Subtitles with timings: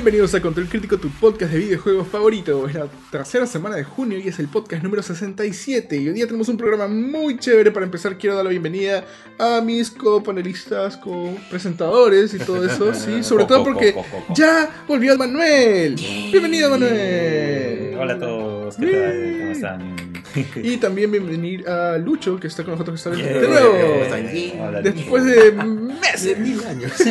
[0.00, 2.66] Bienvenidos a Control Crítico, tu podcast de videojuegos favorito.
[2.66, 5.94] Es la tercera semana de junio y es el podcast número 67.
[5.94, 7.70] Y hoy día tenemos un programa muy chévere.
[7.70, 9.04] Para empezar, quiero dar la bienvenida
[9.38, 12.94] a mis copanelistas, co-presentadores y todo eso.
[12.94, 13.94] Sí, sobre todo porque
[14.34, 15.96] ya volvió Manuel.
[15.96, 17.94] Bienvenido, Manuel.
[18.00, 19.38] Hola a todos, ¿qué tal?
[19.38, 20.09] ¿Cómo están?
[20.62, 23.40] Y también bienvenir a Lucho, que está con nosotros esta vez Yeah.
[23.40, 24.64] de nuevo.
[24.68, 26.22] Hola, Después de meses.
[26.24, 26.92] de mil años.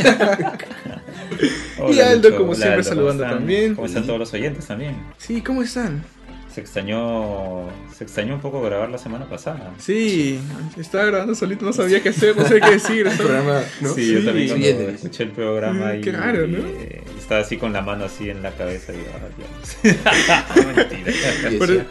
[1.92, 2.42] Y Aldo, Lucho.
[2.42, 3.76] como siempre, ¿cómo saludando también.
[3.76, 4.96] ¿Cómo están todos los oyentes también?
[5.18, 6.04] Sí, ¿cómo están?
[6.54, 9.72] Se extrañó, se extrañó un poco grabar la semana pasada.
[9.78, 10.40] Sí,
[10.78, 13.08] estaba grabando solito, no sabía qué hacer, no sabía qué decir.
[13.08, 13.94] El programa, ¿no?
[13.94, 14.52] Sí, yo también
[14.94, 16.58] escuché el programa Mm, y, qué raro, ¿no?
[17.18, 20.76] estaba así con la mano así en la cabeza y ah, diablos.
[20.76, 21.12] Mentira.
[21.52, 21.88] Y Pero- decía,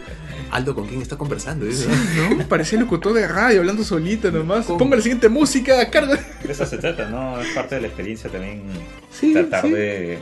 [0.50, 1.66] Aldo, ¿con quién está conversando?
[1.66, 1.86] Dice,
[2.36, 2.46] ¿No?
[2.48, 4.66] Parecía locutor de radio hablando solito nomás.
[4.66, 4.78] ¿Cómo?
[4.78, 6.18] Ponga la siguiente música, carga.
[6.42, 7.40] De eso se trata, ¿no?
[7.40, 8.62] Es parte de la experiencia también
[9.12, 9.70] Sí, tratar sí.
[9.70, 10.18] de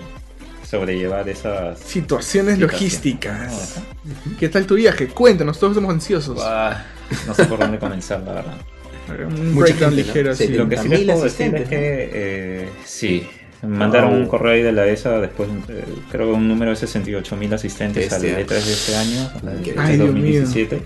[0.68, 2.58] sobrellevar esas Situaciones Situaciones.
[2.58, 3.74] logísticas.
[4.04, 5.06] No, ¿Qué tal tu viaje?
[5.08, 6.34] Cuéntanos, todos estamos ansiosos.
[6.34, 6.76] Buah,
[7.26, 8.56] no sé por dónde comenzar, la verdad.
[9.28, 9.96] Un Mucha breakdown ¿no?
[9.96, 10.46] ligero así.
[10.48, 13.28] Sí, Lo que sí les 70.000 puedo decir es que eh, sí,
[13.62, 14.18] mandaron Wow.
[14.20, 18.22] un correo ahí de la ESA después, eh, creo un número de 68.000 asistentes al
[18.22, 18.40] Bestia.
[18.46, 20.82] E3 de este año, al Qué- E3 Ay, Dios 2017.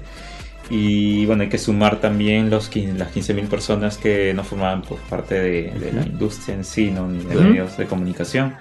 [0.73, 5.01] Y bueno, hay que sumar también los, quin- las 15.000 personas que no formaban pues,
[5.11, 6.11] parte de, de la Ujú.
[6.11, 7.09] industria en sí, ¿no?
[7.09, 7.45] ni de Ujú.
[7.49, 8.55] medios de comunicación.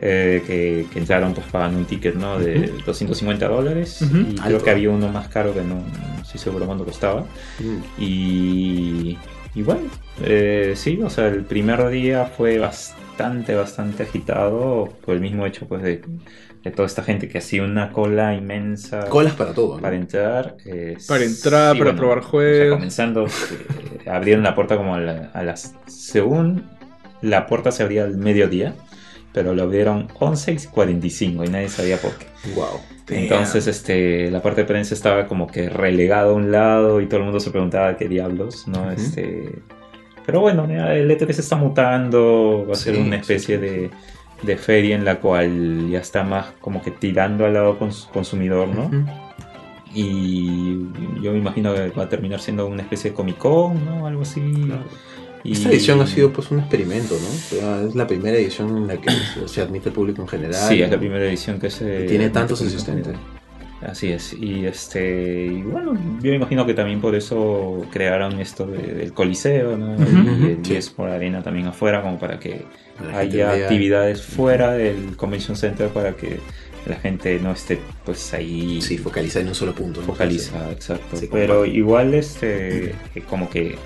[0.00, 2.38] eh, que, que entraron pues pagando un ticket ¿no?
[2.38, 4.18] de 250 dólares Ujú.
[4.30, 4.64] y creo Alto.
[4.64, 7.24] que había uno más caro que no, no estoy seguro cuánto costaba
[7.58, 9.18] Mm, y,
[9.56, 9.80] y bueno,
[10.22, 13.02] eh, sí, o sea, el primer día fue bastante,
[13.56, 16.02] bastante agitado por el mismo hecho pues de,
[16.64, 19.82] de toda esta gente que hacía una cola inmensa Colas para todo, ¿no?
[19.82, 20.56] para entrar.
[20.64, 22.74] eh, Para entrar, para probar o sea, juegos.
[22.76, 25.74] comenzando, eh, abrieron la puerta como a, la- a las...
[25.86, 26.64] Según
[27.22, 28.74] la puerta se abría al mediodía,
[29.32, 32.26] pero lo abrieron 11 y 45 y nadie sabía por qué.
[32.54, 32.80] Wow.
[33.10, 37.18] Entonces, este, la parte de prensa estaba como que relegada a un lado y todo
[37.18, 38.82] el mundo se preguntaba qué diablos, ¿no?
[38.82, 38.90] Ujú.
[38.92, 39.62] Este,
[40.28, 43.90] pero bueno, el E3 se está mutando, va a ser una especie sí, de,
[44.42, 48.68] de feria en la cual ya está más como que tirando al lado cons- consumidor,
[48.68, 48.90] ¿no?
[49.94, 50.80] Y
[51.22, 54.06] yo me imagino que va a terminar siendo una especie de Comic Con, ¿no?
[54.06, 54.40] Algo así.
[54.66, 54.82] Claro.
[55.44, 57.28] Y- Esta edición ha sido pues un experimento, ¿no?
[57.28, 59.10] O sea, es la primera edición en la que
[59.46, 60.54] se- admite el público en general.
[60.68, 62.04] Sí, es la primera edición que se...
[62.04, 63.16] Y tiene tantos asistentes.
[63.80, 68.94] Así es, y este, y bueno, yo imagino que también por eso crearon esto de-
[68.94, 69.94] del Coliseo, ¿no?
[69.94, 70.74] Y el sí.
[70.74, 72.64] eSport Arena también afuera, como para que
[73.14, 76.40] haya actividades fuera del Convention Center para que
[76.86, 80.00] la gente no esté pues ahí Sí, focalizada en un solo punto.
[80.00, 80.06] ¿no?
[80.08, 81.16] focalizada, exacto.
[81.16, 82.94] Sí, Pero igual este,
[83.30, 83.76] como que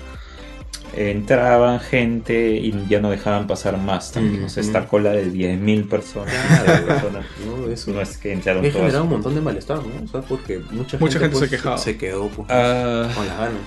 [0.95, 5.87] entraban gente y ya no dejaban pasar más también, o sea, esta cola de 10.000
[5.89, 6.33] personas,
[6.63, 6.85] Claro.
[6.85, 7.91] personas, No, eso.
[7.91, 8.75] no es que entraron todas.
[8.77, 10.03] generado un montón de malestar, ¿no?
[10.03, 11.77] O sea, porque mucha, Mucha gente se pues, quejaba.
[11.77, 13.61] Se quedó pues, Ah, con las ganas.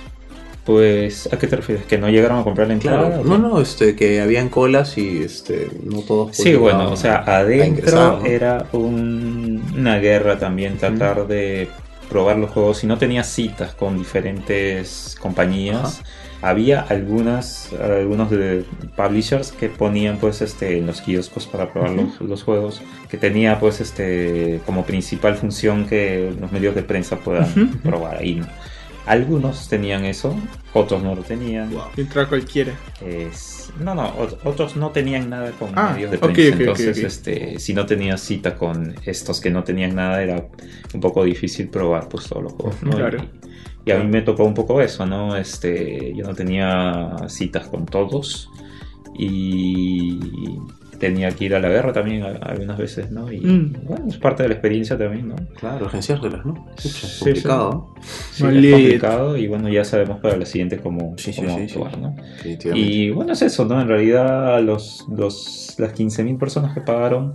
[0.65, 1.85] Pues, ¿a qué te refieres?
[1.87, 3.07] ¿Que no llegaron a comprar la entrada?
[3.09, 6.37] Claro, no, no, este, que habían colas y este, no todos.
[6.37, 11.69] Sí, bueno, o sea, adentro era un- una guerra también tratar de
[12.09, 12.79] probar los juegos.
[12.79, 16.03] Si no tenías citas con diferentes compañías,
[16.43, 18.65] había algunas, algunos de
[18.97, 23.59] publishers que ponían pues este en los kioscos para probar los, los juegos, que tenía
[23.59, 27.79] pues este como principal función que los medios de prensa puedan Ujú.
[27.79, 28.37] probar ahí.
[28.37, 28.47] ¿no?
[29.07, 30.37] Algunos tenían eso,
[30.73, 31.71] otros no lo tenían.
[31.71, 31.83] Wow.
[31.97, 32.73] Entra cualquiera.
[33.01, 36.41] Es- no, no, ot- otros no tenían nada con Ah, medios de prensa.
[36.43, 37.05] ok, ok, entonces, ok.
[37.05, 40.49] este, si no tenías cita con estos que no tenían nada, era
[40.93, 42.83] un poco difícil probar pues todos los juegos.
[42.83, 42.91] ¿no?
[42.97, 43.25] Claro.
[43.87, 45.37] Y, a mí me tocó un poco eso, ¿no?
[45.37, 48.51] Este, yo no tenía citas con todos
[49.19, 50.19] y
[50.99, 53.31] tenía que ir a la guerra también algunas veces, ¿no?
[53.31, 53.73] Y Mm.
[53.85, 55.37] bueno, es parte de la experiencia también, ¿no?
[55.59, 56.67] Claro, agenciárselas, ¿no?
[56.79, 56.91] Sí,
[57.25, 57.95] complicado.
[58.33, 58.77] Sí, Maldito.
[58.77, 61.75] es complicado y bueno, ya sabemos para la siguiente cómo, Sí, sí, cómo sí, sí.
[61.79, 62.17] actuar, ¿no?
[62.75, 63.81] Y bueno, es eso, ¿no?
[63.81, 67.35] En realidad los, los, las 15.000 personas que pagaron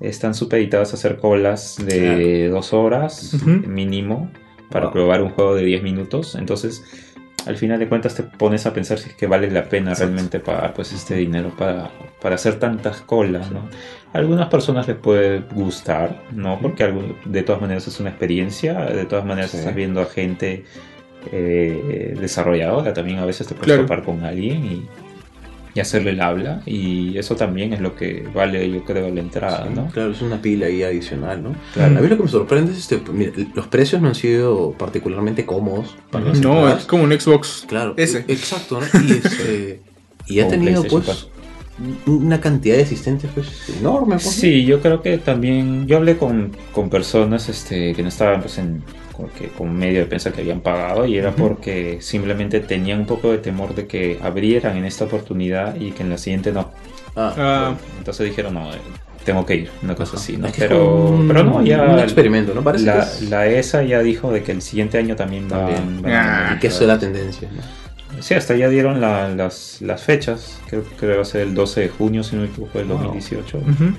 [0.00, 3.36] están supeditadas a hacer colas de dos horas
[3.66, 4.30] mínimo
[4.72, 4.92] para Wow.
[4.92, 6.34] probar un juego de 10 minutos.
[6.34, 6.82] Entonces,
[7.46, 10.12] al final de cuentas te pones a pensar si es que vale la pena Exacto.
[10.12, 11.90] realmente pagar pues este dinero para,
[12.20, 13.68] para hacer tantas colas, ¿no?
[14.12, 16.58] A algunas personas les puede gustar, ¿no?
[16.60, 16.92] Porque
[17.24, 19.56] de todas maneras es una experiencia, de todas maneras Sí.
[19.58, 20.64] estás viendo a gente
[21.30, 23.82] eh, desarrolladora, también a veces te puedes Claro.
[23.82, 24.86] topar con alguien y,
[25.74, 29.66] y hacerle el habla y eso también es lo que vale yo creo la entrada,
[29.68, 29.88] Sí, ¿no?
[29.88, 31.54] Claro, es una pila ahí adicional, ¿no?
[31.72, 31.98] Claro.
[31.98, 35.46] A mí lo que me sorprende es este, mira, los precios no han sido particularmente
[35.46, 36.80] cómodos para las No, entradas.
[36.80, 37.64] es como un Xbox.
[37.66, 38.24] Claro, Ese.
[38.28, 38.86] exacto, ¿no?
[39.02, 39.80] Y, este,
[40.26, 41.28] y ha tenido pues
[42.06, 43.48] una cantidad de asistentes pues
[43.80, 44.16] enorme.
[44.16, 44.30] Pues.
[44.30, 48.58] Sí, yo creo que también yo hablé con, con personas este, que no estaban pues,
[48.58, 53.00] en como que, con medio de pensar que habían pagado y era porque simplemente tenían
[53.00, 56.50] un poco de temor de que abrieran en esta oportunidad y que en la siguiente
[56.52, 56.70] no.
[57.14, 58.78] Ah, Entonces dijeron, no, eh,
[59.24, 60.22] tengo que ir, una cosa Ajá.
[60.22, 60.46] así, ¿no?
[60.46, 62.62] Es que es Pero, un- pero no, ya Un experimento, ¿no?
[62.62, 65.58] Parece la, que es- la ESA ya dijo de que el siguiente año también va,
[65.66, 66.02] También.
[66.02, 67.48] van Ah, y que eso es la tendencia.
[67.54, 68.22] ¿no?
[68.22, 71.54] Sí, hasta ya dieron la- las, las fechas, creo, creo que va a ser el
[71.54, 72.98] 12 de junio, si no me equivoco, del Wow.
[72.98, 73.58] 2018.
[73.58, 73.94] ujú.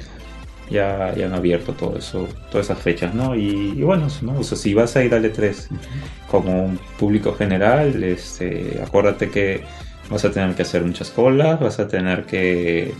[0.69, 3.35] Ya, ya han abierto todo eso, todas esas fechas, ¿no?
[3.35, 4.39] Y, y bueno, ¿no?
[4.39, 5.67] O sea, si vas a ir al E3
[6.29, 9.63] como un público general, este, acuérdate que
[10.09, 12.93] vas a tener que hacer muchas colas, vas a tener que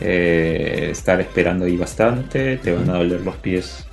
[0.00, 3.86] eh, estar esperando ahí bastante, te van a doler los pies.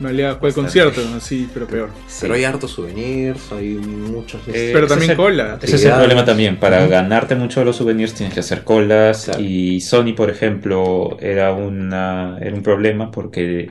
[0.00, 1.02] En realidad, ¿cuál concierto?
[1.14, 1.90] Así, pero peor.
[2.22, 4.40] Pero hay hartos souvenirs, hay muchos.
[4.48, 5.58] Eh, Pero también es el- cola.
[5.60, 6.56] Ese es el problema también.
[6.56, 9.26] Para ganarte mucho de los souvenirs tienes que hacer colas.
[9.26, 9.40] Claro.
[9.42, 13.70] Y Sony, por ejemplo, era, una, era un problema porque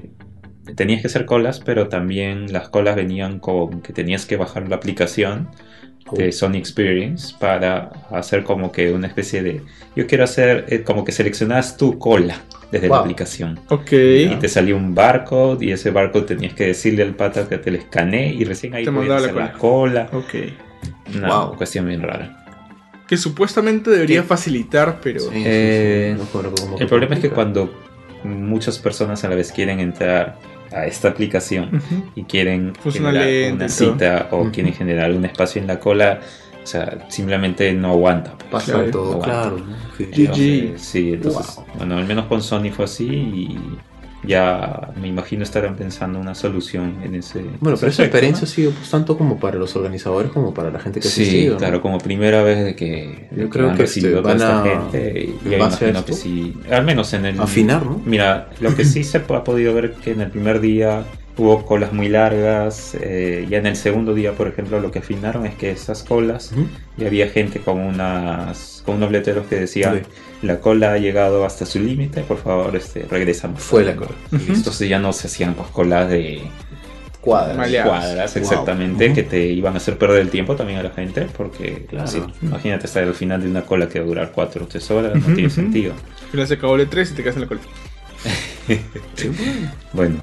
[0.75, 4.75] tenías que hacer colas, pero también las colas venían con que tenías que bajar la
[4.75, 5.49] aplicación
[6.15, 9.61] de Sony Experience para hacer como que una especie de...
[9.95, 12.41] Yo quiero hacer eh, como que seleccionabas tu cola
[12.71, 13.59] desde la aplicación.
[13.69, 13.91] Ok.
[13.91, 17.71] Y te salía un barcode y ese barcode tenías que decirle al pata que te
[17.71, 20.09] lo escanee y recién ahí Te podías mandaba la hacer la cola.
[20.13, 20.35] Ok.
[21.15, 21.55] Una Wow.
[21.57, 22.35] cuestión bien rara.
[23.07, 24.27] Que supuestamente debería Sí.
[24.27, 25.19] facilitar, pero.
[25.19, 27.73] Sí, sí, sí, Eh, no El problema es que cuando
[28.23, 30.37] muchas personas a la vez quieren entrar
[30.71, 31.81] a esta aplicación
[32.15, 36.19] y quieren Funciona generar una cita o quieren generar un espacio en la cola,
[36.63, 38.35] o sea, simplemente no aguanta.
[38.37, 38.49] pues.
[38.51, 38.85] Pasa Claro.
[38.85, 39.39] de todo, No claro.
[39.57, 39.69] aguanta.
[39.69, 39.97] ¿no?
[39.97, 40.19] Sí, GG.
[40.19, 41.65] Entonces, sí, entonces, Wow.
[41.77, 43.59] bueno, al menos con Sony fue así y
[44.23, 47.41] ya me imagino estarán pensando una solución en ese.
[47.59, 48.47] Bueno, ese pero esa experiencia ¿no?
[48.51, 51.21] ha sido pues, tanto como para los organizadores como para la gente que ha Sí,
[51.23, 51.53] asistido.
[51.53, 51.59] ¿no?
[51.59, 54.47] claro, como primera vez de que, de Yo que creo han que, recibido este, esta
[54.61, 55.29] van a- gente.
[55.49, 57.39] Y imagino que sí, al menos en el.
[57.39, 58.01] Afinar, ¿no?
[58.05, 61.03] Mira, lo que sí se ha podido ver que en el primer día
[61.39, 62.95] hubo colas muy largas.
[62.99, 66.51] eh, ya en el segundo día, por ejemplo, lo que afinaron es que esas colas
[66.51, 66.67] Ujú.
[66.97, 70.01] y había gente con unas con unos letreros que decían
[70.41, 73.61] la cola ha llegado hasta su límite, por favor, este, regresamos.
[73.61, 74.11] Fue la cola.
[74.31, 76.41] Entonces ya no se hacían pues colas de
[77.21, 77.57] Cuadras.
[77.57, 77.89] Maleadas.
[77.89, 78.41] cuadras Wow.
[78.43, 82.07] exactamente que te iban a hacer perder el tiempo también a la gente porque Claro.
[82.07, 84.91] sí, imagínate estar al final de una cola que va a durar 4 o 3
[84.91, 85.93] horas, no tiene sentido.
[85.93, 87.61] Al final se acabó el E3 y te quedas en la cola.
[89.93, 90.21] Bueno.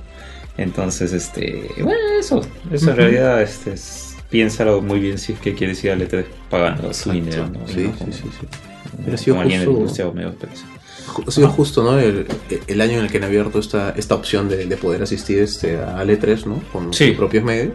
[0.58, 2.40] Entonces, este, bueno, eso,
[2.72, 6.24] eso en realidad, este, es- piénsalo muy bien si es que quieres ir al E3
[6.50, 9.30] pagando su dinero, Sí, no sí, sí, sí.
[9.30, 10.12] como alguien de la industria o
[11.26, 11.98] Ha sido justo, ¿no?
[11.98, 12.26] El,
[12.66, 15.76] el año en el que han abierto esta, esta opción de, de poder asistir este,
[15.78, 16.60] al E3, ¿no?
[16.72, 17.08] Con Sí.
[17.08, 17.72] sus propios medios.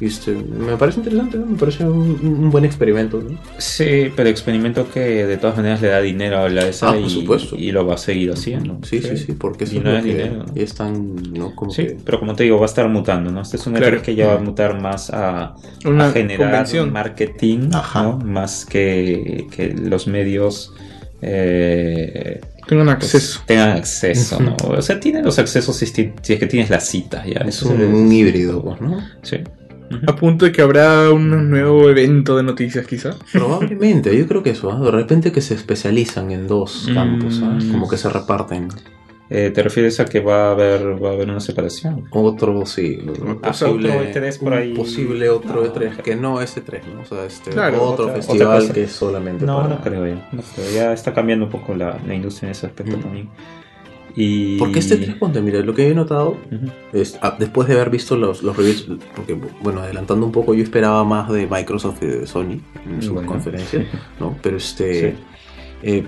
[0.00, 1.46] Y este, me parece interesante, ¿no?
[1.46, 3.20] me parece un, un buen experimento.
[3.20, 3.38] ¿no?
[3.58, 7.08] Sí, pero experimento que de todas maneras le da dinero a la ESA Ah, y,
[7.10, 7.56] supuesto.
[7.56, 8.78] y lo va a seguir haciendo.
[8.82, 10.44] Sí, sí, sí, porque eso Dinero es dinero.
[10.54, 11.54] ya están, ¿no?
[11.54, 11.96] Como Sí, que...
[12.04, 13.40] pero como te digo, va a estar mutando, ¿no?
[13.42, 13.98] Este es un Claro.
[13.98, 16.92] E3 que ya va a mutar más a, Una a generar convención.
[16.92, 18.02] marketing, Ajá.
[18.02, 18.18] ¿no?
[18.18, 20.72] Más que, que los medios
[21.22, 23.40] eh, Tengan pues, acceso.
[23.46, 24.56] tengan acceso, ¿no?
[24.68, 27.40] O sea, tienen los accesos si, si es que tienes las citas, ya.
[27.40, 28.98] Es Eso un, es- un híbrido, ¿no?
[29.22, 29.38] Sí.
[30.06, 33.10] A punto de que habrá un nuevo evento de noticias, quizá.
[33.32, 34.80] Probablemente, yo creo que eso, ¿ah?
[34.80, 36.94] de repente que se especializan en dos Mm.
[36.94, 37.64] campos, ¿sabes?
[37.66, 38.68] Como que se reparten.
[39.30, 42.04] Eh, ¿Te refieres a que va a haber, va a haber una separación?
[42.10, 44.74] Otro, sí, un Ah, posible, otro E3 por un ahí.
[44.74, 47.00] posible otro No, E3, que no es E3, ¿no?
[47.00, 49.68] O sea, este, Claro, otro otra- festival otra que es solamente No, para...
[49.76, 50.28] no creo ya.
[50.30, 50.70] No creo.
[50.74, 53.00] Ya está cambiando un poco la, la industria en ese aspecto Mm.
[53.00, 53.28] también.
[54.16, 54.58] Y...
[54.58, 56.70] Porque este 3 ponte, mira, lo que he notado Ujú.
[56.92, 60.62] es, ah, después de haber visto los, los reviews, porque, bueno, adelantando un poco, yo
[60.62, 63.26] esperaba más de Microsoft y de Sony en sus Bueno.
[63.28, 63.86] conferencias,
[64.20, 64.36] ¿no?
[64.42, 65.12] Pero este...
[65.12, 65.16] Sí.
[65.82, 66.04] eh,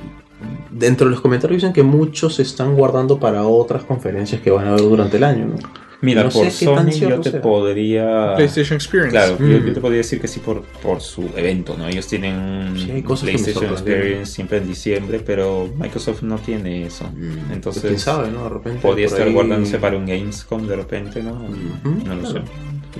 [0.71, 4.66] dentro de los comentarios dicen que muchos se están guardando para otras conferencias que van
[4.66, 5.57] a haber durante el año, ¿no?
[6.02, 7.40] Mira, No por sé qué tan Sony yo cierto te sea.
[7.40, 8.35] podría...
[8.37, 9.11] PlayStation Experience.
[9.12, 9.66] Claro, yo, Mm.
[9.69, 11.88] yo te podría decir que sí por, por su evento, ¿no?
[11.88, 13.73] Ellos tienen un Sí, PlayStation.
[13.73, 17.05] Experience siempre en diciembre, pero Microsoft no tiene eso.
[17.16, 18.43] Mm, Entonces, pues, quién sabe, ¿no?
[18.45, 18.81] De repente.
[18.83, 21.33] Podría estar ahí- guardándose para un Gamescom de repente, ¿no?
[21.33, 22.38] No lo claro, sé.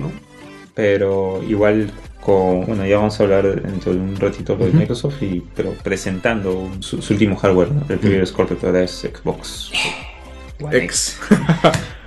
[0.01, 0.11] ¿no?
[0.73, 1.91] Pero igual
[2.27, 2.65] con...
[2.65, 4.69] Bueno, ya vamos a hablar dentro de un ratito de.
[4.71, 7.85] Microsoft, y, pero presentando su, su último hardware, ¿no?
[7.87, 9.71] El primer Scorpio que ahora es Xbox.
[10.61, 11.17] One X.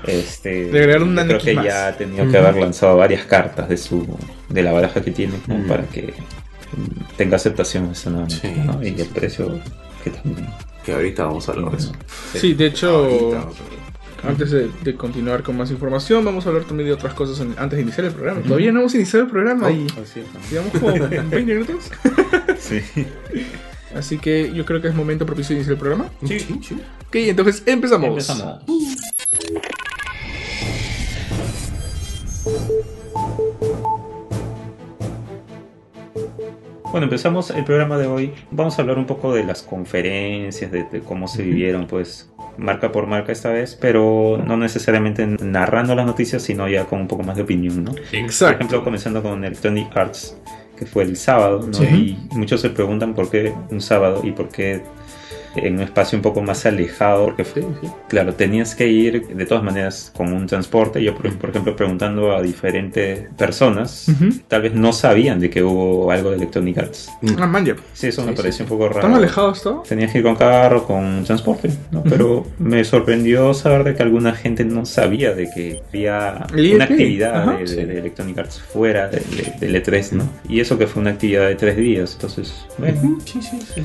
[0.06, 1.64] Este, un creo que más.
[1.66, 2.32] ya tenía Ujú.
[2.32, 4.06] que haber lanzado varias cartas de su
[4.48, 6.14] de la baraja que tiene como para que
[7.18, 8.80] tenga aceptación esa nueva Sí, ¿no?
[8.80, 9.10] sí, y el sí.
[9.14, 9.60] precio
[10.02, 10.48] que también
[10.86, 11.92] Que ahorita vamos a hablar de eso.
[12.34, 13.48] Sí, de hecho, Ahorita.
[14.24, 17.54] Antes de, de continuar con más información, vamos a hablar también de otras cosas en-
[17.58, 18.40] antes de iniciar el programa.
[18.42, 20.40] Todavía no hemos iniciado el programa y es, ¿no?
[20.50, 21.90] llevamos como 20 minutos.
[22.58, 22.80] Sí.
[23.96, 26.10] Así que yo creo que es momento propicio de iniciar el programa.
[26.26, 26.74] Sí, sí, sí.
[27.08, 28.08] Ok, entonces empezamos.
[28.08, 28.62] Empezamos.
[36.90, 38.32] Bueno, empezamos el programa de hoy.
[38.50, 42.92] Vamos a hablar un poco de las conferencias, de, de cómo se vivieron, pues, marca
[42.92, 47.22] por marca esta vez, pero no necesariamente narrando las noticias, sino ya con un poco
[47.22, 47.92] más de opinión, ¿no?
[47.92, 48.56] Por Exacto.
[48.56, 50.36] ejemplo, comenzando con Electronic Arts,
[50.76, 51.74] que fue el sábado, ¿no?
[51.74, 52.18] Sí.
[52.30, 54.82] Y muchos se preguntan por qué un sábado y por qué
[55.56, 57.88] en un espacio un poco más alejado, porque Sí, sí.
[58.08, 61.02] Claro, tenías que ir de todas maneras con un transporte.
[61.02, 64.30] Yo, por, por ejemplo, preguntando a diferentes personas, Ujú.
[64.48, 67.10] tal vez no sabían de que hubo algo de Electronic Arts.
[67.38, 67.64] Ah, man.
[67.92, 69.00] Sí, eso me Sí, pareció sí, un poco raro.
[69.00, 69.82] ¿Tan alejado estaba?
[69.82, 72.02] Tenías que ir con carro, con transporte, ¿no?
[72.04, 77.42] Pero me sorprendió saber de que alguna gente no sabía de que había una actividad
[77.42, 77.52] ajá.
[77.52, 77.84] de, de- Sí.
[77.84, 80.28] de Electronic Arts fuera de- de- del E3, ¿no?
[80.48, 83.18] Y eso que fue una actividad de tres días, entonces, bueno.
[83.24, 83.80] Sí, sí, sí.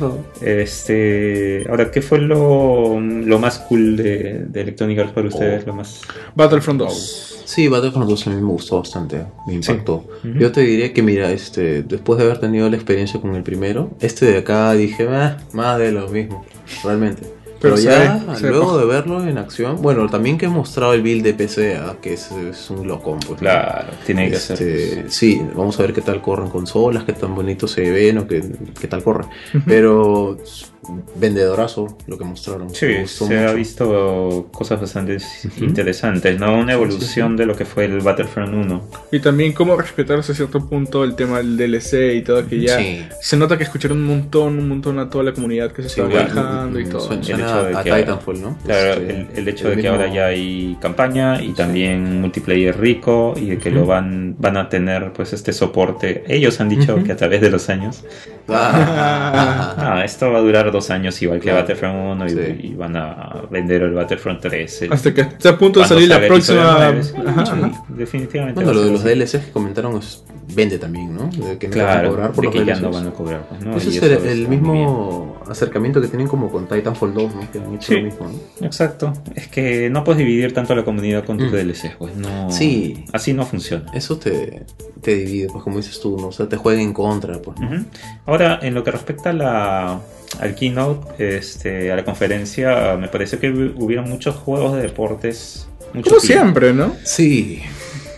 [1.69, 5.63] Ahora, ¿qué fue lo, lo más cool de, de Electronic Arts para ustedes?
[5.63, 5.67] Oh.
[5.67, 6.01] Lo más...
[6.35, 7.31] Battlefront 2.
[7.45, 10.05] Sí, Battlefront 2 a mí me gustó bastante, me impactó.
[10.24, 10.39] Ujú.
[10.39, 13.91] Yo te diría que, mira, este, después de haber tenido la experiencia con el primero,
[14.00, 16.43] este de acá dije, "Ah, más de lo mismo,
[16.83, 17.21] realmente.
[17.62, 20.45] Pero Pero, se ya, ve, se ve luego de verlo en acción, bueno, también que
[20.45, 23.29] he mostrado el build de PC, ah, que es, es un locón, pues.
[23.29, 23.38] ¿no?
[23.38, 25.12] Claro, tiene que Este, ser.
[25.12, 28.43] Sí, vamos a ver qué tal corren consolas, qué tan bonito se ven o qué,
[28.79, 29.27] qué tal corren.
[29.65, 30.38] Pero
[31.15, 32.69] vendedorazo lo que mostraron.
[32.73, 33.55] Sí, se ha mucho.
[33.55, 35.63] visto cosas bastante Ujú.
[35.63, 36.55] interesantes, ¿no?
[36.57, 38.89] Una evolución de lo que fue el Battlefront 1.
[39.11, 42.77] Y también cómo respetar hasta cierto punto el tema del DLC y todo, que ya
[42.77, 43.05] Sí.
[43.21, 46.01] se nota que escucharon un montón, un montón a toda la comunidad que se Sí,
[46.01, 47.01] estaba quejando y mm, todo.
[47.01, 48.57] Suena, El hecho de a, a que- Titanfall, ¿no?
[48.65, 52.21] Claro, Este, el, el hecho el de que mismo- ahora ya hay campaña y también
[52.21, 56.23] multiplayer rico y de que lo van, van a tener pues este soporte.
[56.27, 57.03] Ellos han dicho Ujú.
[57.03, 58.03] que a través de los años.
[58.47, 61.60] Ah, Ah, esto va a durar dos años igual que Claro.
[61.62, 62.60] Battlefront 1 y, Sí.
[62.63, 64.82] y van a vender el Battlefront 3.
[64.84, 66.75] el- Hasta que esté a punto de salir la próxima.
[66.77, 67.51] nueve, sí, Ajá, sí,
[67.89, 68.55] definitivamente.
[68.55, 69.03] Bueno, lo de los.
[69.03, 71.27] DLCs que comentaron es vende también, ¿no?
[71.29, 73.47] De que no a Claro, cobrar por de los que ya no van a cobrar.
[73.49, 73.77] pues, ¿no?
[73.77, 77.51] Ese es el, eso el está mismo acercamiento que tienen como con Titanfall 2, ¿no?
[77.51, 77.95] Que han hecho Sí.
[77.99, 78.27] lo mismo,
[78.59, 78.65] ¿no?
[78.65, 79.13] Exacto.
[79.35, 81.55] Es que no puedes dividir tanto la comunidad con tus Mm.
[81.55, 82.51] DLCs, pues no.
[82.51, 83.05] Sí.
[83.13, 83.85] Así no funciona.
[83.93, 84.65] Eso te,
[85.01, 86.27] te divide, pues como dices tú, ¿no?
[86.27, 87.57] O sea, te juega en contra, pues.
[88.25, 89.99] Ahora, en lo que respecta a la,
[90.39, 95.67] al keynote, este, a la conferencia, me pareció que hu- hubieron muchos juegos de deportes.
[95.93, 96.93] Mucho Como siempre, ¿no?
[97.03, 97.61] Sí,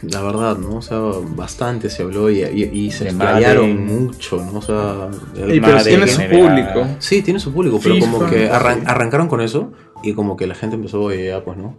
[0.03, 0.75] la verdad, ¿no?
[0.77, 0.99] O sea,
[1.35, 4.59] bastante se habló y, y- y se explayaron mucho, ¿no?
[4.59, 6.87] O sea, el- Y pero tiene su público.
[6.99, 8.85] Sí, tiene su público, pero FIFA, como que arran- sí.
[8.87, 9.71] arrancaron con eso
[10.03, 11.77] y como que la gente empezó, oye, ya, pues, ¿no?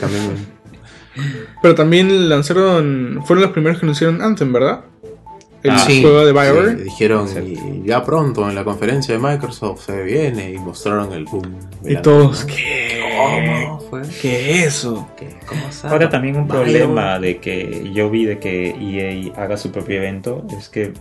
[0.00, 0.32] Cambiemos.
[1.62, 3.22] Pero también lanzaron.
[3.24, 4.80] Fueron los primeros que anunciaron Anthem, ¿verdad?
[5.66, 6.76] El Ah, Sí, juego de sí, BioWare.
[6.84, 7.38] dijeron, Sí.
[7.84, 11.54] y ya pronto en la conferencia de Microsoft se viene y mostraron el boom.
[11.84, 13.00] Y todos, ¿qué?
[13.16, 14.02] ¿Cómo fue?
[14.20, 15.08] ¿Qué es eso?
[15.16, 15.36] ¿Qué?
[15.46, 15.92] ¿Cómo sabe?
[15.94, 16.64] Ahora también un BioWare.
[16.70, 20.92] problema de que yo vi de que EA haga su propio evento es que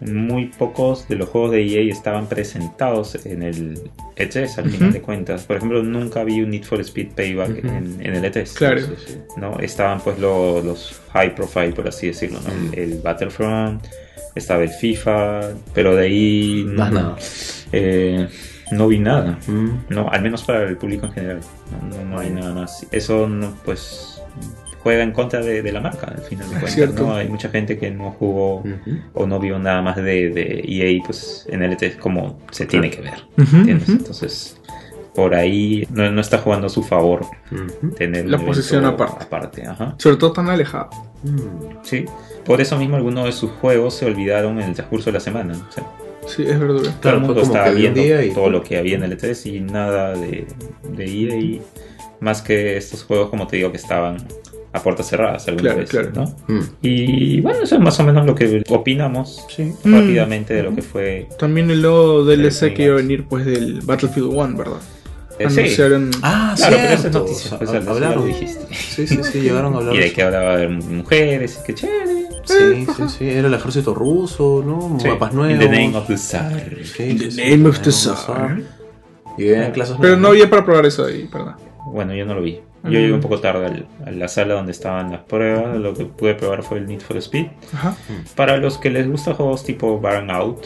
[0.00, 3.80] muy pocos de los juegos de EA estaban presentados en el
[4.16, 5.44] E3 al final de cuentas.
[5.44, 8.52] Por ejemplo, nunca vi un Need for Speed Payback en, en el E3.
[8.54, 8.82] Claro.
[9.36, 9.58] ¿no?
[9.60, 12.72] Estaban pues lo- los high profile, por así decirlo, ¿no?
[12.72, 13.84] El, el Battlefront,
[14.34, 15.40] estaba el FIFA,
[15.74, 17.16] pero de ahí Más nada.
[17.72, 18.28] eh,
[18.70, 19.38] no vi nada.
[19.46, 19.70] Mm.
[19.88, 21.40] No, al menos para el público en general.
[21.90, 22.86] No, no- no hay nada más.
[22.92, 24.22] Eso no, pues
[24.88, 26.72] juega en contra de, de la marca, al final de cuentas.
[26.74, 27.06] Cierto.
[27.06, 27.14] ¿no?
[27.14, 28.98] Hay mucha gente que no jugó Ujú.
[29.14, 32.90] o no vio nada más de, de EA pues, en el E3 como se tiene
[32.90, 33.14] que ver.
[33.36, 33.88] ¿entiendes?
[33.88, 34.60] Entonces,
[35.14, 37.26] por ahí no, no está jugando a su favor
[37.96, 39.24] tener La posición aparte.
[39.24, 39.94] aparte, ajá.
[39.98, 40.90] Sobre todo tan alejado.
[41.22, 41.78] Mm.
[41.82, 42.04] Sí.
[42.44, 45.54] Por eso mismo algunos de sus juegos se olvidaron en el transcurso de la semana.
[45.68, 45.84] O sea,
[46.26, 46.82] Sí, es verdad.
[46.82, 49.60] todo Claro, el mundo estaba viendo y- todo lo que había en el E3 y
[49.60, 50.46] nada de,
[50.96, 51.60] de EA.
[52.20, 54.16] Más que estos juegos, como te digo, que estaban
[54.72, 56.34] a puertas cerradas algunas Claro, veces, claro.
[56.48, 56.54] ¿no?
[56.54, 56.62] Mm.
[56.82, 59.72] Y bueno, eso es más o menos lo que opinamos Sí.
[59.84, 59.94] Mm.
[59.94, 61.28] rápidamente de lo que fue.
[61.38, 64.76] También el nuevo DLC que iba a venir pues del Battlefield 1, ¿verdad?
[65.38, 65.60] Eh, sí.
[65.60, 66.10] Anunciaron.
[66.22, 67.18] Ah, Claro, pero eso es cierto.
[67.20, 67.58] noticia.
[67.58, 68.26] pues, hablaron.
[68.26, 68.74] dijiste.
[68.74, 69.94] Sí, sí, sí, llegaron a hablar.
[69.96, 72.28] Y de que ahora va a haber mujeres y que chévere.
[72.44, 73.28] Sí, sí, sí.
[73.28, 74.98] Era el ejército ruso, ¿no?
[75.00, 75.06] Sí.
[75.08, 75.58] Mapas In nuevos.
[75.60, 76.50] the name of the Tsar.
[76.82, 78.58] Sí, In sí, the sí, name of the Tsar.
[79.36, 81.54] Y clases Pero no había para probar eso ahí, ¿verdad?
[81.92, 82.60] Bueno, yo no lo vi.
[82.84, 83.22] Yo llegué un Mm.
[83.22, 85.76] poco tarde al- a la sala donde estaban las pruebas.
[85.78, 87.46] Lo que pude probar fue el Need for Speed.
[87.74, 87.96] Ajá.
[88.36, 90.64] Para los que les gustan juegos tipo Burnout,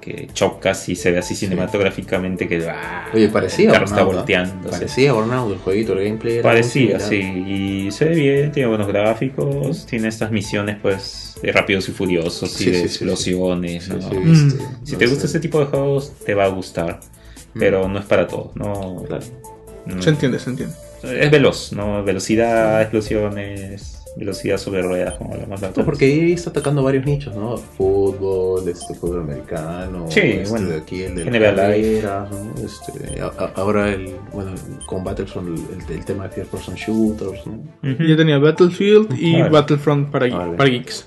[0.00, 3.96] que, que chocas y se ve así cinematográficamente que ah, Oye, parecía el carro está
[4.04, 4.18] Burnout, ¿no?
[4.18, 4.70] volteando.
[4.70, 6.34] Parecía Burnout, el jueguito, el gameplay.
[6.34, 7.16] era Parecía, sí.
[7.20, 12.52] Y se ve bien, tiene buenos gráficos, tiene estas misiones pues de rápidos y furiosos
[12.60, 13.84] y Sí, de sí, sí, explosiones.
[13.84, 14.00] Sí, ¿no?
[14.02, 14.50] sí, Mm.
[14.84, 15.10] Si No te sé.
[15.12, 17.00] gusta ese tipo de juegos, te va a gustar.
[17.54, 17.58] Mm.
[17.58, 18.54] Pero no es para todos.
[18.56, 19.24] No, Claro.
[19.86, 20.74] no- Se entiende, se entiende.
[21.02, 22.02] Es veloz, ¿no?
[22.04, 27.04] Velocidad, explosiones, velocidad sobre ruedas, como hablamos la otra No, porque ahí está atacando varios
[27.06, 27.56] nichos, ¿no?
[27.56, 32.54] Fútbol, este fútbol americano, Sí, este, bueno, de aquí el de carreras, ¿no?
[32.64, 34.52] Este, a- a- ahora el, bueno,
[34.86, 37.60] con Battlefront el, el tema de first person shooters, ¿no?
[37.82, 39.50] Yo tenía Battlefield y Vale.
[39.50, 40.56] Battlefront para, Vale.
[40.56, 41.06] para geeks.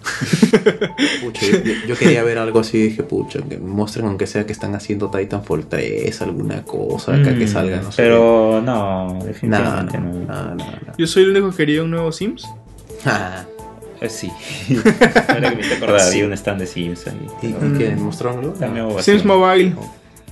[1.22, 4.52] Pucha, yo, yo- yo quería ver algo así, dije, pucha, que muestren aunque sea que
[4.52, 8.02] están haciendo Titanfall 3, alguna cosa acá que Mm, salga, no sé.
[8.02, 10.24] Pero no, definitivamente no, no.
[10.26, 10.56] nada.
[10.98, 12.46] Yo soy el único que quería un nuevo Sims.
[13.04, 13.44] Ah,
[14.00, 14.30] Eh, sí.
[15.28, 16.08] Ahora que me hice acordar, Sí.
[16.16, 17.26] había un stand de Sims ahí.
[17.42, 17.78] ¿Y, y Mm.
[17.78, 17.90] qué?
[17.96, 19.02] ¿Mostraron algo?
[19.02, 19.74] Sims Mobile.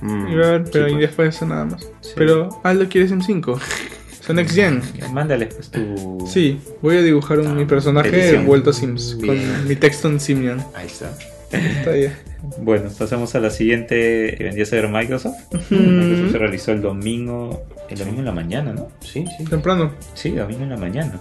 [0.01, 1.07] Mm, a ver, pero sí, y pues.
[1.07, 1.81] después eso nada más.
[2.01, 2.11] Sí.
[2.15, 3.59] Pero Aldo quiere Sims 5.
[4.33, 4.81] Next Gen.
[5.11, 6.25] Mándale pues tu.
[6.31, 8.45] Sí, voy a dibujar un, Ah, mi personaje edición.
[8.45, 9.17] vuelto a Sims.
[9.17, 9.37] Bien.
[9.37, 10.63] Con mi texto en Simian.
[10.75, 11.11] Ahí está.
[11.51, 12.13] Está bien.
[12.61, 14.35] Bueno, pasamos a la siguiente.
[14.37, 15.35] que Vendría a ser Microsoft.
[15.71, 17.63] Microsoft se realizó el domingo.
[17.89, 18.89] El domingo en la mañana, ¿no?
[19.01, 19.45] Sí, sí.
[19.45, 19.91] Temprano.
[20.13, 21.19] Sí, domingo en la mañana.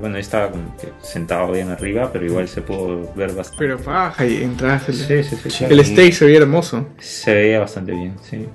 [0.00, 3.58] Bueno, yo estaba como que sentado bien arriba, pero igual se pudo ver bastante.
[3.58, 4.88] Pero baja y entras.
[4.88, 5.58] El, Sí, sí, sí.
[5.58, 5.74] Claro.
[5.74, 6.86] el stage se veía hermoso.
[6.98, 8.46] Se veía bastante bien, sí.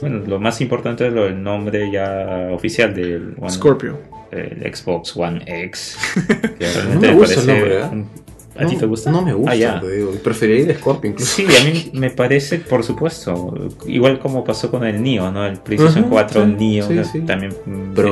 [0.00, 3.98] Bueno, lo más importante es lo del nombre ya oficial del One- Scorpio.
[4.30, 5.96] el Xbox One X.
[6.58, 8.04] Que No realmente me gusta el parece nombre, ¿eh?
[8.54, 9.10] ¿A ti No, te gusta?
[9.10, 9.80] No me gusta, Ah, ya.
[9.80, 10.12] digo.
[10.22, 11.34] Preferiría el Scorpio incluso.
[11.36, 13.54] Sí, a mí me parece, por supuesto,
[13.86, 15.46] igual como pasó con el Nio, ¿no?
[15.46, 17.20] El PlayStation Ajá, 4 sí, Nio sí, que sí.
[17.20, 17.52] también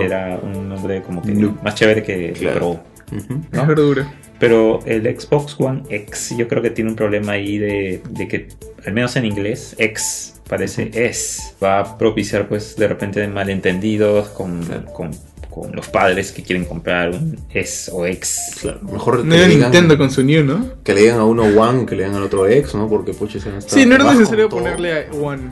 [0.02, 1.58] era un nombre como que No.
[1.62, 2.56] más chévere que Claro.
[2.58, 3.16] Pro.
[3.18, 3.40] Ujú.
[3.52, 3.60] ¿no?
[3.62, 4.14] Es verdura.
[4.38, 8.48] Pero el Xbox One X yo creo que tiene un problema ahí de, de que,
[8.86, 11.54] al menos en inglés, X parece es.
[11.62, 14.92] Va a propiciar pues de repente malentendidos con, Claro.
[14.92, 15.10] con,
[15.50, 18.38] con los padres que quieren comprar un S o X.
[18.60, 20.64] Claro, mejor No era Nintendo con su New, ¿no?
[20.84, 22.88] que le digan a uno One que le digan al otro X, ¿no?
[22.88, 25.42] Porque pucha, se han estado Sí, no era necesario ponerle a One.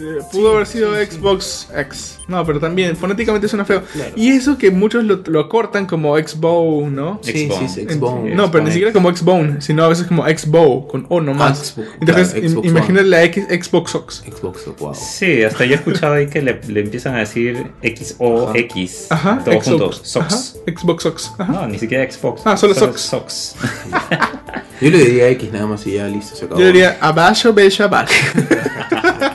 [0.00, 1.16] Eh, Pudo haber sido sí, sí.
[1.16, 2.18] Xbox X.
[2.28, 3.82] No, pero también fonéticamente suena feo.
[3.92, 4.12] Claro.
[4.16, 7.20] Y eso que muchos lo, lo acortan como Xbow, ¿no?
[7.22, 7.86] Sí, sí, sí,
[8.34, 11.74] no, pero ni siquiera como Xbone, sino a veces como Xbow, con O nomás.
[11.74, 14.24] Xbox, Entonces, claro, Xbox imagínate la X, Xbox Ox.
[14.26, 14.94] Xbox, wow.
[14.94, 18.58] Sí, hasta yo he escuchado ahí que le, le empiezan a decir X o Ajá.
[18.58, 19.06] X.
[19.10, 19.66] Ajá, Todo Xbox.
[19.68, 19.92] junto.
[19.92, 20.16] Sox.
[20.16, 21.32] Ajá, Xbox Ox.
[21.38, 21.52] Ajá.
[21.52, 22.42] No, ni siquiera Xbox.
[22.44, 23.00] Ah, solo Sox.
[23.00, 23.54] Sox.
[24.80, 26.60] Yo le diría X nada más y ya listo, se acabó.
[26.60, 28.10] Yo diría Abajo, Besha, Bash.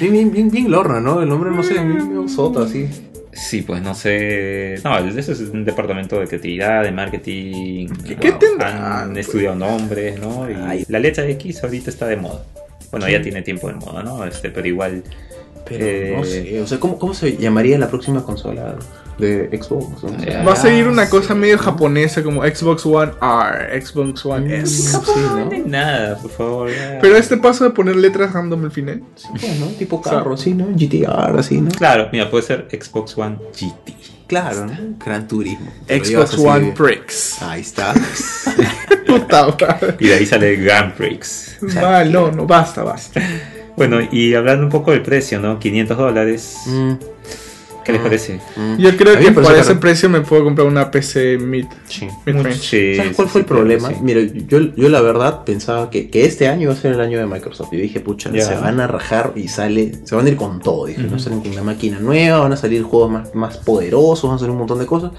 [0.00, 1.20] Bien, bien, bien, bien lorna, ¿no?
[1.22, 2.88] El nombre, no sé, bien, bien sota, así.
[3.32, 4.76] Sí, pues no sé.
[4.82, 7.88] No, eso es un departamento de creatividad, de marketing.
[8.06, 10.50] ¿Qué- qué tendrán, Han estudiado nombres, ¿no?
[10.50, 10.84] Y Ay.
[10.88, 12.42] la letra X ahorita está de moda.
[12.90, 14.24] Bueno, ya tiene tiempo de moda, ¿no?
[14.24, 15.02] Este, pero igual.
[15.70, 18.74] Pero Eh, no sé, o sea, ¿cómo, ¿cómo se llamaría la próxima consola
[19.18, 20.02] de Xbox?
[20.02, 20.18] ¿no?
[20.20, 21.10] Sea, Va a seguir una sí.
[21.10, 24.82] cosa medio japonesa como Xbox One R, Xbox One S.
[24.82, 25.50] Sí, No ¿no?
[25.52, 26.70] hay nada, por favor.
[27.00, 29.02] Pero este paso de poner letras random al final.
[29.16, 29.66] Sí, ¿no?
[29.68, 30.66] Tipo carro, así, ¿no?
[30.76, 31.70] GTR, así, ¿no?
[31.70, 33.94] Claro, mira, puede ser Xbox One GT.
[34.26, 34.72] Claro, ¿no?
[35.04, 35.70] Gran Turismo.
[35.88, 37.42] Xbox One de- Prix.
[37.42, 37.92] Ahí está.
[39.06, 39.56] Puta.
[39.98, 41.58] Y de ahí sale Grand Prix.
[41.74, 43.20] Mal, no, no, basta, basta.
[43.80, 45.58] Bueno, y hablando un poco del precio, ¿no?
[45.58, 46.58] 500 dólares.
[46.66, 46.92] Mm,
[47.82, 48.40] ¿Qué les mm, parece?
[48.54, 48.76] mm.
[48.76, 49.80] Yo creo que por ese caro.
[49.80, 52.06] precio me puedo comprar una PC mid, Sí.
[52.26, 53.90] mid sí, ¿Sabes sí, cuál fue sí, el problema?
[54.02, 57.18] Mira, yo, yo la verdad pensaba que, que este año iba a ser el año
[57.18, 57.72] de Microsoft.
[57.72, 60.84] Y dije, pucha, se van a rajar y sale, se van a ir con todo.
[60.84, 64.36] Dije, no salen con una máquina nueva, van a salir juegos más, más poderosos, van
[64.36, 65.12] a salir un montón de cosas.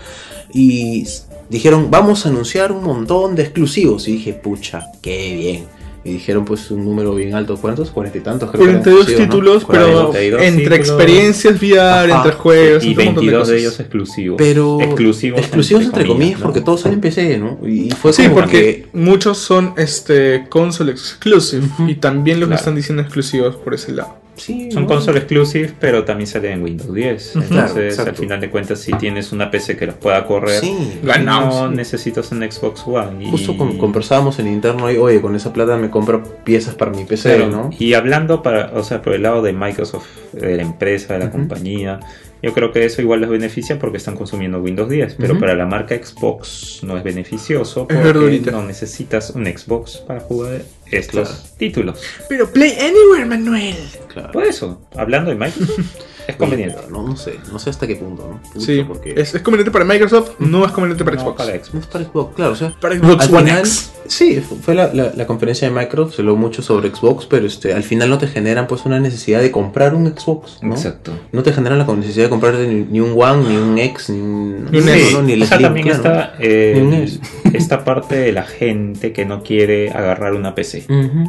[0.54, 1.08] Y
[1.50, 4.08] dijeron, vamos a anunciar un montón de exclusivos.
[4.08, 5.81] Y dije, pucha, qué bien.
[6.04, 7.58] Y dijeron, pues, un número bien alto.
[7.58, 7.92] ¿Cuántos?
[7.92, 8.64] Cuarenta y tantos, creo.
[8.64, 9.34] que eran 42 exclusivos, ¿no?
[9.36, 12.16] títulos, pero 42 entre experiencias VR, Ajá.
[12.24, 13.60] entre juegos, y entre un montón 22 de, cosas.
[13.62, 14.36] ellos exclusivos.
[14.40, 16.46] Pero exclusivos, exclusivos entre comillas, ¿no?
[16.48, 17.60] porque todos salen en PC, ¿no?
[17.68, 22.60] Y fue Sí, como porque muchos son este console exclusive y también los que Claro.
[22.62, 24.21] están diciendo exclusivos por ese lado.
[24.36, 24.88] Sí, Son ¿no?
[24.88, 27.36] console exclusive, pero también salen en Windows 10.
[27.36, 27.46] Ujú.
[27.50, 31.00] Entonces, Claro, al final de cuentas, si tienes una PC que los pueda correr, Sí.
[31.04, 31.56] Ganamos.
[31.56, 31.76] no Sí.
[31.76, 33.26] necesitas un Xbox One.
[33.26, 33.30] Y...
[33.30, 37.04] Justo con- conversábamos en interno y, oye, con esa plata me compro piezas para mi
[37.06, 37.70] PC, Claro, ¿no?
[37.78, 41.32] Y hablando para, o sea, por el lado de Microsoft, de la empresa, de la
[41.32, 42.00] compañía,
[42.44, 45.68] yo creo que eso igual les beneficia porque están consumiendo Windows 10, pero para la
[45.68, 50.62] marca Xbox no es beneficioso porque no necesitas un Xbox para jugar
[50.92, 51.44] estos Claro.
[51.58, 52.00] títulos.
[52.30, 53.76] Pero Play Anywhere, Manuel.
[54.14, 54.32] Claro.
[54.32, 55.80] Por eso, hablando de Microsoft,
[56.28, 56.76] Es conveniente.
[56.92, 58.62] No, no sé, no sé hasta qué punto, ¿no?
[58.62, 61.38] Sí, porque es, es conveniente para Microsoft, no es conveniente para No, Xbox.
[61.38, 61.80] para no Xbox.
[61.82, 63.92] es para Xbox, claro, o sea, Para Xbox al One final, X.
[64.06, 67.48] sí, fu- fue la, la- la conferencia de Microsoft, se habló mucho sobre Xbox, pero
[67.48, 70.76] este, al final no te generan pues una necesidad de comprar un Xbox, ¿no?
[70.76, 71.12] Exacto.
[71.32, 74.22] No te generan la necesidad de comprar ni, ni un One, ni un X, ni
[74.22, 75.14] un, Ni un no, S.
[75.14, 76.04] no, ni el o sea, Slim, también claro.
[76.22, 77.20] está eh, Ni un S.
[77.54, 80.86] esta parte de la gente que no quiere agarrar una PC.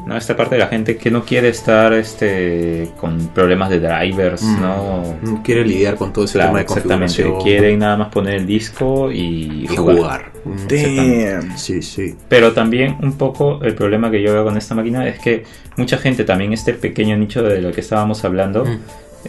[0.06, 0.16] ¿no?
[0.16, 4.60] Esta parte de la gente que no quiere estar este, con problemas de drivers, Mm.
[4.62, 5.16] ¿no?
[5.22, 7.06] No quiere lidiar con todo ese Claro, tema de exactamente.
[7.22, 9.96] configuración Quieren nada más poner el disco y, y jugar.
[9.96, 10.32] jugar.
[10.44, 11.32] Mm, exactamente.
[11.32, 11.58] Damn.
[11.58, 12.14] Sí, sí.
[12.28, 15.44] Pero también un poco el problema que yo veo con esta máquina es que
[15.76, 18.78] mucha gente, también este pequeño nicho de lo que estábamos hablando, Mm.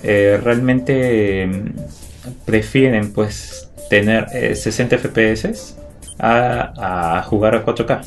[0.04, 1.50] eh, realmente
[2.46, 5.76] prefieren pues tener eh, 60 FPS
[6.20, 8.02] a, a jugar a 4K,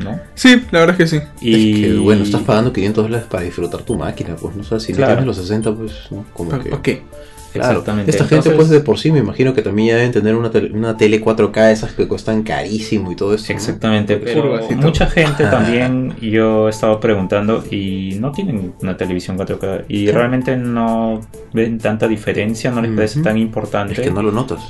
[0.00, 0.18] ¿no?
[0.34, 1.26] Sí, la verdad es que sí.
[1.40, 4.78] Y Es que, bueno, estás pagando 500 dólares para disfrutar tu máquina, pues, no sé,
[4.80, 5.12] si Claro.
[5.12, 6.24] no tienes los 60, pues, ¿no?
[6.32, 6.70] Como ¿Para que...
[6.70, 7.02] para qué?
[7.50, 8.10] Claro, Exactamente.
[8.10, 10.70] esta gente pues de por sí me imagino que también ya deben tener una tele,
[10.70, 13.46] una tele 4K, esas que cuestan carísimo y todo eso.
[13.50, 13.56] ¿no?
[13.58, 19.86] Exactamente, pero mucha gente también, yo he estado preguntando y no tienen una televisión 4K
[19.88, 21.22] y realmente no
[21.54, 23.94] ven tanta diferencia, no les parece tan importante.
[23.94, 24.60] Es que no lo notas.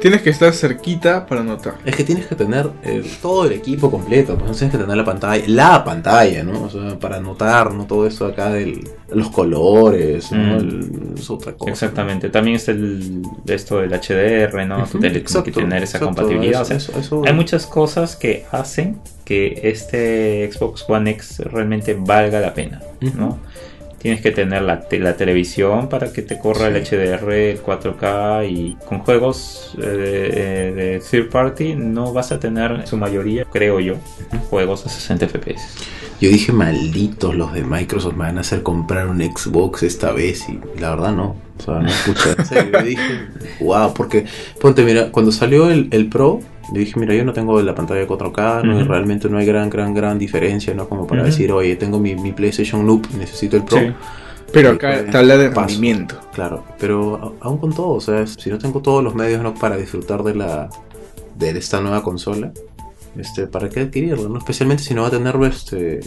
[0.00, 1.74] Tienes que estar cerquita para notar.
[1.84, 5.04] Es que tienes que tener eh, todo el equipo completo, pues tienes que tener la
[5.04, 6.64] pantalla, la pantalla, ¿no?
[6.64, 7.84] O sea, para notar, ¿no?
[7.86, 8.80] Todo eso acá de
[9.12, 10.38] los colores, ¿no?
[10.56, 10.58] Mm.
[10.58, 11.70] El- es otra cosa.
[11.70, 14.82] Exactamente, también está el, esto del HDR, ¿no?
[14.82, 16.62] Ujú, Tu tele tiene que tener esa exacto, compatibilidad.
[16.62, 21.40] eso- o sea, eso- eso- hay muchas cosas que hacen que este Xbox One X
[21.40, 22.80] realmente valga la pena,
[23.16, 23.38] ¿no?
[23.98, 26.76] Tienes que tener la, te- la televisión para que te corra el.
[26.84, 32.70] HDR, el 4K y con juegos eh, de, de third party no vas a tener
[32.72, 33.94] en su mayoría, creo yo,
[34.50, 35.60] juegos a 60 FPS.
[36.20, 40.48] Yo dije, malditos los de Microsoft me van a hacer comprar un Xbox esta vez
[40.48, 41.36] y la verdad no.
[41.58, 42.36] O sea, no escucha.
[42.72, 43.02] Yo dije,
[43.60, 44.24] wow, porque
[44.60, 46.40] ponte, mira, cuando salió el, el Pro,
[46.72, 48.88] yo dije, mira, yo no tengo la pantalla 4K, no, y Ujú.
[48.92, 50.88] realmente no hay gran, gran, gran diferencia, ¿no?
[50.88, 53.78] Como para decir, oye, tengo mi, mi PlayStation y necesito el Pro.
[53.78, 53.92] Sí.
[54.52, 55.68] Pero acá pues, te habla de paso.
[55.68, 56.20] rendimiento.
[56.32, 59.54] Claro, pero aún con todo, o sea, si no tengo todos los medios ¿no?
[59.54, 60.70] para disfrutar de la
[61.36, 62.52] de esta nueva consola,
[63.16, 64.28] este, ¿para qué adquirirla?
[64.28, 64.38] ¿no?
[64.38, 66.00] Especialmente si no va a tener este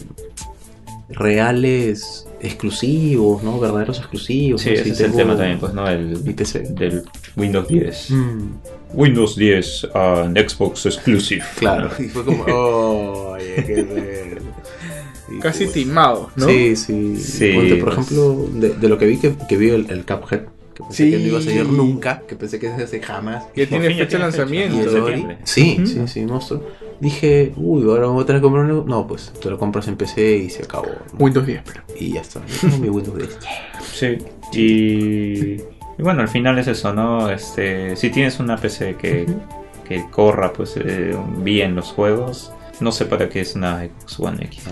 [1.10, 3.60] reales exclusivos, ¿no?
[3.60, 4.62] Verdaderos exclusivos.
[4.62, 4.76] Sí, ¿no?
[4.76, 5.88] ese Si es el tema también, pues, ¿no?
[5.88, 6.60] El, Mi PC.
[6.71, 7.04] del
[7.36, 8.12] Windows 10.
[8.12, 8.50] Mm,
[8.93, 11.43] Windows 10 and Xbox Exclusive.
[11.58, 14.41] claro, y fue como, oh, oye, qué
[15.39, 16.45] Casi pues, timado, ¿no?
[16.45, 17.15] Sí, sí.
[17.17, 18.06] Sí, Ponte, por pues.
[18.06, 20.41] ejemplo, de, de lo que vi que, que vi el, el Cuphead,
[20.73, 21.12] que pensé Sí.
[21.12, 23.45] que no iba a salir nunca, que pensé que se hace jamás.
[23.56, 25.38] Ya Por tiene fecha de lanzamiento.
[25.45, 26.63] Sí, sí, sí, monstruo.
[26.99, 28.86] Dije, uy, ahora voy a tener que comprar un...
[28.86, 30.88] No, pues te lo compras en PC y se acabó.
[30.88, 31.17] ¿no?
[31.17, 31.82] Windows 10, pero.
[31.97, 32.41] Y ya está.
[32.45, 33.38] Yo tengo mi Windows 10.
[33.93, 34.17] Sí.
[34.60, 35.62] Y,
[36.02, 37.30] y bueno, al final es eso, ¿no?
[37.30, 39.28] Este, si tienes una PC que,
[39.88, 44.46] que corra pues eh, bien los juegos, no sé para qué es una Xbox One
[44.46, 44.64] X.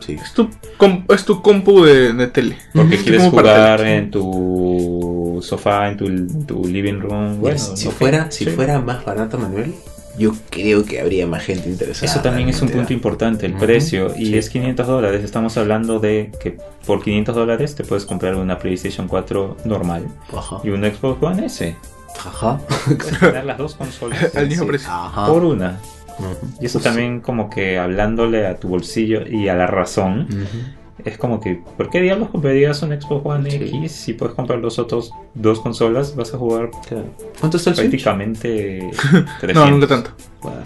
[0.00, 0.18] sí.
[0.22, 2.58] Es tu, com- es tu compu de, de tele.
[2.74, 7.40] Porque quieres jugar en tu sofá, en tu, en tu living room.
[7.40, 8.50] Bueno, si fuera, si sí.
[8.50, 9.74] fuera más barato, Manuel,
[10.18, 12.10] yo creo que habría más gente interesada.
[12.10, 14.12] Eso también es un punto importante, el precio.
[14.16, 14.38] Y sí.
[14.38, 15.24] es 500 dólares.
[15.24, 20.38] Estamos hablando de que por 500 dólares te puedes comprar una PlayStation 4 normal ¿no?
[20.38, 20.56] Ajá.
[20.64, 21.76] y un Xbox One S.
[22.26, 22.58] Ajá.
[22.86, 24.88] Puedes tener las dos consolas Al mismo precio.
[24.90, 25.26] Ajá.
[25.26, 25.78] por una.
[26.60, 30.58] Y eso Pues, también como que hablándole a tu bolsillo y a la razón, ujú.
[31.04, 33.56] Es como que, ¿por qué diablos comprarías un Xbox One Sí.
[33.56, 36.14] X si puedes comprar los otros dos consolas?
[36.16, 37.06] Vas a jugar Claro.
[37.40, 38.90] ¿Cuánto está el prácticamente
[39.40, 39.54] 300.
[39.54, 40.10] No, nunca tanto.
[40.42, 40.58] Bueno,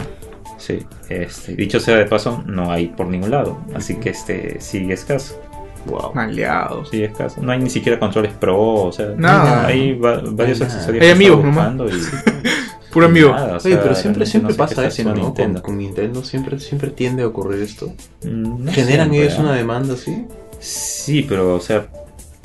[0.59, 4.95] Sí, este, dicho sea de paso, no hay por ningún lado, así que este sigue
[4.95, 5.41] escaso,
[5.87, 6.13] Wow.
[6.15, 6.91] Maleados.
[6.91, 7.41] sigue escaso.
[7.43, 9.67] No hay ni siquiera controles pro, o sea, Nada.
[9.67, 10.65] hay va- varios No hay nada.
[10.67, 11.75] accesorios Hay que amigos nomás.
[11.75, 12.01] y
[12.93, 13.31] Puro amigo.
[13.31, 15.13] nada, o Oye, pero siempre, siempre no pasa eso, ¿no?
[15.15, 15.63] Con, Nintendo.
[15.63, 17.93] con Nintendo siempre, siempre tiende a ocurrir esto.
[18.25, 19.43] Mm, no ¿Generan siempre, ellos ¿ah?
[19.43, 20.27] una demanda así?
[20.61, 21.87] Sí, pero o sea,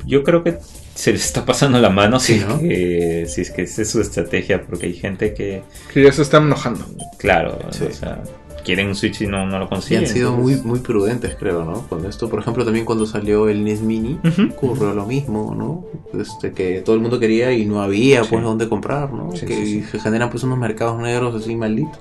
[0.06, 0.58] yo creo que
[0.94, 2.54] se les está pasando la mano Sí, si, ¿no?
[2.54, 6.10] es que, si es que esa es su estrategia, porque hay gente que, Que ya
[6.12, 6.84] se están enojando.
[7.18, 7.84] claro, Sí.
[7.84, 8.20] o sea,
[8.68, 10.04] quieren un Switch y no, no lo Y consiguen.
[10.04, 11.88] han sido muy, muy prudentes, creo, ¿no?
[11.88, 14.18] Con esto, por ejemplo, también cuando salió el NES Mini,
[14.50, 15.86] ocurrió lo mismo, ¿no?
[16.20, 18.28] Este, que todo el mundo quería y no había, Sí.
[18.32, 19.34] pues, dónde comprar, ¿no?
[19.34, 19.82] Sí, que sí, sí.
[19.92, 21.98] se generan, pues, unos mercados negros así malditos.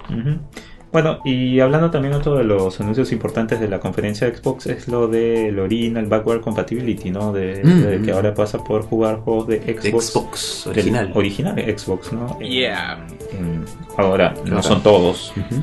[0.92, 4.88] Bueno, y hablando también otro de los anuncios importantes de la conferencia de Xbox es
[4.88, 7.34] lo del Original Backward Compatibility, ¿no?
[7.34, 7.82] De, Mm.
[7.82, 10.06] de que ahora vas a poder jugar juegos de De Xbox.
[10.12, 11.12] Xbox original.
[11.14, 12.40] original de Xbox, ¿no?
[12.40, 13.06] Yeah.
[13.98, 15.34] Ahora, no son todos.
[15.36, 15.62] Ujú.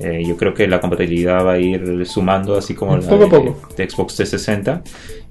[0.00, 3.26] Eh, yo creo que la compatibilidad va a ir sumando, así como la Poco a
[3.26, 3.68] de, poco.
[3.76, 4.82] de Xbox 360.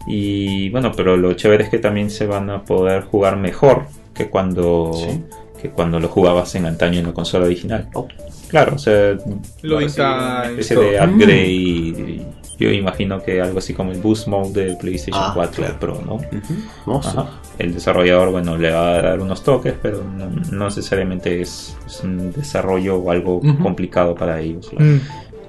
[0.07, 4.29] Y bueno, pero lo chévere es que también se van a poder jugar mejor que
[4.29, 5.21] cuando, Sí.
[5.61, 7.87] que cuando lo jugabas en antaño en la consola original.
[7.93, 8.07] Oh.
[8.49, 11.47] Claro, o sea, ser una especie de upgrade.
[11.47, 12.25] y
[12.59, 15.79] Yo imagino que algo así como el Boost Mode del PlayStation Ah, 4 claro.
[15.79, 16.15] Pro, ¿no?
[16.15, 16.53] Ujú.
[16.85, 17.23] Monstruo.
[17.23, 17.39] Ajá.
[17.59, 22.01] El desarrollador, bueno, le va a dar unos toques, pero no, no necesariamente es, es
[22.03, 24.71] un desarrollo o algo complicado para ellos.
[24.73, 24.83] ¿no?
[24.85, 25.01] Mm.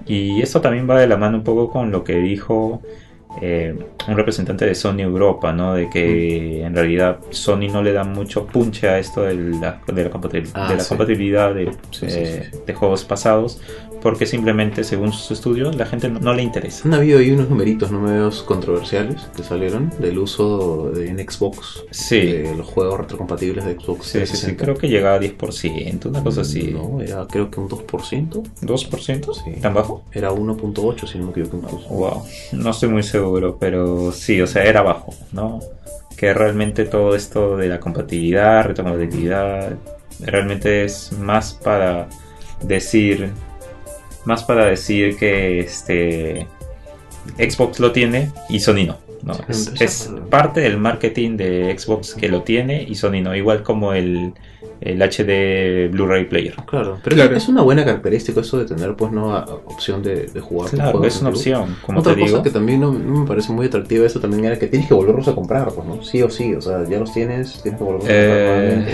[0.06, 2.80] Y esto también va de la mano un poco con lo que dijo
[3.42, 3.76] eh,
[4.08, 5.74] un representante de Sony Europa, ¿no?
[5.74, 10.04] De que en realidad Sony no le da mucho punche a esto de la, de
[10.04, 10.88] la, compatibil- Ah, de la sí.
[10.88, 12.62] compatibilidad de, Sí, sí, eh, sí, sí.
[12.66, 13.60] de juegos pasados,
[14.02, 16.86] porque simplemente, según sus estudios, la gente no, no le interesa.
[16.86, 21.84] Han habido ahí unos numeritos no medios controversiales que salieron del uso de, en Xbox
[21.90, 24.64] Sí, de los juegos retrocompatibles de Xbox sí, sí, sí, 360.
[24.64, 26.70] creo que llegaba a 10%, una cosa así.
[26.72, 28.42] No, era creo que un 2%.
[28.62, 29.34] ¿2%?
[29.34, 29.60] Sí.
[29.60, 30.04] ¿Tan bajo?
[30.12, 31.88] Era 1.8 si no me equivoco incluso.
[31.88, 35.60] Wow, no estoy muy seguro, pero sí, o sea, era bajo, ¿no?
[36.16, 39.76] Que realmente todo esto de la compatibilidad, retrocompatibilidad,
[40.20, 42.08] realmente es más para
[42.62, 43.30] decir,
[44.28, 46.46] más para decir que este
[47.36, 48.96] Xbox lo tiene y Sony no.
[49.22, 49.34] ¿no?
[49.50, 53.92] Sí, Es, parte del marketing de Xbox que lo tiene y Sony no, igual como
[53.92, 54.32] el,
[54.80, 56.54] el HD Blu-ray Player.
[56.66, 57.36] Claro, pero Claro.
[57.36, 60.70] es una buena característica eso de tener pues no a- opción de, de jugar.
[60.70, 62.42] Claro, es una opción, como Otra te cosa digo.
[62.44, 65.26] que también no, no me parece muy atractiva eso también era que tienes que volverlos
[65.26, 66.02] a comprar, pues, ¿no?
[66.04, 68.92] Sí o sí, o sea, ya los tienes, tienes que volverlos a comprar Eh, nuevamente.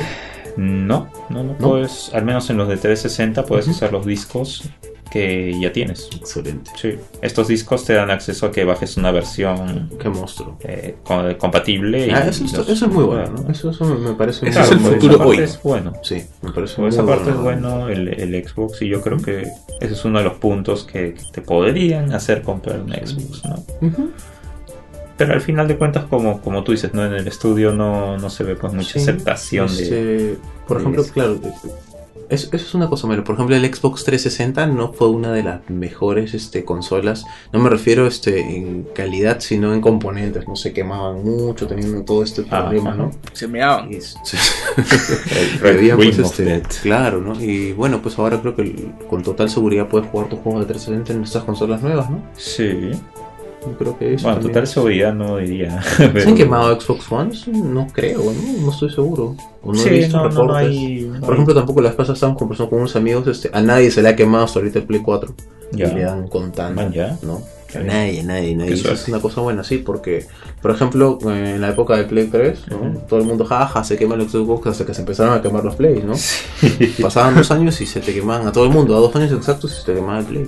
[0.56, 1.68] No, no, no, ¿No?
[1.68, 4.62] puedes, al menos en los de 360 puedes usar los discos
[5.14, 6.08] que ya tienes.
[6.14, 6.72] Excelente.
[6.76, 6.94] Sí.
[7.22, 10.58] Estos discos te dan acceso a que bajes una versión Qué monstruo.
[10.64, 12.12] eh, co- compatible.
[12.12, 13.48] Ah, eso, es- los- eso es muy bueno, ¿no?
[13.50, 14.90] Eso, eso me- parece muy es el bueno.
[14.96, 15.44] futuro esa parte hoy.
[15.44, 15.92] Es bueno.
[16.02, 17.70] Sí, me parece Por muy esa parte es bueno.
[17.76, 19.42] bueno el, el Xbox y yo creo que
[19.80, 23.64] ese es uno de los puntos que, te podrían hacer comprar un Xbox, ¿no?
[23.88, 24.10] Ujú.
[25.16, 27.06] Pero al final de cuentas, como, como tú dices, ¿no?
[27.06, 29.82] En el estudio no, no se ve pues mucha Sí, aceptación de...
[29.84, 31.12] este, Por de ejemplo, eso.
[31.12, 31.38] claro,
[32.34, 35.42] eso, eso es una cosa, mira, por ejemplo, el Xbox 360 no fue una de
[35.42, 40.72] las mejores este, consolas, no me refiero este, en calidad, sino en componentes, no se
[40.72, 42.98] quemaban mucho, teniendo todo este Ah, problema, ajá.
[42.98, 43.10] ¿no?
[43.32, 43.92] Se meaban.
[43.92, 44.16] Y s-
[45.30, 47.40] El y Red había, pues, este, claro, ¿no?
[47.42, 50.66] Y bueno, pues ahora creo que el- con total seguridad puedes jugar tus juegos de
[50.66, 52.22] 360 en estas consolas nuevas, ¿no?
[52.36, 52.90] Sí.
[53.78, 55.82] Creo que eso Bueno, también total seguridad no diría.
[55.82, 57.32] ¿Se han quemado Xbox One?
[57.52, 58.62] No creo, ¿no?
[58.66, 59.34] No estoy seguro.
[59.62, 60.46] O no Sí, he visto no, reportes.
[60.46, 63.50] no hay- no Por ejemplo, tampoco la vez pasada estábamos conversando con unos amigos, este,
[63.52, 65.34] a nadie se le ha quemado hasta ahorita el Play 4.
[65.72, 65.88] Ya.
[65.90, 66.82] Y le dan contando.
[66.82, 67.18] Man, ya.
[67.22, 67.40] ¿no?
[67.74, 68.74] A nadie, nadie, nadie.
[68.74, 70.26] Eso es una cosa buena, sí, porque,
[70.62, 72.98] por ejemplo, en la época del Play 3, ¿no?
[73.08, 75.74] Todo el mundo, jaja, se quema el Xbox hasta que se empezaron a quemar los
[75.74, 76.14] Plays, ¿no?
[76.14, 76.94] Sí.
[77.02, 79.72] Pasaban dos años y se te quemaban a todo el mundo, a dos años exactos
[79.72, 80.46] y se te quemaba el Play.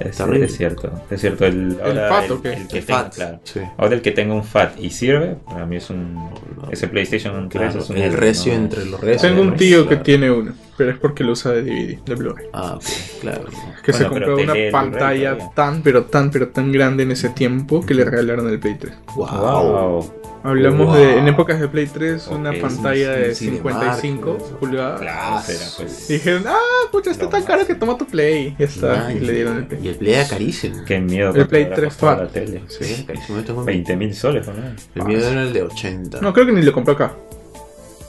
[0.00, 1.44] Es, es cierto, es cierto.
[1.46, 2.52] El, ahora FAT, el, ¿o qué?
[2.54, 3.40] el que El tenga, FAT, claro.
[3.44, 3.60] sí.
[3.76, 6.14] Ahora el que tenga un FAT y sirve, para mí es un.
[6.14, 6.32] No.
[6.70, 7.96] Ese PlayStation 3 Claro, es un.
[7.98, 9.22] el recio no, entre los recios.
[9.22, 12.46] Tengo un tío que tiene uno, pero es porque lo usa de DVD, de Blu-ray.
[12.52, 12.82] Ah, ok,
[13.20, 13.44] claro.
[13.84, 17.28] Que se Bueno, compró una el pantalla tan, pero tan, pero tan grande en ese
[17.28, 18.92] tiempo que le regalaron el Play 3.
[19.14, 19.26] Wow.
[19.28, 20.14] Wow.
[20.46, 20.96] Hablamos Wow.
[20.96, 25.00] de, en épocas de Play 3, una pantalla sí, de sí, de 55 marca, pulgadas.
[25.00, 25.40] Claro,
[25.78, 26.06] pues.
[26.08, 26.58] Dijeron, ah,
[26.92, 28.54] pucha, está tan caro que toma tu Play.
[28.58, 29.10] Ya está.
[29.10, 29.80] Y le dieron el Play.
[29.84, 30.82] Y el Play era carísimo.
[30.86, 31.34] Qué miedo.
[31.34, 32.24] El Play cuánto habrá 3 costado FAT.
[32.24, 32.62] la tele.
[32.68, 33.38] Sí, carísimo.
[33.38, 34.54] Yo tengo 20 mil soles, ¿no?
[34.94, 36.20] El mío era el de 80.
[36.22, 37.12] No, creo que ni lo compró acá.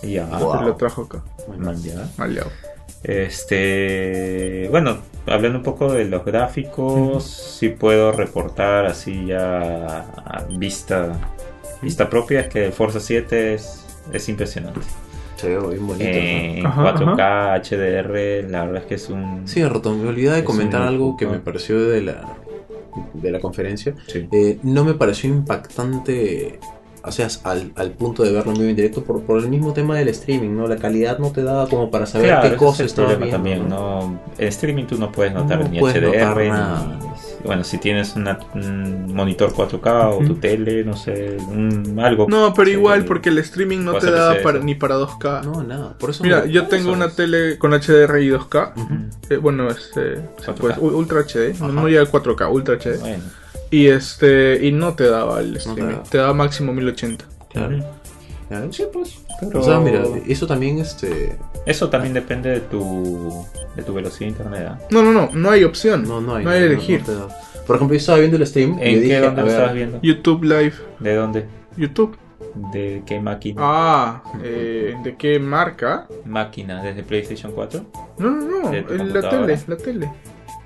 [0.02, 0.26] Ya.
[0.26, 0.62] Wow.
[0.64, 1.22] lo trajo acá.
[1.58, 2.08] Man, ya.
[2.16, 2.50] Maleado.
[3.04, 7.26] Este, bueno, hablando un poco de los gráficos,
[7.60, 11.20] sí puedo reportar así ya a vista,
[11.82, 14.80] vista propia, es que Forza 7 es, es impresionante.
[15.36, 16.06] Se ve bien bonito.
[16.06, 19.42] Eh, en Ajá, 4K, HDR, la verdad es que es un...
[19.48, 22.24] Sí, Rotom, me olvidé de comentar un algo que me pareció de la,
[23.14, 23.94] de la conferencia.
[24.08, 24.28] Sí.
[24.32, 26.60] Eh, no me pareció impactante,
[27.04, 29.74] o sea, al, al punto de verlo en vivo en directo por, por el mismo
[29.74, 30.68] tema del streaming, ¿no?
[30.68, 33.36] La calidad no te daba como para saber Claro, qué cosa es problema viendo.
[33.36, 34.20] también, ¿no?
[34.38, 37.00] En streaming tú no puedes notar No ni puedes HDR, notar nada.
[37.46, 40.36] Bueno, si tienes una- un monitor 4K o tu Ujú.
[40.36, 42.28] tele, no sé, un- algo.
[42.30, 45.42] No, pero Sí, igual, porque el streaming no te da para, ni para 2K.
[45.44, 45.98] No, nada.
[45.98, 47.16] Por eso Mira, me- yo tengo una es.
[47.16, 48.74] tele con HDR y 2K.
[48.76, 48.94] Ujú.
[49.30, 50.76] Eh, bueno, este, 4K.
[50.80, 51.74] pues, Ultra HD, no, Ajá.
[51.74, 52.98] no llega a 4K, Ultra HD.
[53.00, 53.24] Bueno,
[53.72, 56.04] Y este, y no te daba el streaming, daba.
[56.04, 57.26] te daba máximo 1080.
[57.52, 57.80] Claro.
[58.48, 58.72] Claro.
[58.72, 59.18] Sí, pues.
[59.40, 61.38] Pero O sea, mira, eso también, este...
[61.66, 63.46] eso también depende de tu
[63.76, 64.68] de tu velocidad de internet.
[64.70, 64.80] ¿ah?
[64.90, 66.04] No, no, no, no hay opción.
[66.08, 66.46] No, no hay.
[66.46, 67.04] No hay no- elegir.
[67.08, 67.28] no da.
[67.68, 69.50] Por ejemplo, yo estaba viendo el stream y yo ¿En dije, qué dónde a lo
[69.52, 70.00] estabas viendo?
[70.02, 70.74] YouTube Live.
[71.00, 71.46] ¿De dónde?
[71.76, 72.18] YouTube.
[72.72, 73.62] ¿De qué máquina?
[73.64, 76.08] Ah, eh, ¿de qué marca?
[76.26, 77.86] Máquina, desde PlayStation 4.
[78.20, 80.12] No, no, no, la tele, la tele.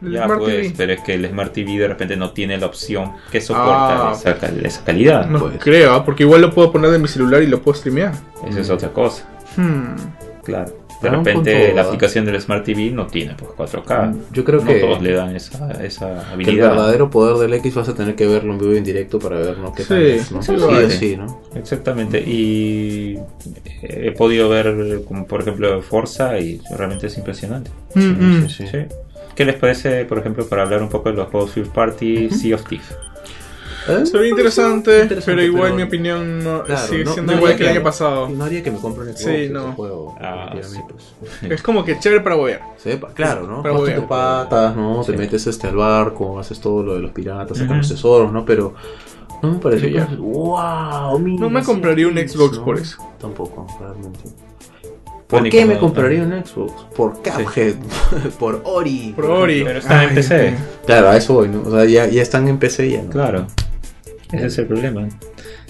[0.01, 0.73] El Ya Smart pues, TV.
[0.77, 4.13] pero es que el Smart TV de repente no tiene la opción que soporta Ah.
[4.15, 5.27] esa, cal- esa calidad.
[5.27, 5.53] No Pues.
[5.59, 6.05] creo, ¿ah?
[6.05, 8.13] porque igual lo puedo poner de mi celular y lo puedo streamear.
[8.47, 9.25] Esa es otra cosa,
[9.57, 9.95] Hmm.
[10.43, 10.73] claro.
[11.01, 11.85] De Ah, repente punto, la ¿verdad?
[11.87, 14.13] aplicación del Smart TV no tiene pues 4K.
[14.33, 16.69] Yo creo no que, todos le dan esa, esa que el habilidad.
[16.71, 19.37] verdadero poder del X vas a tener que verlo en vivo y en directo para
[19.37, 19.71] ver ¿no?
[19.73, 20.41] qué Sí, tal es, ¿no?
[20.41, 21.41] sí, Sí, sí, ¿no?
[21.55, 22.19] Exactamente.
[22.19, 23.17] Y
[23.81, 27.71] he podido ver, como por ejemplo, Forza y realmente es impresionante.
[27.95, 28.49] Mm, mm.
[28.49, 28.67] Sí, sí.
[28.69, 28.77] Sí.
[29.39, 32.55] ¿Qué les parece, por ejemplo, para hablar un poco de los juegos First Party, Sea
[32.57, 32.93] of Thieves?
[33.87, 34.05] ¿Eh?
[34.05, 37.37] Se ve interesante, Interesante, pero igual pero- mi opinión no, Claro, sigue no- siendo no
[37.37, 38.27] igual que el año pasado.
[38.27, 39.71] No haría que me compre un Xbox Sí, no.
[39.71, 40.17] juego.
[40.19, 40.73] Ah, pues.
[41.49, 42.61] Es como que chévere para bobear.
[42.75, 43.61] Sepa, claro, ¿no?
[43.63, 43.95] Bueno.
[43.95, 45.03] tus patas, ¿no?
[45.05, 45.13] Sí.
[45.13, 48.43] Te metes este al barco, haces todo lo de los piratas, sacas los tesoros, ¿no?
[48.43, 48.73] Pero
[49.41, 50.05] no me pareció ya.
[50.17, 51.17] ¡Wow!
[51.17, 52.97] mira, No me compraría un Xbox por eso.
[53.17, 54.19] Tampoco, realmente.
[55.29, 56.85] ¿Por qué me compraría un Xbox?
[56.95, 57.75] Por Cuphead,
[58.39, 59.13] por Ori.
[59.15, 59.63] Por Ori.
[59.63, 60.55] Pero está en PC.
[60.87, 61.61] Claro, a eso voy, ¿no?
[61.61, 63.11] O sea, ya, ya están en PC ya, ¿no?
[63.11, 63.45] Claro.
[64.31, 65.07] Ese es el problema.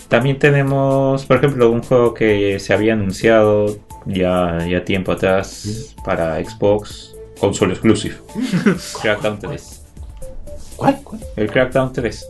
[0.08, 6.42] También tenemos, por ejemplo, un juego que se había anunciado ya, ya tiempo atrás para
[6.42, 8.16] Xbox, console exclusive.
[9.02, 9.82] Crackdown 3.
[10.78, 11.02] ¿Cuál?
[11.04, 11.22] ¿Cuál?
[11.36, 12.26] El Crackdown 3.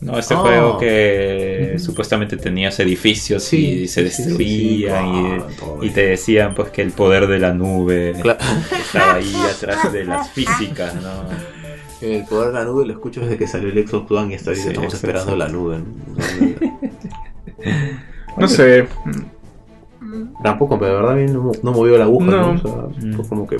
[0.00, 0.38] No, este Ah.
[0.38, 4.28] juego que supuestamente tenías edificios Sí, y se sí, sí, sí, sí.
[4.28, 5.46] destruían Ah,
[5.82, 8.38] y, y te decían pues que el poder de la nube Claro.
[8.78, 11.10] estaba ahí atrás de las físicas, ¿no?
[12.06, 14.50] El poder de la nube lo escucho desde que salió el Xbox One y hasta
[14.50, 15.06] ahorita Sí, estamos exacto.
[15.18, 15.78] esperando la nube.
[15.78, 17.66] ¿no?
[18.36, 18.86] No sé.
[20.42, 22.52] Tampoco, pero de verdad no, mo- no movió la aguja, ¿no?
[22.54, 22.54] No.
[22.54, 23.28] O sea, fue Mm.
[23.28, 23.56] como que...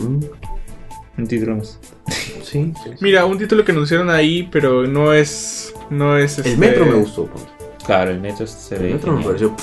[1.19, 1.79] Un título más.
[2.09, 2.91] sí, sí, sí.
[3.01, 5.73] Mira, un título que anunciaron ahí, pero no es.
[5.91, 7.27] No es El este- metro me gustó.
[7.27, 7.45] pues.
[7.85, 9.37] Claro, el metro se El ve metro me genial.
[9.37, 9.57] pareció...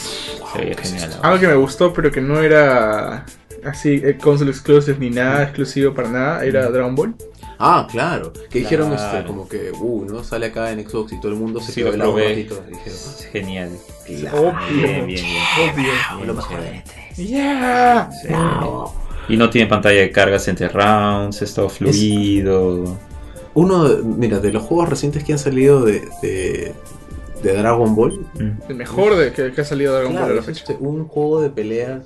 [0.53, 1.09] Se veía ¿qué es genial.
[1.09, 1.23] esto?
[1.23, 3.25] Algo que me gustó, pero que no era
[3.65, 7.15] así, eh, console exclusive ni nada exclusivo para nada, era Dragon Ball.
[7.59, 8.31] Ah, claro.
[8.49, 9.17] Que dijeron Claro.
[9.17, 10.23] este, como que, uh, ¿no?
[10.23, 12.29] Sale acá en Xbox y todo el mundo se Sí, quedó lo helado un probé.
[12.29, 12.63] ratito.
[12.69, 13.69] Dijeron, Es genial.
[14.05, 14.37] claro.
[14.37, 14.53] Obvio.
[14.73, 15.71] Bien, bien, bien.
[15.73, 15.91] Obvio.
[16.09, 16.83] Ah, lo mejor de
[17.17, 18.09] Yeah.
[18.21, 18.27] Sí.
[19.29, 22.97] Y no tiene pantalla de cargas entre rounds, es todo fluido.
[23.53, 26.73] Uno, de- mira, de los juegos recientes que han salido de, de,
[27.43, 28.51] de Dragon Ball, Mm.
[28.69, 30.73] El mejor de que, que ha salido Dragon claro, Ball a la es fecha.
[30.73, 32.03] este, un juego de peleas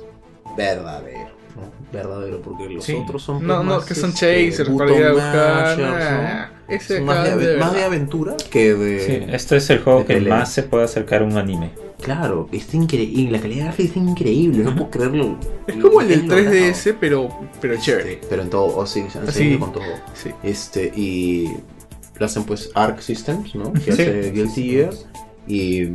[0.57, 1.29] verdadero.
[1.55, 1.71] ¿no?
[1.91, 2.93] Verdadero, porque los Sí.
[3.01, 3.45] otros son.
[3.47, 6.51] No, pues, no, que son este, chasers, para ir a.
[6.67, 8.99] Ese más, de, más aventura que de.
[8.99, 10.39] Sí, esto es el juego que pelea.
[10.39, 11.71] más se puede acercar a un anime.
[12.01, 13.31] Claro, está increíble.
[13.31, 15.37] La calidad gráfica está increíble, no puedo creerlo.
[15.65, 16.51] Es como el del han logrado.
[16.51, 18.13] 3DS, pero, pero chévere.
[18.13, 19.31] Este, pero en todo, oh, sí, Así.
[19.31, 19.83] seguido con todo.
[20.13, 20.31] Sí.
[20.43, 21.49] Este, y
[22.19, 23.73] lo hacen pues Arc Systems, ¿no?
[23.73, 23.89] Que Sí.
[23.91, 24.93] hace Guilty Gear.
[25.47, 25.87] Y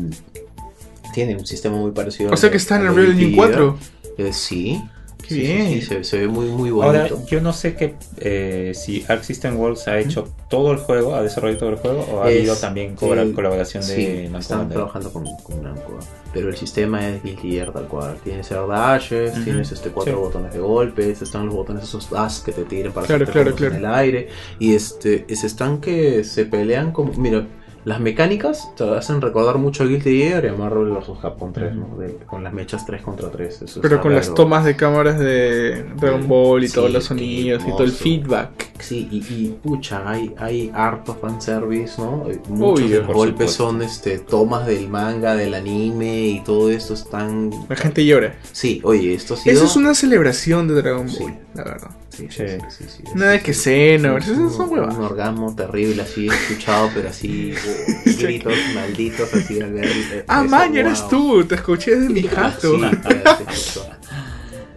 [1.13, 3.79] tiene un sistema muy parecido O sea que está en el Real Engine 4.
[4.17, 4.29] Gear.
[4.29, 4.83] Eh, sí.
[5.23, 5.67] Qué Sí, bien.
[5.69, 7.25] sí, se, se ve muy, muy Ahora, bonito.
[7.27, 11.23] yo no sé qué, eh, si Arc System Works ha hecho todo el juego, ha
[11.23, 14.59] desarrollado todo el juego, o ha Es habido también el- colaboración Sí, de Namco están
[14.59, 14.77] Bandai.
[14.77, 15.99] trabajando con, con Namco.
[16.35, 18.17] Pero el sistema es Guilty Gear tal cual.
[18.25, 19.45] Tienes el dashes, Ujú.
[19.45, 20.19] tienes este cuatro Sí.
[20.21, 23.75] botones de golpes, están los botones esos dash que te tiran para Claro, claro, claro.
[23.75, 24.29] en el aire.
[24.59, 27.13] Y este, es están que se pelean como.
[27.15, 27.47] Mira,
[27.85, 31.19] las mecánicas te hacen recordar mucho a Guilty Gear y a Marvel vs.
[31.21, 31.97] Capcom 3, ¿no?
[31.99, 33.63] De- con las mechas 3 contra 3.
[33.63, 37.63] Eso Pero con las tomas de cámaras de Dragon Ball y Sí, todos los sonidos
[37.67, 38.71] y todo el feedback.
[38.79, 42.25] Sí, y, y, pucha, hay, hay harto fanservice, ¿no?
[42.29, 43.01] Eh, Muchos Obvio.
[43.01, 43.65] de los golpes supuesto.
[43.71, 47.51] son este, tomas del manga, del anime y todo esto están...
[47.69, 48.35] La gente llora.
[48.53, 49.55] Sí, oye, esto ha sido...
[49.55, 51.23] Eso es una celebración de Dragon Sí.
[51.23, 51.91] Ball, la verdad.
[52.15, 52.45] Sí, Sí.
[52.69, 54.95] sí, Nada que cena, Sí, esas un- huevas.
[54.97, 57.55] Un orgasmo terrible así, escuchado, pero así,
[58.07, 59.87] uh, gritos malditos así al ver...
[59.87, 61.09] eh, Ah, eso, man, eres wow.
[61.11, 62.79] tú, te escuché desde mi jato.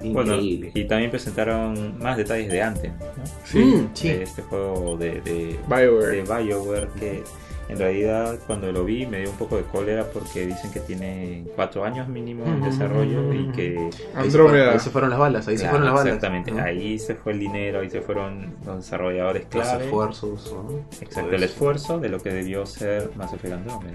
[0.03, 3.23] Bueno, y también presentaron más detalles de Anthem, ¿no?
[3.43, 4.07] Sí, Mm, sí.
[4.09, 6.17] De este juego de, de, BioWare.
[6.17, 7.23] de BioWare que
[7.67, 11.45] en realidad cuando lo vi me dio un poco de cólera porque dicen que tiene
[11.55, 14.71] cuatro años mínimo en desarrollo y que Ahí se, fueron, Andrómeda.
[14.73, 16.07] ahí se fueron las balas, ahí se fueron las balas.
[16.07, 16.63] exactamente ¿no?
[16.63, 20.85] ahí se fue el dinero ahí se fueron los desarrolladores Los clave esfuerzos, ¿no?
[21.01, 23.87] exacto el esfuerzo de lo que debió ser Mass Effect adelante.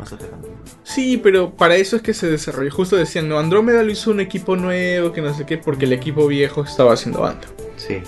[0.83, 2.71] Sí, pero para eso es que se desarrolló.
[2.71, 5.93] Justo decían, no, Andrómeda lo hizo un equipo nuevo, que no sé qué, porque el
[5.93, 7.51] equipo viejo estaba haciendo Anthem.
[7.77, 8.03] Sí,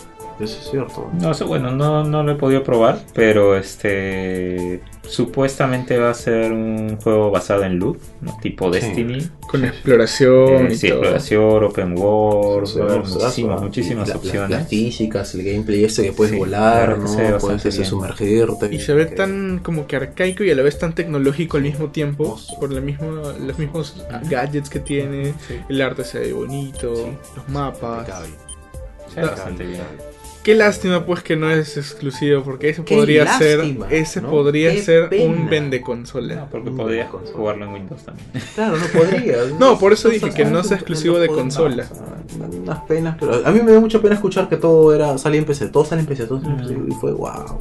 [0.45, 1.11] eso es cierto.
[1.21, 6.53] no eso bueno no, no lo he podido probar pero este supuestamente va a ser
[6.53, 8.37] un juego basado en loot ¿no?
[8.41, 8.81] tipo Sí.
[8.81, 10.99] Destiny Con exploración Eh, y sí, todo.
[11.01, 14.51] exploración, open world, Sí, muchísimas, muchísimas la- opciones.
[14.51, 17.39] Las físicas, el gameplay este que puedes Sí, volar, ¿no?
[17.39, 17.85] Puedes bien.
[17.85, 18.73] sumergirte.
[18.75, 21.65] Y se ve que- tan como que arcaico y a la vez tan tecnológico al
[21.65, 22.25] mismo tiempo.
[22.25, 22.59] Hermoso.
[22.61, 23.07] Por la misma,
[23.41, 25.35] los mismos gadgets que tiene.
[25.69, 26.95] El arte se ve bonito.
[26.95, 27.13] Sí.
[27.37, 28.07] Los mapas.
[29.15, 29.83] ve bastante bien.
[30.43, 34.31] Qué lástima pues que no es exclusivo, porque ese Qué podría lástima, ser ese ¿no?
[34.31, 35.31] podría Qué ser pena.
[35.31, 36.35] un vende consola.
[36.35, 37.09] No, porque consola.
[37.33, 38.27] jugarlo en Windows también.
[38.55, 39.37] Claro, no podría.
[39.61, 41.87] No, por eso dije que no sea exclusivo de consola.
[42.63, 45.45] Unas penas, pero a mí me dio mucha pena escuchar que todo era salía en
[45.47, 46.91] PC, todo sale en PC, todo sale en PC, Mm.
[46.91, 47.59] y fue wow.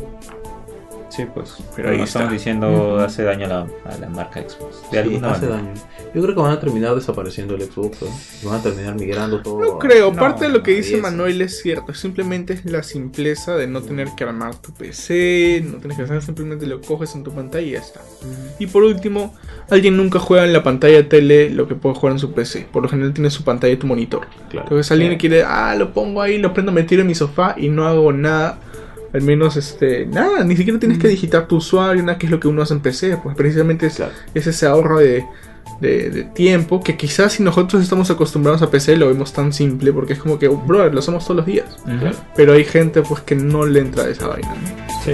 [1.12, 1.55] Sí, pues.
[1.76, 2.20] Pero ahí ahí está.
[2.20, 4.82] estamos diciendo hace daño a la, a la marca Xbox.
[4.84, 5.64] De Sí, alguna hace manera.
[5.68, 5.82] daño.
[6.16, 7.97] Yo creo que van a terminar desapareciendo el Xbox,
[8.43, 9.59] van a terminar migrando todo.
[9.59, 10.97] No a- creo, No, parte de lo que no, dice.
[10.97, 15.78] Manuel es cierto, simplemente es la simpleza de no tener que armar tu PC, no
[15.80, 18.01] tienes que hacer, simplemente lo coges en tu pantalla y ya está.
[18.59, 19.36] Y por último,
[19.70, 22.68] alguien nunca juega en la pantalla de tele lo que puede jugar en su PC,
[22.72, 24.28] por lo general tiene su pantalla y tu monitor.
[24.49, 24.68] Claro.
[24.68, 25.18] Entonces alguien Sí.
[25.18, 28.12] quiere, ah, lo pongo ahí, lo prendo, me tiro en mi sofá y no hago
[28.14, 28.59] nada.
[29.14, 32.39] Al menos, este, nada, ni siquiera tienes que digitar tu usuario, nada que es lo
[32.39, 34.12] que uno hace en PC, pues precisamente es, Claro.
[34.34, 35.26] es ese ahorro de,
[35.82, 39.91] de- de tiempo que quizás si nosotros estamos acostumbrados a PC lo vemos tan simple
[39.91, 41.66] porque es como que, brother, lo hacemos todos los días.
[42.36, 44.49] Pero hay gente pues que no le entra esa vaina.
[44.53, 45.03] ¿no?
[45.03, 45.14] Sí.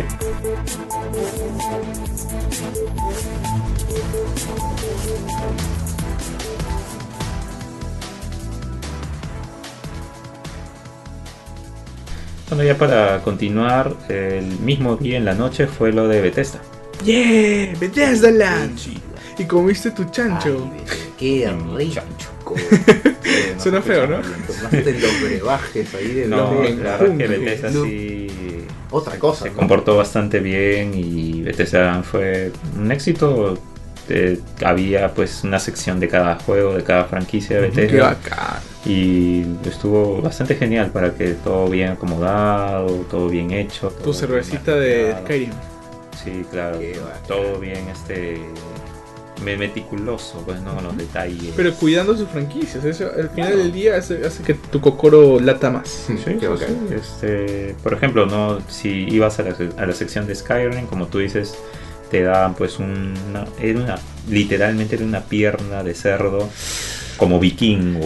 [12.49, 16.61] Bueno, ya para continuar, el mismo día en la noche fue lo de Bethesda.
[17.03, 18.79] Yeah, Bethesda Land.
[19.37, 20.69] Y comiste tu chancho.
[20.73, 20.83] Ay,
[21.19, 21.93] qué rico.
[21.95, 22.29] chancho.
[23.25, 24.17] Eh, Suena feo, ¿no?
[24.21, 27.27] Tomaste los brebajes ahí de No, los la verdad es que.
[27.27, 27.83] Bethesda No.
[27.83, 28.27] sí
[28.91, 29.43] Otra cosa.
[29.43, 29.57] se ¿no?
[29.57, 33.57] comportó bastante bien y Bethesda fue un éxito.
[34.09, 38.59] Eh, había pues una sección de cada juego, de cada franquicia de Qué Bethesda bacán.
[38.85, 43.89] y estuvo bastante genial para que todo bien acomodado, todo bien hecho.
[43.89, 45.13] todo Tu cervecita de.
[45.23, 45.51] Skyrim.
[46.23, 46.79] Sí, claro,
[47.27, 48.39] todo bien este
[49.43, 51.53] me- meticuloso, pues no con los detalles.
[51.55, 52.83] Pero cuidando sus franquicias.
[52.83, 55.87] Eso al final del día hace, hace que tu cocoro lata más.
[56.07, 56.37] Sí, sí.
[56.95, 61.19] Este, por ejemplo, no si ibas a la, a la sección de Skyrim, como tú
[61.19, 61.55] dices,
[62.09, 63.95] te daban pues una, era una
[64.29, 66.49] literalmente era una pierna de cerdo
[67.17, 68.05] como vikingo.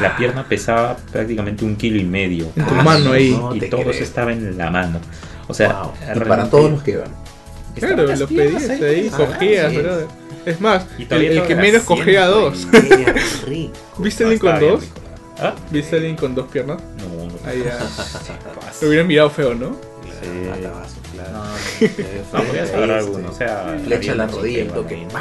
[0.00, 2.46] La pierna pesaba prácticamente un kilo y medio.
[2.56, 3.30] En tu Ah, mano ahí.
[3.32, 3.92] no y todo creo.
[3.92, 5.00] estaba en la mano.
[5.48, 5.92] O sea, Wow.
[5.92, 7.00] Y realmente para todos los que
[7.74, 10.06] Claro, lo pedías ahí, Ah, cogías, brother.
[10.46, 12.66] Es más, Y el, que menos cogía dos.
[13.98, 14.84] ¿Viste No, alguien con dos?
[15.38, 15.54] ¿Ah?
[15.70, 16.78] ¿Viste alguien con dos piernas?
[16.98, 17.32] No, no.
[17.46, 17.78] Ahí ya.
[18.82, 19.76] Lo hubieran mirado feo, ¿no?
[20.20, 21.09] Sí.
[21.28, 21.44] Claro.
[22.32, 25.06] No, No, este, agarrar alguno, o sea, Flecha en la rodilla y toque.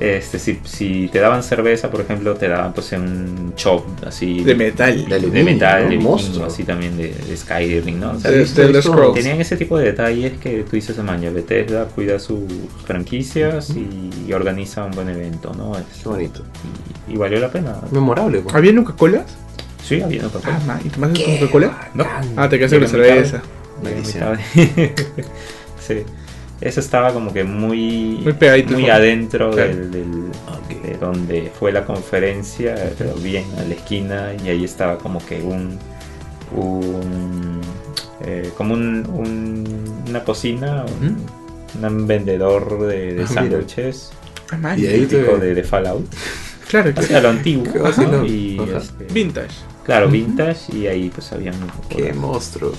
[0.00, 4.54] Este, si, si te daban cerveza, por ejemplo, te daban pues un chop así De
[4.54, 4.96] metal.
[5.04, 5.90] De de aluminio, metal, ¿no?
[5.90, 6.46] de Monstruo.
[6.46, 8.12] así también de, de Skyrim, ¿no?
[8.12, 8.80] O sea, De- ¿viste de
[9.12, 12.40] tenían ese tipo de detalles que tú dices, maña, Bethesda cuida sus
[12.86, 15.76] franquicias y, organiza un buen evento, ¿no?
[15.76, 16.44] Es- Qué bonito.
[17.06, 17.76] y, y valió la pena.
[17.90, 18.54] Memorable, pues.
[18.54, 19.26] ¿Había Coca-Cola?
[19.84, 21.90] Sí, había otra Ah, ¿y tomaste Coca-Cola?
[21.92, 22.06] No.
[22.36, 23.42] Ah, te quedaste con De mitad.
[25.80, 26.02] sí.
[26.60, 28.92] Eso estaba como que muy, Muy pegadito, muy ¿no?
[28.92, 29.74] adentro Claro.
[29.74, 35.24] del, de donde fue la conferencia, pero bien a la esquina, y ahí estaba como
[35.24, 35.78] que un.
[36.54, 37.60] un
[38.22, 41.16] eh, como un, un- una cocina, un,
[41.82, 44.10] un vendedor de, de Ah, sándwiches
[44.52, 44.74] Ah.
[44.76, 46.04] Y ahí te- típico de, de Fallout.
[46.70, 47.64] Claro, a lo antiguo.
[48.76, 49.48] Este, vintage.
[49.84, 52.72] claro, vintage, y ahí pues había un poco Qué de- monstruo.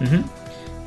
[0.00, 0.22] Ujú.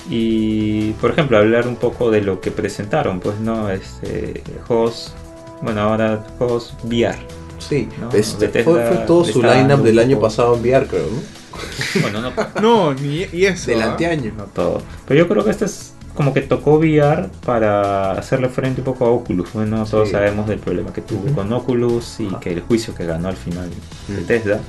[0.10, 5.14] Y por ejemplo, hablar un poco de lo que presentaron, pues no, este, juegos,
[5.62, 7.18] bueno, ahora juegos VR.
[7.60, 11.06] Sí, No, este, Bethesda fue, fue todo su line-up del año pasado en VR, creo,
[11.06, 12.02] ¿no?
[12.02, 13.72] Bueno, no, No, ni y eso.
[13.72, 13.92] Del ¿ah?
[13.92, 14.34] anteaño.
[14.36, 14.82] no todo.
[15.08, 19.06] Pero yo creo que este es como que tocó VR para hacerle frente un poco
[19.06, 19.54] a Oculus.
[19.54, 20.12] Bueno, todos Sí.
[20.12, 22.40] sabemos del problema que tuvo con Oculus y Ajá.
[22.42, 23.70] que el juicio que ganó al final
[24.10, 24.16] Mm.
[24.18, 24.60] Bethesda.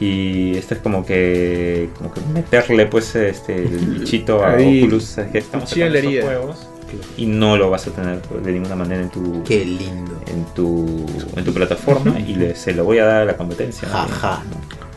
[0.00, 3.68] Y este es como que como que meterle pues este el
[3.98, 6.66] bichito a Ahí, Oculus que estamos sacando estos juegos
[7.16, 10.20] y no lo vas a tener de ninguna manera en tu Qué lindo.
[10.26, 13.88] en tu en tu plataforma y le- se lo voy a dar a la competencia.
[13.88, 13.94] ¿no?
[13.98, 14.42] Ajá.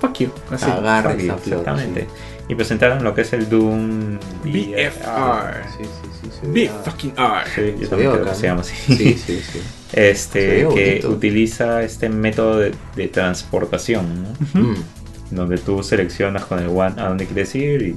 [0.02, 0.30] Fuck you.
[0.52, 0.66] Así.
[0.70, 1.60] Agarra Sí, esa flor.
[1.60, 2.08] exactamente.
[2.48, 5.64] Y presentaron lo que es el Doom BFR.
[5.78, 6.30] Sí, sí, sí.
[6.42, 7.44] se Big fucking R.
[7.56, 8.76] Sí, yo Se también creo que se llama así.
[8.96, 9.62] Sí, sí, sí.
[9.96, 11.10] Este, que bonito.
[11.10, 14.30] utiliza este método de, de transportación, ¿no?
[14.62, 14.72] Ujú.
[14.72, 14.76] Mm.
[15.32, 17.96] donde tú seleccionas con el One a dónde quieres ir y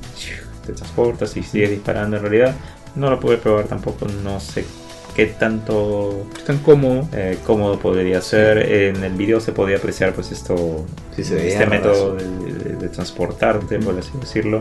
[0.67, 2.55] te transportas y sigues disparando en realidad.
[2.95, 4.65] No lo pude probar tampoco, no sé
[5.15, 7.09] qué tanto Están como.
[7.13, 8.59] eh, cómodo podría ser.
[8.73, 10.87] En el video se podía apreciar pues esto,
[11.17, 14.61] Sí, se este método de, de- de transportarte, por así decirlo.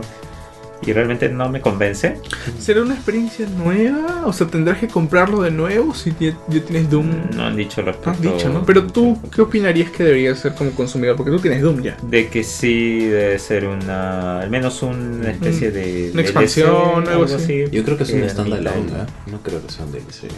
[0.86, 2.16] Y realmente no me convence.
[2.58, 4.26] ¿Será una experiencia nueva?
[4.26, 7.30] O sea, ¿tendrás que comprarlo de nuevo si ya, tienes Doom?
[7.34, 8.64] No han dicho lo Has dicho, ¿no?
[8.64, 11.16] Pero tú, ¿qué opinarías que debería ser como consumidor?
[11.16, 11.96] Porque tú tienes Doom ya.
[12.02, 14.40] De que sí debe ser una.
[14.40, 16.10] Al menos una especie de.
[16.12, 17.64] Una expansión, algo así.
[17.70, 19.06] Yo creo que es un Que standalone, ¿eh?
[19.30, 20.28] No creo que sea un DLC.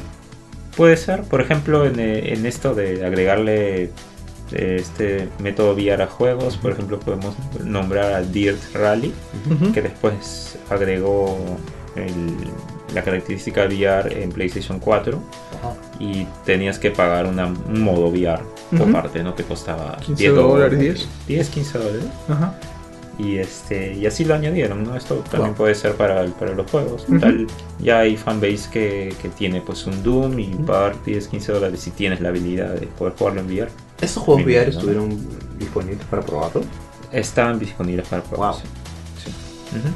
[0.76, 3.90] Puede ser, por ejemplo, en, eh, en esto de agregarle eh,
[4.52, 7.34] este método VR a juegos, por ejemplo, podemos
[7.64, 9.12] nombrar a Dirt Rally,
[9.74, 11.36] que después agregó
[11.96, 12.36] el-
[12.94, 15.20] la característica VR en PlayStation 4
[16.00, 18.42] y tenías que pagar una- un modo VR
[18.76, 19.34] por parte, ¿no?
[19.34, 21.08] Que costaba 15 10 dólares, 10.
[21.28, 22.04] 10, 15 dólares.
[22.28, 22.54] Ajá.
[23.18, 24.96] Y este y así lo añadieron, ¿no?
[24.96, 25.56] Esto también Wow.
[25.58, 27.04] puede ser para, para los juegos.
[27.20, 27.46] Tal,
[27.78, 31.90] ya hay fanbase que, que tiene pues un Doom y pagar 10, 15 dólares si
[31.90, 33.70] tienes la habilidad de poder jugarlo en VR.
[34.00, 34.70] ¿Estos juegos VR ¿no?
[34.70, 35.18] estuvieron
[35.58, 36.62] disponibles para probarlo?
[37.12, 38.52] Están disponibles para probar.
[38.52, 38.60] Wow.
[38.60, 38.68] sí.
[39.24, 39.30] Sí.
[39.78, 39.88] Ujú.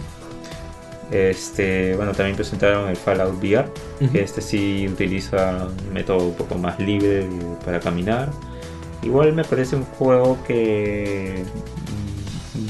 [1.11, 3.69] Este, bueno, también presentaron el Fallout VR,
[4.11, 7.29] que este sí utiliza un método un poco más libre
[7.65, 8.31] para caminar.
[9.03, 11.45] Igual me parece un juego que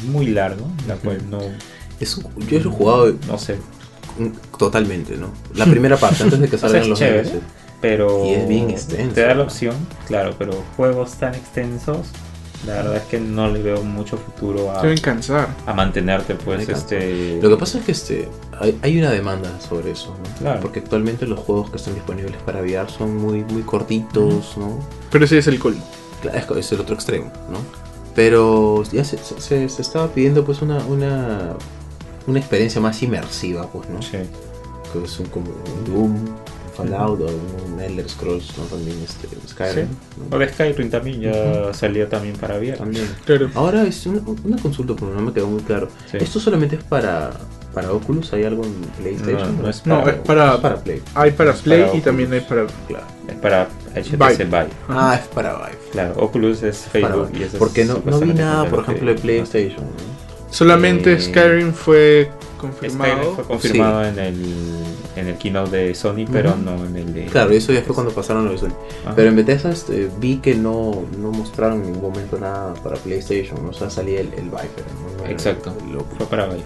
[0.05, 1.39] mm, muy largo, la cual no,
[2.01, 3.57] Es un- yo he jugado no sé,
[4.59, 5.29] totalmente, ¿no?
[5.55, 6.99] La primera parte, antes de que O sea, salgan los.
[7.89, 9.75] Pero Y es bien extenso, te da la opción,
[10.07, 12.07] claro, pero juegos tan extensos,
[12.67, 15.49] la verdad es que no le veo mucho futuro a, deben cansar.
[15.67, 18.29] a mantenerte pues este Lo que pasa es que este,
[18.59, 20.39] hay, hay una demanda sobre eso, ¿no?
[20.39, 20.61] Claro.
[20.63, 24.79] Porque actualmente los juegos que están disponibles para VR son muy, muy cortitos, ¿no?
[25.11, 25.77] Pero ese es el cool.
[26.23, 27.59] Claro, es, el otro extremo, ¿no?
[28.15, 31.57] Pero ya se, se- se- se estaba pidiendo pues una, una,
[32.27, 34.01] una experiencia más inmersiva, pues, ¿no?
[34.01, 34.19] sí.
[34.93, 36.15] Que es un, como un Doom,
[36.77, 37.27] Fallout o
[37.73, 38.65] un Elder Scrolls, ¿no?
[38.65, 39.87] También este, Skyrim.
[40.31, 40.37] ¿no?
[40.37, 42.77] O de Skyrim también ya salió también para VR.
[42.79, 43.09] También.
[43.25, 43.51] Claro.
[43.55, 45.89] Ahora es una, una consulta, porque no me quedó muy claro.
[46.11, 46.19] Sí.
[46.21, 47.31] ¿Esto solamente es para,
[47.73, 48.33] para Oculus?
[48.33, 49.57] ¿Hay algo en PlayStation?
[49.57, 51.03] No, no es No, para, es para- Es para Play.
[51.15, 52.67] Hay para Es Play para y también hay para.
[52.89, 53.07] Claro.
[53.29, 54.45] es para HTC Vive.
[54.45, 54.67] Vive.
[54.89, 55.79] Ah, es para Vive.
[55.93, 59.21] Claro, Oculus es Facebook y eso es Porque no, no vi nada, por ejemplo, de
[59.21, 59.85] PlayStation.
[59.85, 60.15] ¿no?
[60.51, 63.35] Solamente Eh, Skyrim fue Skyrim confirmado.
[63.35, 64.35] fue confirmado en el
[65.17, 66.63] en el keynote de Sony, pero Ujú.
[66.63, 68.69] no en el de Claro, eso ya fue cuando pasaron lo de Sony.
[69.05, 69.15] Ajá.
[69.17, 73.63] Pero en Bethesda este, vi que no, no mostraron en ningún momento nada para PlayStation.
[73.63, 73.71] ¿no?
[73.71, 74.85] O sea, salía el, el Viper.
[75.23, 75.27] ¿no?
[75.31, 75.75] Exacto.
[75.89, 76.63] el- el fue para Vive.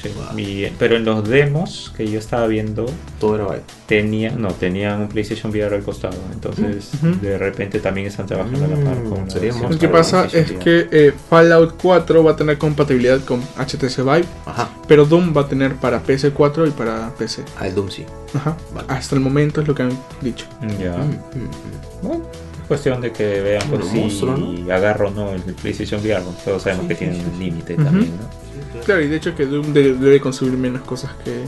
[0.00, 0.08] Sí.
[0.14, 0.38] Wow.
[0.38, 2.86] Y- pero en los demos que yo estaba viendo
[3.20, 3.62] Todo era Vive.
[3.86, 7.16] tenía no tenían un PlayStation VR al costado entonces Ujú.
[7.20, 10.26] de repente también están trabajando a la par Mm, con versión más Lo que pasa
[10.26, 14.68] es que eh, Fallout 4 va a tener compatibilidad con HTC Vive, Ajá.
[14.86, 17.42] pero Doom va a tener para PS4 y para PC.
[17.58, 18.04] Ah, el Doom sí.
[18.34, 18.56] Ajá.
[18.74, 18.86] Vale.
[18.88, 20.46] Hasta el momento es lo que han dicho.
[20.80, 22.06] ya Mm, mm, mm.
[22.08, 22.24] Bueno,
[22.62, 24.72] es cuestión de que vean por si monstruo, ¿no?
[24.74, 27.44] agarro o no el PlayStation VR todos sabemos Sí, que sí, tiene sí, un sí.
[27.44, 28.80] límite también ¿no?
[28.84, 31.42] Claro, y de hecho que Doom de- debe consumir menos cosas que,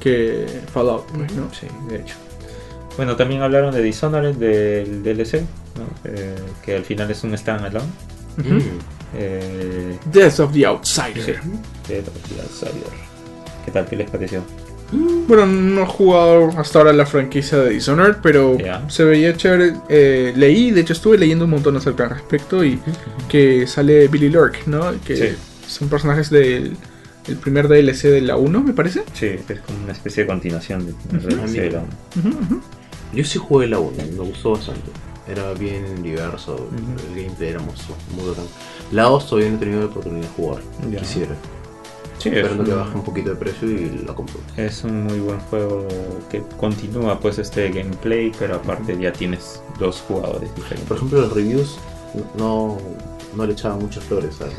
[0.00, 1.48] que Fallout, pues, ¿no?
[1.52, 2.14] Sí, de hecho.
[2.96, 5.40] Bueno, también hablaron de Dishonored, del DLC,
[5.76, 5.84] ¿no?
[6.04, 7.86] Eh, que al final es un standalone.
[9.14, 11.22] Eh, Death of the Outsider.
[11.24, 11.32] Sí.
[11.88, 13.06] de The Outsider.
[13.64, 13.86] ¿Qué tal?
[13.86, 14.42] ¿Qué les pareció?
[14.92, 18.56] Bueno, no he jugado hasta ahora la franquicia de Dishonored, pero
[18.88, 19.74] se veía chévere.
[19.88, 22.78] Eh, leí, de hecho estuve leyendo un montón acerca al respecto y
[23.28, 24.92] que sale Billy Lurk, ¿no?
[25.04, 25.36] Que Sí.
[25.68, 26.76] son personajes del
[27.26, 29.02] el primer DLC de la 1, me parece.
[29.12, 32.60] Sí, es como una especie de continuación de DLC de la- Ujú, ujú.
[33.12, 34.82] Yo sí jugué la 1, me gustó bastante.
[35.28, 36.68] Era bien diverso,
[37.16, 38.44] el gameplay era monstruo, muy bacán.
[38.92, 40.62] La 2 todavía no he tenido la oportunidad de jugar.
[40.88, 40.98] Ya.
[41.00, 41.34] Quisiera.
[42.30, 44.40] Sí, es Esperando que baje un poquito de precio y la compro.
[44.56, 45.86] Es un muy buen juego
[46.30, 50.88] que continúa pues este gameplay, pero aparte ya tienes dos jugadores diferentes.
[50.88, 51.78] Por ejemplo, los reviews
[52.36, 52.78] no,
[53.36, 54.50] no le echaban muchas flores al,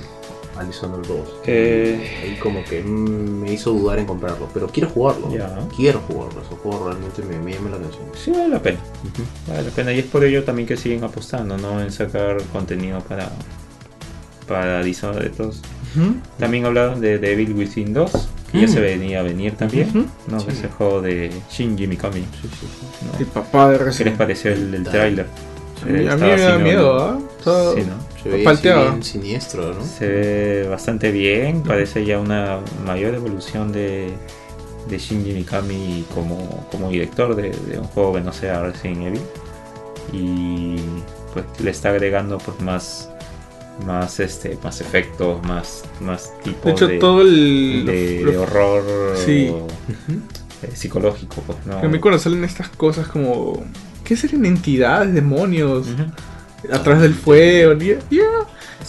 [0.57, 1.19] al Dishonored 2.
[1.45, 2.19] Eh.
[2.23, 5.27] Ahí como que me hizo dudar en comprarlo, pero quiero jugarlo.
[5.75, 8.05] Quiero jugarlo, ese juego realmente me, me llama la atención.
[8.15, 8.79] Sí, vale la pena.
[9.47, 11.81] Vale la pena y es por ello también que siguen apostando, ¿no?
[11.81, 13.29] En sacar contenido para
[14.47, 15.61] para Dishonored 2.
[16.39, 18.11] También hablaron de Devil Within 2,
[18.51, 18.69] que ya Mm.
[18.69, 20.05] se venía a venir también, Ujú.
[20.27, 20.39] ¿no?
[20.39, 20.47] Sí.
[20.49, 22.21] Ese juego de Shinji Mikami.
[22.21, 23.05] Sí, sí, sí.
[23.11, 23.19] ¿no?
[23.19, 25.25] El papá de ¿Qué les pareció el, el tráiler?
[25.83, 27.19] Sí, Eh, a mí estaba me da miedo, ¿ah?
[27.83, 27.95] ¿no?
[28.23, 28.29] Se
[28.89, 29.83] bien siniestro, ¿no?
[29.83, 34.09] Se ve bastante bien, parece ya una mayor evolución de,
[34.89, 39.21] de Shinji Mikami como, como director de, de un juego que no sea Resident Evil.
[40.13, 40.77] Y
[41.33, 43.09] pues le está agregando pues más
[43.85, 47.85] más este más efectos, más, más tipo De hecho, de, todo el.
[47.85, 48.83] de- lo- de horror
[49.25, 49.53] Sí.
[50.63, 51.77] eh, psicológico, pues no.
[51.79, 53.63] A mí cuando salen estas cosas como.
[54.03, 55.87] ¿Qué serían entidades, demonios?
[55.87, 56.03] Ujú.
[56.73, 57.73] a través del fuego.
[57.79, 57.95] Ya.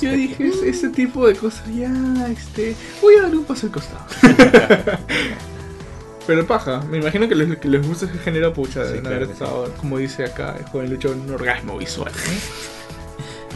[0.00, 1.92] Yo dije, "Es- ese tipo de cosas, ya,
[2.30, 4.04] este, voy a dar un paso al costado.
[6.26, 9.26] Pero paja, me imagino que les, que les gusta ese género pucha de Sí, claro
[9.26, 9.32] sí.
[9.80, 12.12] como dice acá, el joven luchó en un orgasmo visual.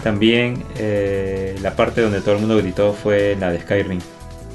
[0.03, 3.99] También eh, la parte donde todo el mundo gritó fue la de Skyrim.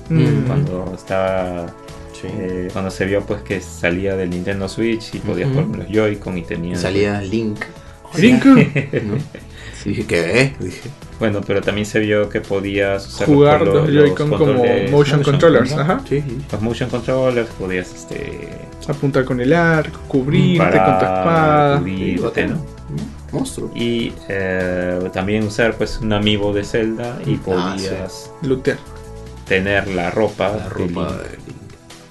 [0.09, 0.45] Mm.
[0.47, 1.67] Cuando estaba.
[2.13, 2.27] Sí.
[2.31, 5.87] eh, cuando se vio pues que salía del Nintendo Switch y podías jugar con los
[5.87, 6.75] Joy-Con y Y tenía.
[6.75, 7.59] salía Link.
[8.13, 9.17] Rinku, ¿no?
[9.83, 10.53] Sí, dije, ¿qué?
[10.59, 10.89] Dije.
[11.19, 15.21] Bueno, pero también se vio que podías usar jugar los, los los Joy-Con como motion
[15.21, 15.81] controllers, ¿no?
[15.81, 16.01] ajá.
[16.07, 16.37] Sí, sí.
[16.51, 18.49] Los motion controllers podías este
[18.87, 21.79] Apuntar con el arco, cubrirte parar, con tu espada.
[21.79, 22.47] cubrirte.
[22.47, 22.76] ¿no?
[23.31, 23.71] Monstruo.
[23.75, 27.39] Y eh, también usar pues un amiibo de Zelda y Ah,
[27.75, 28.77] podías Looter.
[29.47, 31.56] tener la ropa, La de ropa de Link.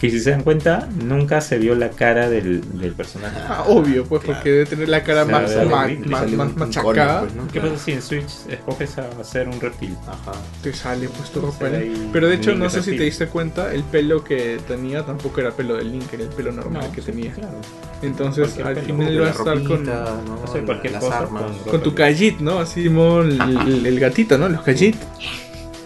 [0.01, 3.39] Que si se dan cuenta, nunca se vio la cara del, del personaje.
[3.49, 4.35] Ah, obvio, pues Claro.
[4.39, 7.21] porque debe tener la cara más, ma- ma- más un machacada.
[7.21, 7.47] pues, ¿no?
[7.47, 7.71] ¿Qué Claro.
[7.73, 9.97] pasa si en Switch escoges a hacer un reptil?
[10.07, 10.33] Ajá.
[10.63, 11.67] Te sale pues tu ropa.
[12.13, 15.53] Pero de hecho, no sé si te diste cuenta, el pelo que tenía tampoco era
[15.53, 17.33] pelo del Link, era el pelo normal que sí, tenía.
[17.33, 17.59] Claro.
[18.03, 20.23] Entonces, al pelo, final va a estar con, ¿no?
[20.23, 21.43] No sé, cualquier Las cosa armas.
[21.43, 22.59] con- con tu Kajit, ¿no?
[22.59, 24.49] Así, el, el- el gatito, ¿no?
[24.51, 24.97] Los Kajit.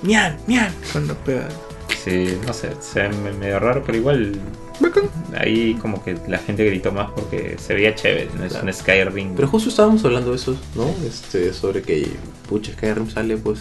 [0.03, 0.73] Mian, mian.
[0.93, 1.47] Cuando pega.
[2.05, 4.33] Sí, no sé, se ve me- medio raro, pero igual
[4.81, 5.05] Bacán.
[5.39, 8.67] ahí como que la gente gritó más porque se veía chévere, no es Claro.
[8.67, 9.35] un Skyrim.
[9.37, 10.87] Pero justo estábamos hablando de eso, ¿no?
[11.07, 12.09] Este, sobre que
[12.49, 13.61] pucha Skyrim sale pues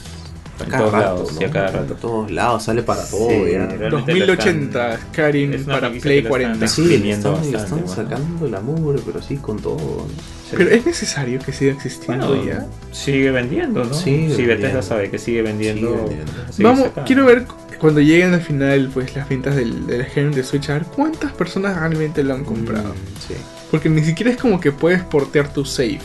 [0.60, 1.38] a cada todos rato, lados, ¿no?
[1.40, 1.94] sí, a cada rato.
[1.94, 3.66] En todos lados, sale para todo Sí, ya.
[3.66, 6.66] realmente 2080, lo Skyrim es una para Play que lo 40.
[6.66, 7.88] están- Sí, están, bastante, están bueno.
[7.96, 9.76] sacando el amor, pero sí con todo.
[9.78, 10.08] ¿no?
[10.50, 10.56] Sí.
[10.58, 12.66] Pero es necesario que siga existiendo Bueno, ya.
[12.92, 13.94] sigue vendiendo, ¿no?
[13.94, 15.90] Si Bethesda sabe que sigue vendiendo.
[15.92, 16.32] Sigue vendiendo.
[16.52, 17.06] sigue Vamos, sacando.
[17.08, 17.46] quiero ver
[17.80, 21.32] cuando lleguen al final pues las ventas del, del Skyrim de Switch, a ver cuántas
[21.34, 22.90] personas realmente lo han comprado.
[22.90, 23.34] Mm, sí,
[23.72, 26.00] Porque ni siquiera es como que puedes portear tu save.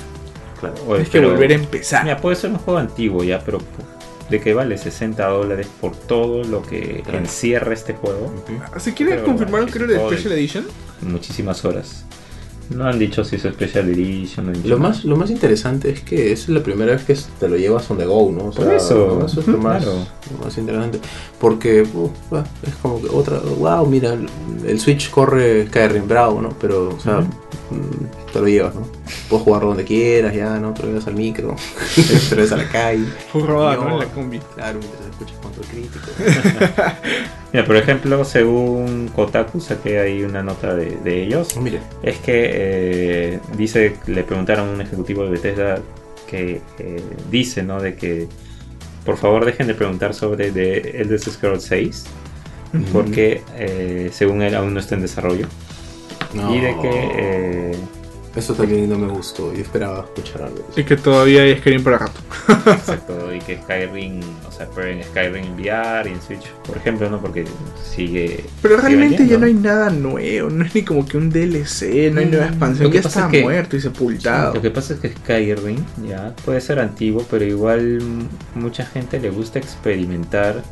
[0.61, 0.75] claro.
[0.87, 2.05] Oye, Tienes que volver a empezar.
[2.05, 3.59] Mira, puede ser un juego antiguo ya, pero
[4.31, 7.19] de que vale 60 dólares por todo lo que Claro.
[7.19, 8.33] encierra este juego.
[8.79, 10.65] Si quieres Pero, confirmaron que era de Special Edition.
[11.03, 12.05] muchísimas horas.
[12.71, 14.47] No han dicho si es Special Edition.
[14.47, 17.57] no Lo más, lo más interesante es que es la primera vez que te lo
[17.57, 18.47] llevas on the go, ¿no?
[18.47, 19.27] O Por eso, ¿no?
[19.27, 19.99] eso es lo más, claro.
[20.33, 21.01] lo más interesante.
[21.39, 22.11] Porque uh,
[22.67, 24.17] es como que otra, wow, mira,
[24.67, 26.51] el, Switch corre Skyrim Bravo, ¿no?
[26.61, 27.29] Pero, o sea, Ujú.
[27.75, 28.87] mm, te lo llevas, ¿no?
[29.29, 30.73] Puedes jugarlo donde quieras, ya, ¿no?
[30.73, 31.55] Te lo llevas al micro,
[31.95, 33.05] te lo llevas a la calle.
[33.35, 33.47] ¿no?
[33.47, 33.93] No.
[33.93, 34.39] En la combi.
[34.55, 36.07] Claro, mientras escuchas crítico.
[37.53, 41.57] Mira, por ejemplo, según Kotaku, saqué ahí una nota de, de ellos.
[41.57, 45.79] Mire, Es que eh, dice, le preguntaron a un ejecutivo de Bethesda
[46.29, 47.81] que eh, dice, ¿no?
[47.81, 48.27] De que
[49.05, 52.05] por favor dejen de preguntar sobre The Elder Scrolls 6
[52.93, 55.47] porque eh, según él aún no está en desarrollo
[56.33, 56.53] no.
[56.53, 57.77] y de que
[58.37, 59.53] Eso también no me gustó.
[59.55, 60.67] Yo esperaba escuchar algo.
[60.77, 62.21] Y que todavía hay Skyrim para rato.
[62.73, 67.09] exacto y que Skyrim o sea prueben Skyrim en VR y en Switch por ejemplo
[67.09, 67.45] no porque
[67.85, 70.51] sigue Pero sigue realmente ya no hay nada nuevo.
[70.51, 72.85] No es ni como que un DLC, no hay Mm, nueva expansión.
[72.85, 74.55] lo que Ya está es que- muerto y sepultado.
[74.55, 78.01] Lo que pasa es que Skyrim ya puede ser antiguo, pero igual
[78.57, 80.63] mucha gente le gusta experimentar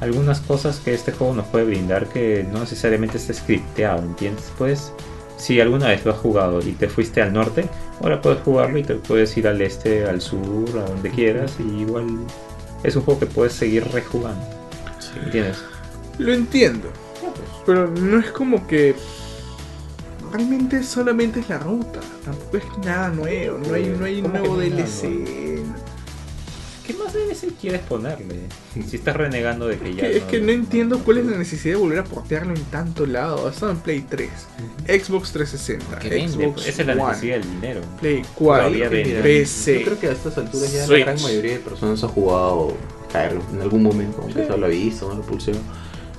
[0.00, 4.50] algunas cosas que este juego nos puede brindar que no necesariamente está scripteado, ¿entiendes?
[4.58, 4.92] Pues
[5.42, 7.68] si alguna vez lo has jugado y te fuiste al norte,
[8.00, 11.80] ahora puedes jugarlo y te puedes ir al este, al sur, a donde quieras y
[11.80, 12.06] igual
[12.84, 14.44] es un juego que puedes seguir rejugando,
[15.00, 15.10] Sí.
[15.24, 15.58] ¿entiendes?
[16.18, 16.88] Lo entiendo.
[17.66, 18.94] Pero no es como que.
[20.32, 22.00] Realmente solamente es la ruta.
[22.24, 23.58] Tampoco es nada nuevo.
[23.58, 25.02] No hay, no hay un ¿Cómo que nuevo no DLC.
[26.86, 28.40] ¿Qué más DLC quieres ponerle?
[28.88, 30.02] Si estás renegando de que Es ya...
[30.02, 33.06] que, es que no entiendo cuál es la necesidad de volver a portearlo en tanto
[33.06, 33.46] lado.
[33.46, 34.30] Ha estado en Play 3,
[34.88, 37.80] Xbox 360, Que vende, Xbox esa es la One, necesidad del dinero.
[38.00, 39.22] Play 4, Todavía vende.
[39.22, 39.78] PC.
[39.80, 40.98] Yo creo que a estas alturas ya Switch.
[41.00, 42.74] la gran mayoría de personas ha jugado
[43.10, 45.54] Skyrim en algún momento, aunque solo lo ha visto, no lo pulseo.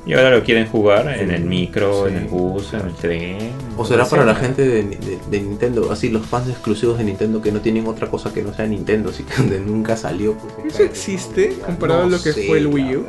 [0.06, 1.47] Y ahora lo quieren jugar en el Sí.
[1.47, 3.51] micro, en el bus, en el tren.
[3.78, 7.41] O será para la gente de, de- de Nintendo, así los fans exclusivos de Nintendo
[7.41, 10.34] que no tienen otra cosa que no sea Nintendo, así que donde nunca salió.
[10.34, 13.06] porque ¿Eso existe comparado a lo que sé, fue el Wii U?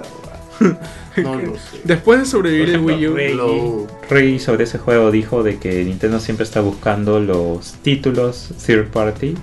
[1.17, 1.81] No lo sé.
[1.85, 5.85] Después de sobrevivir el Wii U, Rey- Lo- Rey sobre ese juego dijo de que
[5.85, 9.35] Nintendo siempre está buscando los títulos third party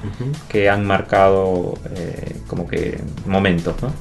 [0.50, 3.94] que han marcado eh, como que momentos, ¿no?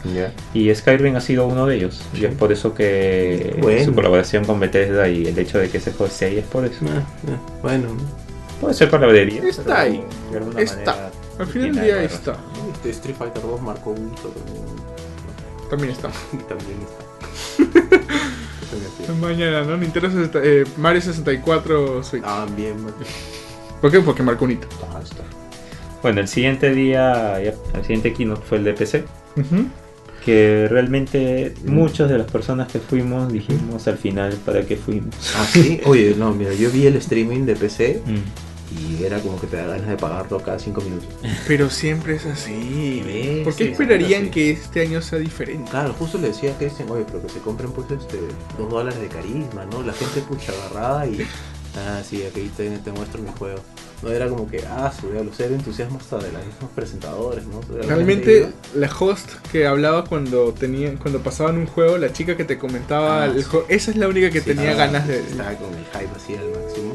[0.53, 2.03] Y Skyrim ha sido uno de ellos.
[2.13, 3.85] Y es por eso que Bueno.
[3.85, 6.65] su colaboración con Bethesda y el hecho de que ese juego esté ahí es por
[6.65, 6.79] eso.
[6.89, 7.89] Ah, ah, bueno,
[8.61, 9.43] Puede ser palabrería.
[9.45, 10.05] Está ahí.
[10.33, 10.91] de alguna Está.
[10.91, 12.37] manera al final del día está.
[12.75, 14.31] este Street Fighter 2 marcó un hito
[15.71, 15.71] también.
[15.71, 16.09] También está.
[16.49, 17.05] También está.
[19.07, 19.21] También.
[19.21, 19.77] Mañana, ¿no?
[19.77, 22.23] Nintendo 60, eh, Mario 64 Switch.
[22.25, 22.95] Ah, bien, man.
[23.81, 24.01] ¿Por qué?
[24.01, 24.69] Porque marcó un hito.
[24.93, 25.23] Ah, está.
[26.03, 29.05] Bueno, el siguiente día, ya, el siguiente keynote fue el de PC.
[30.25, 35.15] Que realmente muchas de las personas que fuimos dijimos al final para qué fuimos.
[35.35, 35.81] Ah, sí.
[35.87, 38.50] Oye, no, mira, yo vi el streaming de PC Mm.
[38.71, 41.09] Y era como que te da ganas de pagarlo cada 5 minutos.
[41.49, 42.53] Pero siempre es así.
[42.53, 45.71] Sí, ¿Por qué sí, esperarían que este año sea diferente?
[45.71, 48.19] Claro, justo le decía a Christian, oye, pero que se compren pues este,
[48.59, 49.83] dos dólares de carisma, ¿no?
[49.83, 51.27] La gente pucha agarrada y.
[51.77, 53.61] Ah, sí, aquí te, te muestro mi juego.
[54.03, 57.45] No era como que, ah, su lo sé, el entusiasmo hasta de los mismos presentadores,
[57.47, 57.61] ¿no?
[57.87, 62.45] Realmente iba- la host que hablaba cuando tenían cuando pasaban un juego, la chica que
[62.45, 63.49] te comentaba Ah, el sí.
[63.51, 66.17] juego, esa es la única que Sí, tenía estaba- ganas de Estaba con el hype
[66.17, 66.93] así al máximo.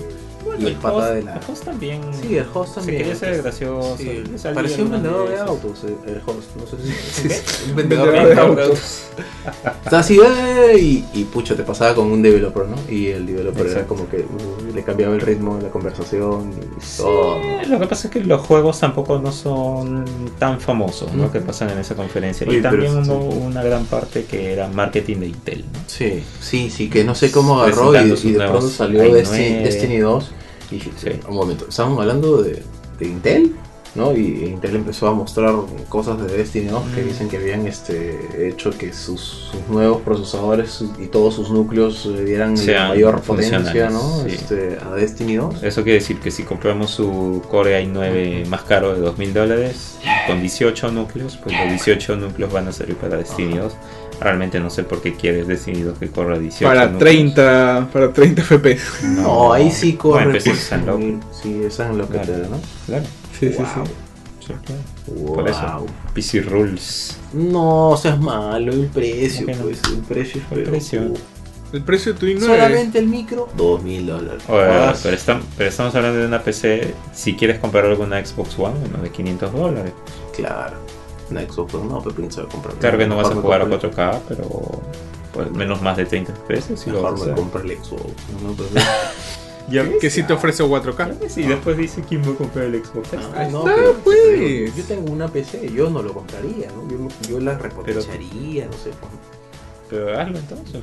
[0.55, 1.33] Bueno, y el pata host, de la.
[1.33, 2.01] el host también.
[2.21, 2.97] Sí, el host también.
[2.97, 3.97] Se quería ser gracioso.
[3.97, 6.55] Sí, parecía un vendedor de autos, el, el host.
[6.55, 7.69] No sé si.
[7.69, 9.03] Un vendedor de autos.
[9.83, 10.77] Estaba así, ¡eh!
[10.79, 12.75] y, y pucho, te pasaba con un developer, ¿no?
[12.89, 13.95] Y el developer era Exacto.
[13.95, 17.35] como que uh, le cambiaba el ritmo de la conversación y todo.
[17.35, 20.05] Sí, lo que pasa es que los juegos tampoco no son
[20.39, 21.23] tan famosos, ¿no?
[21.23, 21.33] Ujú.
[21.33, 22.47] Que pasan en esa conferencia.
[22.47, 25.79] Oye, y también hubo una gran parte que era marketing de Intel, ¿no?
[25.87, 29.13] Sí, sí, sí, que no sé cómo agarró y, y de pronto salió i9.
[29.13, 30.31] Destiny, Destiny 2.
[30.69, 31.19] Sí.
[31.27, 32.63] un momento, estábamos hablando de,
[32.99, 33.55] de Intel,
[33.95, 34.15] ¿no?
[34.15, 35.55] Y Intel empezó a mostrar
[35.89, 40.83] cosas de Destiny 2 que dicen que habían este, hecho que sus, sus nuevos procesadores
[41.01, 44.23] y todos sus núcleos le dieran Sean mayor potencia, ¿no?
[44.27, 44.35] sí.
[44.35, 45.63] Este, a Destiny 2.
[45.63, 49.97] Eso quiere decir que si compramos su Core i9 más caro de 2000 dólares,
[50.27, 53.63] con 18 núcleos, pues los 18 núcleos van a servir para Destiny Ajá.
[53.63, 53.73] 2.
[54.19, 56.99] Realmente no sé por qué quieres 2 que corra 18 Para núcleos.
[57.33, 59.03] 30, para 30 FPS.
[59.03, 60.13] No, ahí sí corre.
[60.25, 61.01] Bueno, empecé pues, en lock.
[61.43, 62.25] Sí, es en lo que Claro.
[62.33, 62.59] te da, ¿no?
[62.85, 63.05] Claro,
[63.39, 63.65] Sí, sí, Wow.
[63.85, 63.91] sí.
[64.47, 64.81] sí, claro.
[65.07, 65.35] Wow.
[65.35, 67.17] Por eso, PC Rules.
[67.33, 69.65] No seas malo, el precio, ¿Por qué no?
[69.65, 71.13] pues, el precio es El precio.
[71.73, 72.39] El precio de tu i9.
[72.39, 74.43] Solamente el micro, dos mil dólares.
[74.47, 75.01] Oye, Más.
[75.03, 76.93] pero, estam- pero estamos hablando de una PC.
[77.13, 79.91] Si quieres comprar alguna Xbox One, bueno, de 500 dólares.
[80.35, 80.77] Claro.
[81.31, 82.75] Una Xbox One, no, pero ¿quién se va a comprar?
[82.75, 84.81] Claro que no vas a jugar a compro- 4K, pero
[85.33, 86.77] pues, menos más de 30 FPS.
[86.77, 87.35] Si Mejor vas a me hacer.
[87.35, 88.03] compro el Xbox.
[88.43, 88.55] ¿no?
[89.67, 90.97] Ves, Que sí te ofrece 4K.
[90.97, 93.09] ya ves, Y después dice quién va a comprar el Xbox.
[93.35, 94.17] Ah, no, está, pero, pues.
[94.23, 96.87] pero yo, yo tengo una PC, yo no lo compraría, ¿no?
[96.87, 98.91] Yo, yo la repotenciaría, no sé.
[98.99, 99.11] pues.
[99.89, 100.81] Pero hazlo entonces.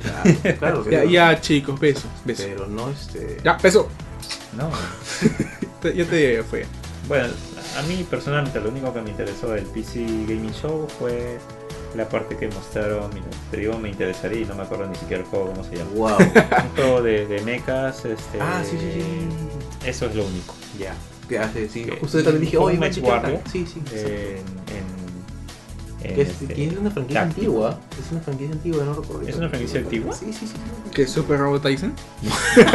[0.59, 0.85] Claro, claro.
[0.91, 2.45] Ya, ya, chicos, besos, besos.
[2.45, 3.37] Pero no este.
[3.43, 3.87] Ya, beso.
[4.57, 4.69] No.
[5.81, 6.65] Te- Ya te fue.
[7.07, 7.27] Bueno,
[7.77, 11.37] a mí personalmente lo único que me interesó del PC Gaming Show fue
[11.95, 13.09] la parte que mostraron.
[13.13, 15.75] Mira, te digo, me interesaría y no me acuerdo ni siquiera el juego, cómo se
[15.77, 15.91] llama.
[15.95, 16.17] Wow.
[16.19, 18.03] Un juego de, de mechas.
[18.05, 19.87] Este, ah, sí, sí, sí.
[19.87, 20.55] Eso es lo único.
[20.79, 20.95] Ya.
[21.29, 21.69] ¿Qué hace?
[21.69, 21.85] Sí.
[21.85, 23.39] Que- Justo yo también dije, oye, Match Warrior.
[23.51, 23.81] Sí, sí.
[23.91, 24.39] En, en,
[24.77, 25.02] en
[26.03, 27.45] Que es, este- que es una franquicia táctico.
[27.47, 27.79] antigua.
[27.99, 29.27] Es una franquicia antigua, no recuerdo.
[29.27, 30.13] ¿Es una franquicia antigua?
[30.15, 30.53] Sí, sí, sí.
[30.93, 31.93] ¿Qué Super Robot Tyson?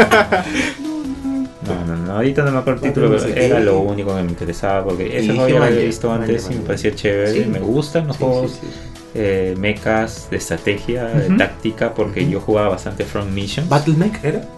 [1.66, 4.30] No, no, no, ahorita no me acuerdo el título, pero era lo único que me
[4.30, 7.32] interesaba porque ese Y juego ya lo había visto antes y me parecía chévere.
[7.44, 7.44] Sí.
[7.50, 8.68] Me gustan los Sí, juegos sí, sí.
[9.16, 13.68] eh, mechas de estrategia, de táctica, porque yo jugaba bastante Front Missions.
[13.68, 14.48] ¿Battlemech era?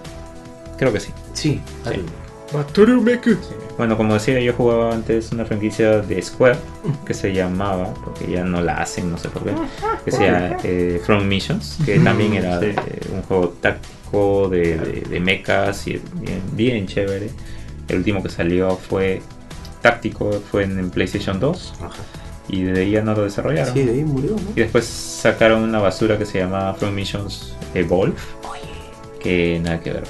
[0.78, 1.10] Creo que sí.
[1.32, 1.60] Sí.
[1.90, 2.00] Sí.
[2.52, 3.30] Batoru Meku.
[3.80, 6.58] Bueno, como decía, yo jugaba antes una franquicia de Square
[7.06, 9.52] que se llamaba, porque ya no la hacen, no sé por qué,
[10.04, 12.66] que se llama eh, Front Missions, que también era sí.
[12.66, 12.74] eh,
[13.14, 17.30] un juego táctico de, de, de mechas y bien, bien chévere.
[17.88, 19.22] El último que salió fue
[19.80, 21.90] táctico, fue en, en PlayStation 2 Ajá.
[22.50, 23.72] y de ahí ya no lo desarrollaron.
[23.72, 24.50] Sí, de ahí murió, ¿no?
[24.54, 28.14] Y después sacaron una basura que se llamaba Front Missions Evolve,
[29.20, 30.04] que nada que ver.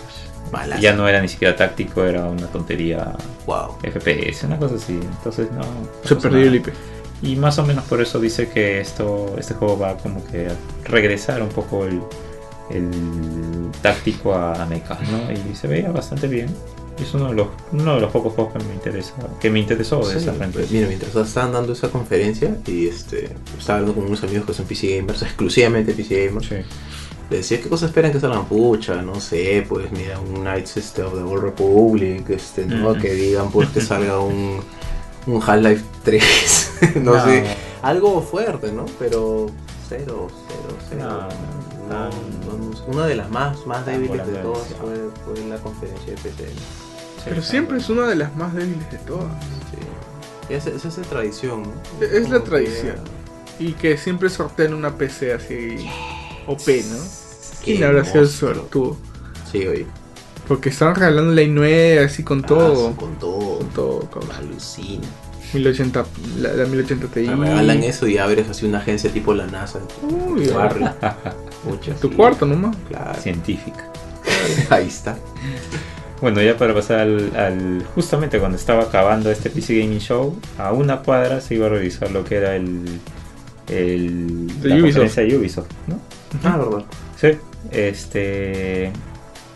[0.51, 0.62] Pues.
[0.62, 0.82] Balazo.
[0.82, 3.12] Ya no era ni siquiera táctico, era una tontería
[3.46, 3.78] Wow.
[3.82, 4.94] FPS, una cosa así.
[4.94, 5.62] Entonces no.
[6.05, 6.55] Se perdió el.
[6.57, 6.68] IP.
[7.22, 10.55] Y más o menos por eso dice que esto, este juego va como que a
[10.88, 12.01] regresar un poco el,
[12.70, 12.90] el
[13.82, 15.32] táctico a, a mecha, ¿no?
[15.51, 16.48] Y se veía bastante bien.
[17.01, 20.01] Es uno de los, uno de los pocos juegos que me interesa, que me interesó
[20.01, 20.68] de Sí, esa pues, franquicia.
[20.70, 24.66] mira, mientras estaban dando esa conferencia y este estaba hablando con unos amigos que son
[24.66, 26.57] PC gamers, exclusivamente PC gamers, Sí.
[27.31, 31.03] Le decía qué cosas esperan que salgan pucha, no sé, pues mira, un Knights este,
[31.03, 32.95] of the Old Republic, este, ¿no?
[32.95, 34.61] Que digan pues que salga un,
[35.26, 37.24] un Half-Life 3, no, No.
[37.24, 37.45] sé,
[37.83, 38.85] algo fuerte, ¿no?
[38.99, 39.47] Pero
[39.89, 41.05] cero, cero, cero.
[41.05, 41.28] No,
[41.89, 42.11] No, no.
[42.74, 46.47] no, una de las más, más débiles de todas fue, fue la conferencia de PC.
[47.24, 49.26] Pero siempre es una de las más débiles de todas.
[49.70, 50.53] Sí.
[50.55, 51.72] Esa, esa es la tradición, ¿no?
[52.07, 52.97] Es la que- tradición.
[53.61, 55.87] Y que siempre sortean una PC así
[56.47, 56.97] OP, ¿no?
[57.64, 58.96] ¿Quién Qué habrá sido sortudo?
[59.50, 59.86] Sí, oye.
[60.48, 62.88] Porque estaban regalando la i9 así con todo.
[62.90, 63.58] Ah, con todo.
[63.58, 65.06] Con todo, con Alucina.
[65.52, 66.04] 1080,
[66.38, 67.12] la, la 1080 Ti.
[67.26, 69.80] Te regalan eso y abres así una agencia tipo la NASA.
[70.02, 70.92] Uy, Tu barrio.
[71.64, 72.76] Pucha, tu cuarto nomás.
[72.88, 73.20] Claro.
[73.20, 73.84] Científica.
[74.70, 75.16] Ahí está.
[76.20, 80.72] Bueno, ya para pasar al, al- Justamente cuando estaba acabando este PC Gaming Show, a
[80.72, 82.84] una cuadra se iba a revisar lo que era el.
[83.68, 84.82] el la Ubisoft.
[84.82, 85.98] conferencia de Ubisoft, ¿no?
[86.44, 86.84] Ah, verdad.
[87.20, 87.28] Sí.
[87.70, 88.92] Este.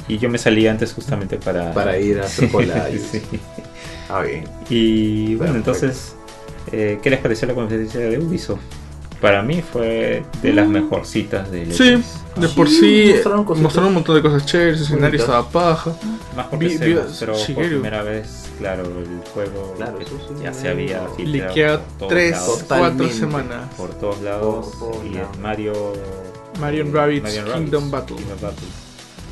[0.09, 1.73] Y yo me salí antes justamente para.
[1.73, 2.89] Para ir a hacer cola.
[2.91, 3.23] y- Sí.
[4.09, 4.45] Ah, bien.
[4.69, 5.87] Y bueno, Perfecto.
[5.87, 6.15] entonces,
[6.73, 8.61] eh, ¿qué les pareció la conferencia de Ubisoft?
[9.21, 12.03] Para mí fue de las mejorcitas de Sí,
[12.37, 15.97] de por Sí, sí mostraron mostraron un montón de cosas chéveres, el escenario estaba paja.
[16.37, 17.69] Más porque Vi- se vi- mostró por Shigeru.
[17.71, 22.09] primera vez, claro, el juego Claro, eso sí, ya se había filtrado Liqueado por todos
[22.13, 22.99] tres, lados, Totalmente.
[23.05, 23.75] cuatro semanas.
[23.79, 25.39] por todos lados Por todos y lados.
[25.39, 25.73] Mario
[26.61, 28.17] Marion eh, Rabbids Marion Kingdom Battle.
[28.17, 28.69] Kingdom Battle.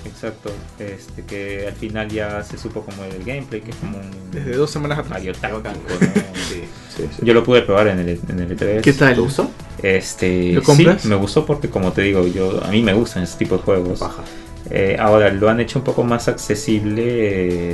[0.05, 0.51] Exacto,
[0.81, 4.57] este que al final ya se supo como el gameplay que es como un Desde
[4.57, 5.13] dos semanas atrás.
[5.13, 5.77] Mario táctico, bacán.
[5.89, 6.41] ¿no?
[6.49, 6.65] Sí,
[6.97, 7.23] sí, sí.
[7.25, 8.81] Yo lo pude probar en el, en el E3.
[8.81, 9.15] ¿Qué tal?
[9.15, 9.51] ¿Te gustó?
[9.81, 11.03] Este, ¿Lo compras?
[11.03, 13.63] Sí, me gustó porque como te digo, yo a mí me gustan ese tipo de
[13.63, 14.01] juegos.
[14.01, 14.23] Baja.
[14.71, 17.03] Eh, ahora lo han hecho un poco más accesible.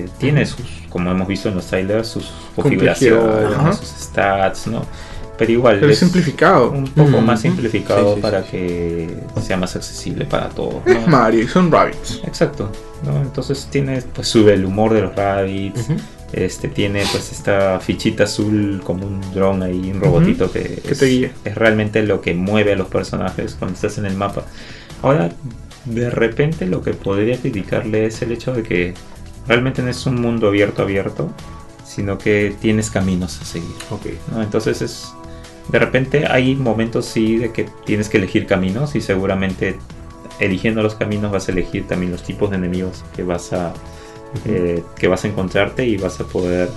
[0.03, 4.84] eh, tiene sus, como hemos visto en los trailers, sus configuraciones, sus stats, ¿no?
[5.39, 6.70] Pero igual Pero es es simplificado.
[6.72, 7.20] un poco Ujú.
[7.20, 10.84] más simplificado Sí, sí, para sí, que sea más accesible para todos.
[10.84, 11.07] Es ¿no?
[11.07, 12.20] Mario, y son rabbits.
[12.26, 12.70] Exacto,
[13.05, 13.22] ¿no?
[13.22, 15.80] Entonces tiene, pues sube el humor de los rabbits.
[15.89, 15.95] Ujú.
[16.32, 20.99] Este tiene pues esta fichita azul como un drone ahí, un robotito que, Que es,
[20.99, 21.32] te guía.
[21.45, 24.43] es realmente lo que mueve a los personajes cuando estás en el mapa.
[25.03, 25.30] Ahora,
[25.86, 28.93] de repente lo que podría criticarle es el hecho de que
[29.47, 31.30] realmente no es un mundo abierto abierto,
[31.86, 33.70] sino que tienes caminos a seguir.
[33.91, 34.07] Ok.
[34.34, 34.43] ¿no?
[34.43, 35.14] Entonces es
[35.69, 39.77] de repente hay momentos sí de que tienes que elegir caminos y seguramente
[40.41, 43.73] eligiendo los caminos vas a elegir también los tipos de enemigos que vas a
[44.47, 46.69] eh, que vas a encontrarte y vas a poder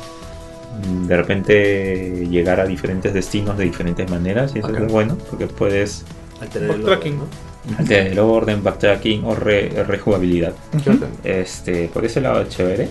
[0.88, 4.80] mm, de repente llegar a diferentes destinos de diferentes maneras y eso Ok.
[4.80, 6.04] es bueno porque puedes
[6.42, 7.14] Alterar el Backtracking.
[7.20, 7.30] orden,
[7.70, 7.78] ¿no?
[7.78, 10.54] alterar el orden, backtracking o re- rejugabilidad.
[11.24, 12.90] Este, por ese lado es chévere.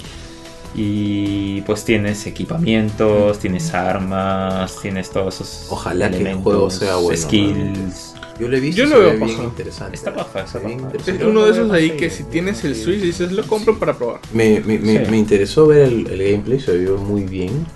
[0.75, 6.97] Y pues tienes equipamientos, tienes armas, tienes todos esos Ojalá que el elementos, juego sea
[6.97, 8.15] bueno, skills.
[8.39, 9.97] Yo lo he visto Yo lo veo bien interesante.
[9.97, 10.97] Está paja, está Bien paja.
[10.97, 12.75] Es uno de esos ahí que si tienes el.
[12.75, 14.21] Switch dices lo compro para probar.
[14.33, 15.11] Me, me, me, Sí.
[15.11, 17.67] me interesó ver el, el gameplay, se vio muy bien.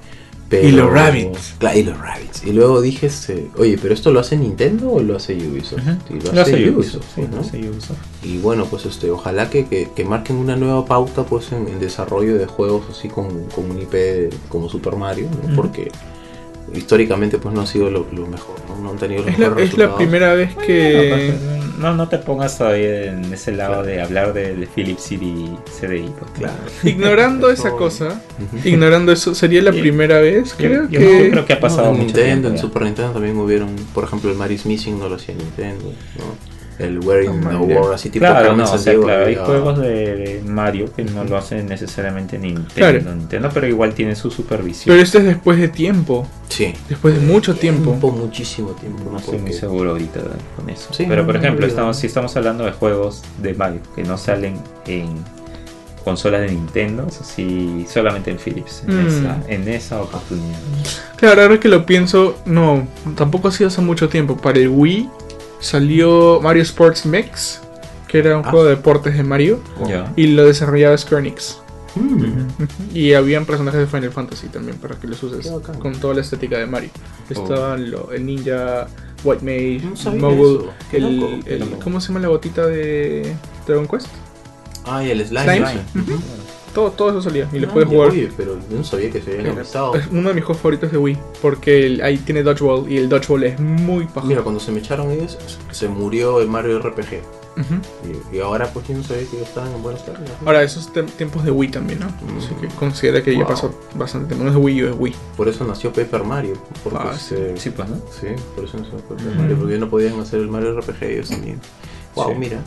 [0.48, 0.68] Pero...
[0.68, 1.54] Y los rabbits.
[1.58, 2.44] Claro, y los rabbits.
[2.44, 5.80] Y luego dije, este, oye, ¿pero esto lo hace Nintendo o lo hace Ubisoft?
[6.10, 7.40] Y lo, Lo hace, hace Ubisoft, Ubisoft, sí, lo ¿no?
[7.40, 7.98] hace Ubisoft.
[8.22, 11.80] Y bueno, pues este, ojalá que, que, que marquen una nueva pauta pues en, en
[11.80, 15.56] desarrollo de juegos así con, con un IP como Super Mario, ¿no?
[15.56, 15.90] Porque
[16.74, 18.76] históricamente pues no ha sido lo, lo mejor, ¿no?
[18.82, 19.96] No han tenido los Es la, mejores es la resultados.
[19.96, 21.34] primera vez que.
[21.78, 23.86] No, no te pongas todavía en ese lado Claro.
[23.86, 25.50] de hablar del Philips City
[25.80, 26.08] CDI.
[26.18, 26.30] pues.
[26.38, 26.54] Claro.
[26.84, 28.22] Ignorando esa cosa,
[28.64, 31.30] ignorando eso, sería la Yo- primera vez, Yo, creo yo que.
[31.30, 32.60] creo que ha pasado No, en mucho Nintendo, tiempo en ya.
[32.62, 35.84] Super Nintendo también hubieron, por ejemplo, el Mario Missing no lo hacía Nintendo,
[36.16, 36.53] ¿no?
[36.78, 37.76] El man, ya.
[37.80, 41.36] World, así tipo Claro, no, o sea, claro, hay juegos de, Mario que no lo
[41.36, 43.00] hacen necesariamente Nintendo, Claro.
[43.14, 44.92] Nintendo, pero igual tiene su supervisión.
[44.92, 46.26] Pero este es después de tiempo.
[46.48, 46.74] Sí.
[46.88, 47.94] Después de mucho tiempo.
[47.94, 49.04] muchísimo tiempo.
[49.04, 49.18] No ¿no?
[49.18, 50.20] estoy muy seguro ahorita
[50.56, 50.92] con eso.
[50.92, 54.02] Sí, pero no, por no ejemplo, estamos, si estamos hablando de juegos de Mario que
[54.02, 54.56] no salen
[54.86, 55.08] en
[56.04, 59.08] consolas de Nintendo, eso sí, solamente en Philips, en, Mm.
[59.08, 60.58] esa, en esa oportunidad.
[61.16, 64.36] Claro, ahora que lo pienso, no, tampoco ha sido hace mucho tiempo.
[64.36, 65.08] Para el Wii
[65.64, 67.60] salió Mario Sports Mix,
[68.08, 68.50] que era un Ah.
[68.50, 69.60] juego de deportes de Mario,
[70.16, 71.58] y lo desarrollaba Square Enix.
[71.96, 72.48] Mm.
[72.92, 75.48] Y habían personajes de Final Fantasy también para que los uses
[75.80, 76.90] con toda la estética de Mario.
[77.30, 78.88] Estaban lo- el ninja,
[79.22, 81.76] White Mage, No Mogul, el.
[81.82, 83.34] ¿cómo se llama la botita de
[83.66, 84.08] Dragon Quest?
[84.84, 85.44] Ah, y el Slime.
[85.44, 85.80] Slime.
[86.74, 88.10] Todo, todo eso salía y lo Ah, puedes jugar.
[88.10, 89.94] Oye, pero yo no sabía que se habían avisado.
[89.94, 93.08] Es uno de mis juegos favoritos de Wii porque el- ahí tiene Dodgeball y el
[93.08, 94.26] Dodgeball es muy paja.
[94.26, 95.38] Mira, cuando se me echaron ellos,
[95.70, 97.22] se murió el Mario RPG.
[97.56, 97.74] Ujú.
[98.32, 100.32] Y, y ahora pues yo no sabía que estaban en buenos términos.
[100.44, 102.06] Ahora, esos tem- tiempos de Wii también, ¿no?
[102.06, 102.38] Mm.
[102.38, 103.46] Así que considera que ya Wow.
[103.46, 104.42] pasó bastante tiempo.
[104.42, 105.14] No es de Wii U, es Wii.
[105.36, 106.54] Por eso nació Paper Mario.
[106.82, 107.96] Porque Ah, se- Sí, pues, ¿no?
[108.10, 109.40] Sí, por eso nació Paper Ujú.
[109.40, 109.56] Mario.
[109.60, 111.60] Porque no podían hacer el Mario RPG ellos también.
[112.16, 112.34] Wow, Sí.
[112.38, 112.58] mira.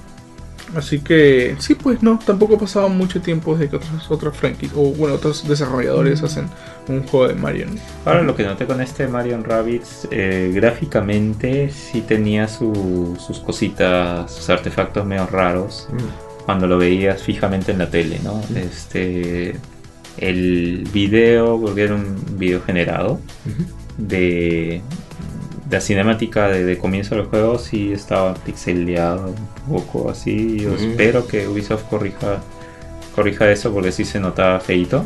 [0.76, 4.74] Así que, sí, pues no, tampoco ha pasado mucho tiempo desde que otros, otros franquicias,
[4.78, 6.48] o bueno, otros desarrolladores hacen
[6.90, 7.68] un juego de Mario.
[8.06, 14.32] Ahora lo que noté con este Mario Rabbids, eh, gráficamente sí tenía su- sus cositas,
[14.32, 15.88] sus artefactos medio raros
[16.46, 18.36] cuando lo veías fijamente en la tele, ¿no?
[18.50, 18.58] Mm.
[18.58, 19.56] Este,
[20.18, 23.20] el video, porque era un video generado
[23.98, 24.82] de
[25.70, 29.28] la cinemática de, de comienzo del juego, sí estaba pixeleado
[29.68, 30.60] un poco así.
[30.60, 30.76] Yo Mm.
[30.92, 32.42] espero que Ubisoft corrija,
[33.16, 35.06] corrija eso porque sí se notaba feito.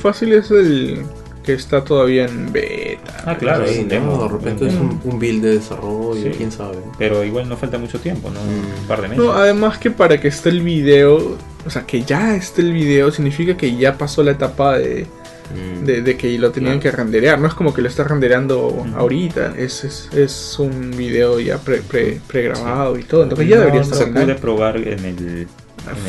[0.00, 1.02] Fácil es el
[1.44, 3.22] que está todavía en beta.
[3.24, 6.30] Ah, claro, Sí, es de repente es un, un build de desarrollo, Sí.
[6.36, 6.78] quién sabe.
[6.98, 8.40] Pero igual no falta mucho tiempo, ¿no?
[8.40, 8.80] Mm.
[8.82, 9.24] Un par de meses.
[9.24, 13.10] No, además que para que esté el video O sea, que ya esté el video
[13.10, 15.06] significa que ya pasó la etapa de,
[15.54, 15.84] Mm.
[15.84, 17.38] de, de que lo tenían que renderear.
[17.38, 19.54] No es como que lo está rendereando ahorita.
[19.56, 23.22] Es, es, es un video ya pre, pre, pregrabado y todo.
[23.22, 24.38] Entonces ya No, debería no estar se pude online.
[24.40, 25.46] probar en el, en el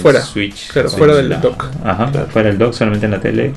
[0.01, 0.21] Fuera.
[0.21, 0.71] Switch.
[0.71, 1.65] Claro, Sí, fuera del la- dock.
[1.83, 2.27] Ajá, Claro.
[2.27, 3.53] fuera del dock, solamente en la tele.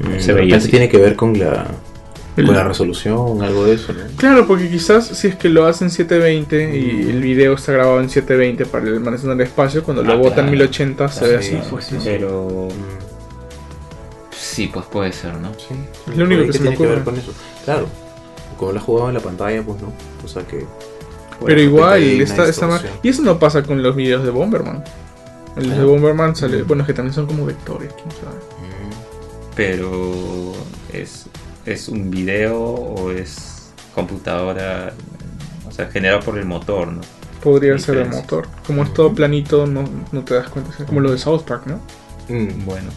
[0.00, 0.68] Mm, se veía así.
[0.70, 1.66] tiene que ver con la,
[2.36, 4.00] El- con la resolución, algo de eso, ¿no?
[4.16, 8.08] Claro, porque quizás si es que lo hacen 720 y el video está grabado en
[8.08, 10.50] 720 para el almacenar el espacio, cuando Ah, lo botan claro.
[10.50, 11.62] 1080 se ve Sí, así.
[11.62, 12.00] sí, pues, sí, ¿no?
[12.00, 12.10] sí.
[14.44, 15.52] Mm, sí, pues puede ser, ¿no?
[15.54, 15.74] sí.
[16.10, 17.04] Es lo único que se me tiene que ver ocurre.
[17.04, 17.32] con eso.
[17.64, 17.86] Claro,
[18.58, 19.92] como lo has jugado en la pantalla, pues no.
[20.24, 20.64] O sea que.
[21.44, 22.80] Pero igual, está, está mal.
[23.02, 24.84] Y eso no pasa con los videos de Bomberman.
[25.56, 25.80] En los Ah.
[25.80, 26.62] de Bomberman sale.
[26.62, 28.36] Bueno, es que también son como vectores, quién sabe.
[28.36, 29.54] Mm.
[29.56, 30.52] Pero
[30.92, 31.26] es,
[31.66, 34.92] es un video o es computadora,
[35.68, 37.00] o sea, generado por el motor, ¿no?
[37.42, 38.48] Podría ser el motor.
[38.66, 40.70] Como es todo planito, no, no te das cuenta.
[40.78, 41.76] Es como lo de South Park, ¿no?
[42.28, 42.64] Mm.
[42.64, 42.90] Bueno,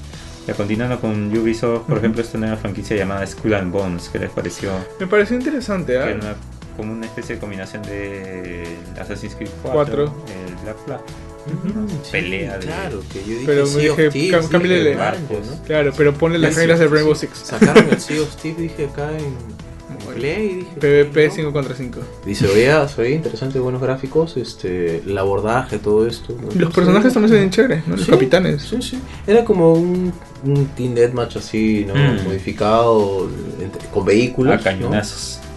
[0.47, 4.29] ya continuando con Ubisoft, por ejemplo, esta nueva franquicia llamada Skull and Bones, ¿qué les
[4.31, 4.71] pareció?
[4.99, 6.09] Me pareció interesante, Que ¿ah?
[6.09, 6.35] era una-
[6.77, 8.63] como una especie de combinación de
[8.99, 10.03] Assassin's Creed 4, Cuatro.
[10.47, 10.99] el Black Flag.
[11.47, 13.43] Mm, sí, pelea de- Claro, que yo dije.
[13.45, 15.63] Pero me dije, cam- el- barcos, ¿no?
[15.63, 17.27] Claro, pero ponle las reglas sí, de sí, Rainbow sí.
[17.27, 17.37] Six.
[17.47, 19.33] Sacaron el Sea of Thieves, dije acá en,
[19.99, 20.45] en Play.
[20.45, 21.33] y Dije, PvP ¿no?
[21.33, 21.99] 5 contra 5.
[22.25, 26.35] Y se veía, se veía interesante, buenos gráficos, este, el abordaje, todo esto.
[26.41, 26.49] ¿no?
[26.59, 27.95] Los personajes también se ven chéveres, ¿no?
[27.95, 28.61] Los Sí, capitanes.
[28.63, 28.99] Sí, sí.
[29.25, 31.95] Era como un, un Team Deathmatch así, ¿no?
[31.95, 32.23] Mm.
[32.25, 33.29] Modificado,
[33.61, 34.65] entre- con vehículos.
[34.65, 34.89] A ¿no?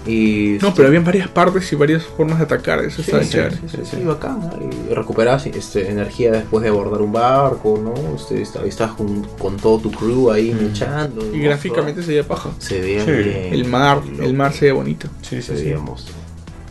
[0.06, 2.78] Y, No, pero había varias partes y varias formas de atacar.
[2.84, 3.56] Eso Sí, estaba sí, chévere.
[3.56, 4.04] sí, sí, Sí, sí, sí.
[4.04, 4.40] bacán.
[4.40, 4.58] ¿no?
[4.90, 7.92] Y recuperas este, energía después de abordar un barco, ¿no?
[8.16, 10.58] Este, está- estás con, con todo tu crew ahí Mm.
[10.62, 11.36] luchando.
[11.36, 12.50] Y gráficamente se veía paja.
[12.58, 13.10] se veía Sí.
[13.10, 13.52] bien.
[13.52, 14.22] El mar, loco.
[14.22, 15.08] el mar se veía bonito.
[15.22, 16.16] Sí, se veía monstruo.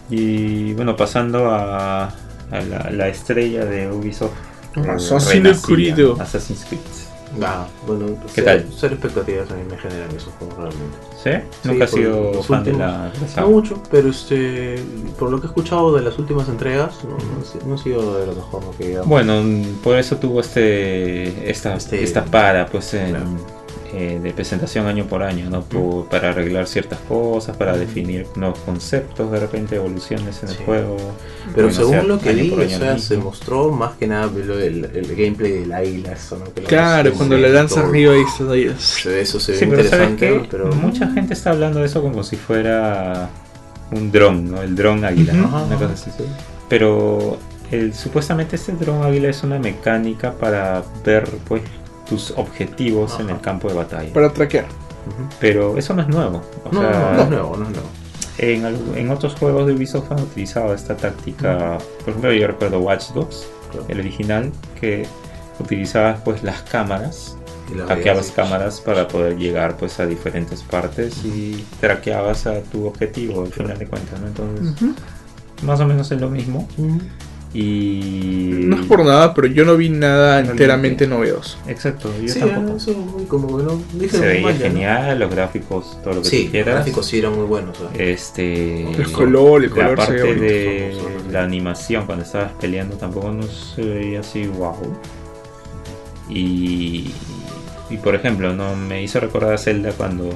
[0.10, 4.32] Y bueno, pasando a, a la, la estrella de Ubisoft.
[4.76, 6.00] Assassin's Creed.
[6.20, 6.80] Assassin's Creed.
[7.44, 8.74] Ah, bueno, ¿Qué ser- tal?
[8.74, 10.98] Ser expectativas a mí me generan esos juegos realmente.
[11.24, 11.30] ¿Sí?
[11.62, 13.48] Sí, Nunca has por sido los fan últimos- de la No saga.
[13.48, 14.76] mucho, pero este,
[15.20, 18.34] por lo que he escuchado de las últimas entregas, no, no, no sido de lo
[18.34, 19.08] mejor lo que digamos.
[19.08, 19.44] Bueno,
[19.84, 23.26] por eso tuvo este esta, Este- esta para pues en, Claro.
[23.94, 25.62] Eh, de presentación año por año, ¿no?
[25.64, 30.56] Por- para arreglar ciertas cosas, para definir nuevos conceptos, de repente evoluciones en Sí.
[30.60, 30.98] el juego.
[31.56, 34.28] Pero Bueno, o según sea, lo que vi, o sea, se mostró más que nada
[34.28, 36.46] lo- el, el gameplay del águila, eso, ¿no?
[36.54, 37.86] Que Claro, cuando le lanza todo.
[37.90, 40.48] arriba y ve- Eso se ve Sí, pero ¿sabes interesante, qué?
[40.52, 40.72] pero...
[40.74, 43.30] Mucha gente está hablando de eso como si fuera
[43.92, 44.62] un dron, ¿no?
[44.62, 45.34] El dron águila.
[45.34, 45.48] ¿no?
[45.66, 46.12] Una cosa así.
[46.70, 47.38] Pero
[47.72, 51.62] el, supuestamente este dron águila es una mecánica para ver pues
[52.10, 53.36] tus objetivos en Ajá.
[53.36, 54.12] el campo de batalla.
[54.14, 54.66] Para traquear.
[55.40, 56.42] Pero eso no es nuevo.
[56.66, 57.88] O No, sea, no, no es nuevo, no es nuevo.
[58.38, 61.78] En, en otros juegos de Ubisoft han utilizado esta táctica.
[62.00, 63.86] Por ejemplo, yo recuerdo Watch Dogs, Claro.
[63.90, 65.06] el original, que
[65.60, 67.36] utilizabas pues las cámaras,
[67.88, 73.52] hackeabas cámaras para poder llegar pues a diferentes partes y traqueabas a tu objetivo al
[73.54, 74.28] final de cuentas, ¿no?
[74.28, 74.94] Entonces, Ujú.
[75.64, 76.68] más o menos es lo mismo.
[76.78, 77.00] Ujú.
[77.52, 78.62] Y.
[78.66, 80.52] No es por nada, pero yo no vi nada Realmente.
[80.52, 81.58] enteramente novedoso.
[81.68, 82.78] Exacto, yo Sí, tampoco.
[82.78, 82.94] eso
[83.28, 83.82] como que no...
[83.94, 84.72] dije, Se veía mal, ya, ¿no?
[84.72, 87.76] genial, los gráficos, todo lo que Sí, tú los gráficos sí eran muy buenos.
[87.96, 88.12] ¿eh?
[88.14, 88.84] Este.
[88.92, 90.26] El color, el la color se parte veía
[90.98, 91.26] bonito.
[91.26, 94.76] de la animación cuando estabas peleando tampoco no se veía así wow
[96.30, 97.12] y,
[97.90, 100.30] y por ejemplo no me hizo recordar a Zelda cuando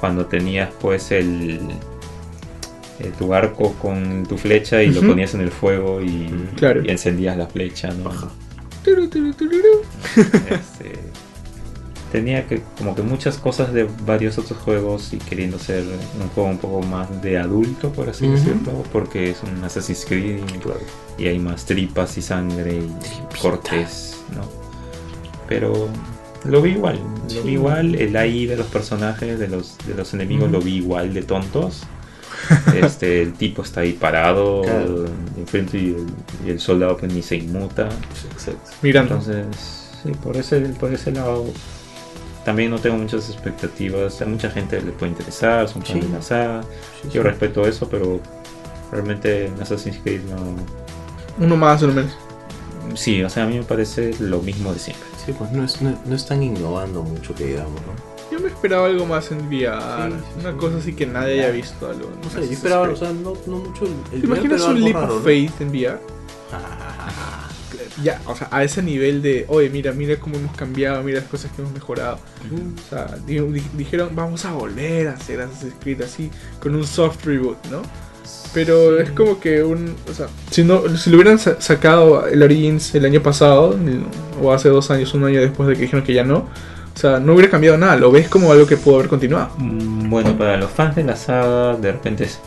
[0.00, 1.60] cuando tenías pues el,
[3.00, 6.82] eh, tu arco con tu flecha y lo ponías en el fuego y, Claro.
[6.84, 8.10] y encendías la flecha ¿no?
[8.84, 9.32] Turu, turu.
[10.16, 10.92] Este,
[12.12, 15.82] tenía que como que muchas cosas de varios otros juegos y queriendo ser
[16.20, 20.38] un juego un poco más de adulto por así decirlo porque es un Assassin's Creed
[21.18, 23.40] y, y hay más tripas y sangre y Tripita.
[23.42, 24.42] cortes no
[25.48, 25.88] pero
[26.44, 27.00] lo vi igual
[27.34, 30.76] lo vi igual el AI de los personajes de los de los enemigos lo vi
[30.76, 31.82] igual de tontos
[32.74, 35.04] este el tipo está ahí parado Claro.
[35.38, 36.06] enfrente y el,
[36.46, 37.88] y el soldado pues ni se inmuta
[38.32, 38.70] Exacto.
[38.82, 39.14] Mirando.
[39.16, 39.46] entonces,
[40.02, 41.46] sí, por ese, por ese lado
[42.44, 44.22] también no tengo muchas expectativas.
[44.22, 46.00] A mucha gente le puede interesar, son Sí.
[46.20, 46.62] saga.
[47.02, 47.28] Sí, Yo sí.
[47.28, 48.20] respeto eso, pero
[48.92, 50.54] realmente en Assassin's Creed no.
[51.44, 52.16] Uno más, uno menos.
[52.94, 55.04] Sí, o sea, a mí me parece lo mismo de siempre.
[55.24, 58.15] Sí, pues no, es- no, no están innovando mucho que digamos, ¿no?
[58.32, 59.78] Yo me esperaba algo más en VR.
[59.80, 60.56] Sí, sí, una sí.
[60.58, 61.88] cosa así que nadie haya visto.
[61.88, 64.80] Algo, No sé, yo esperaba, o sea, no, no mucho el, el ¿Te imaginas un
[64.82, 65.24] leap raro, of ¿no?
[65.24, 65.98] faith en VR?
[68.02, 71.28] Ya, o sea, a ese nivel de, oye, mira, mira cómo hemos cambiado, mira las
[71.30, 72.16] cosas que hemos mejorado.
[72.16, 76.86] O sea, di- di- dijeron, vamos a volver a hacer Assassin's Creed así, con un
[76.86, 77.80] soft reboot, ¿no?
[78.52, 79.94] Pero es como que un.
[80.10, 83.74] O sea, si, no, si lo hubieran sa- sacado el Origins el año pasado,
[84.42, 86.48] o hace dos años, un año después de que dijeron que ya no,
[86.96, 87.94] o sea, no hubiera cambiado nada.
[87.96, 89.50] Lo ves como algo que pudo haber continuado.
[89.58, 92.40] Mm, Bueno, para los fans de la saga, de repente es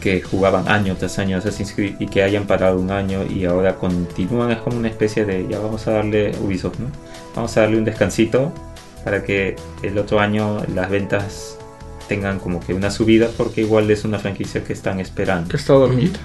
[0.00, 3.74] que jugaban año tras año Assassin's Creed y que hayan parado un año y ahora
[3.76, 6.86] continúan, es como una especie de, ya vamos a darle Ubisoft, ¿no?
[7.34, 8.52] Vamos a darle un descansito
[9.04, 11.58] para que el otro año las ventas
[12.08, 15.48] tengan como que una subida porque igual es una franquicia que están esperando.
[15.50, 16.18] Que estaba dormida.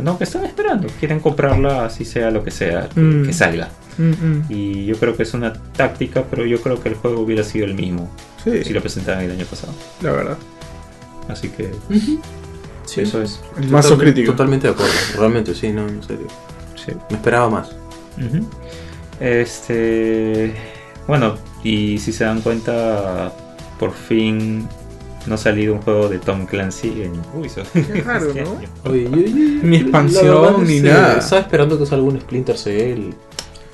[0.00, 3.26] No, que están esperando, quieren comprarla así sea lo que sea, Mm.
[3.26, 3.68] que salga.
[3.98, 4.44] Mm, mm.
[4.50, 7.64] Y yo creo que es una táctica, pero yo creo que el juego hubiera sido
[7.66, 8.10] el mismo
[8.44, 9.72] Sí, si lo presentaran el año pasado.
[10.02, 10.38] la verdad.
[11.28, 11.70] Así que
[12.84, 13.40] Sí, eso es.
[13.60, 14.30] El mazo crítico.
[14.32, 16.26] Totalmente de acuerdo, realmente, sí, no, en serio.
[16.76, 16.92] Sí.
[17.10, 17.70] Me esperaba más.
[19.20, 20.54] Este.
[21.08, 23.32] Bueno, y si se dan cuenta,
[23.78, 24.66] por fin
[25.26, 27.72] no ha salido un juego de Tom Clancy en Ubisoft.
[27.72, 28.50] Qué raro, Este ¿no?
[28.58, 28.68] año.
[28.84, 31.18] Oye, yo- yo- Ni expansión, ni nada.
[31.18, 33.10] Estaba esperando que salga un Splinter Cell.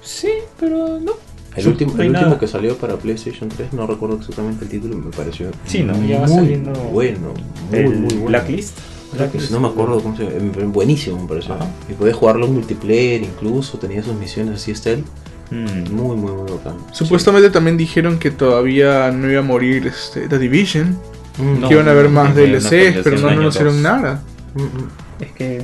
[0.02, 1.12] Sí, pero no.
[1.54, 4.96] El último, no el último que salió para PlayStation 3, no recuerdo exactamente el título,
[4.96, 7.34] me pareció Sí, no, ya va saliendo bueno,
[7.70, 8.24] muy, el muy bueno.
[8.26, 8.78] Blacklist.
[9.12, 11.52] Blacklist, no me acuerdo cómo se llama, eh, buenísimo me pareció.
[11.54, 11.66] Ajá.
[11.90, 15.06] Y podías jugarlo en multiplayer incluso, tenía sus misiones así stealth,
[15.50, 15.92] Mm.
[15.94, 16.76] muy muy muy bacán.
[16.92, 20.96] Supuestamente también dijeron que todavía no iba a morir este, The Division.
[21.38, 21.68] Mm, No.
[21.68, 24.22] que iban a haber más DLCs, pero no anunciaron nada.
[24.54, 24.88] mm, mm.
[25.20, 25.60] Es que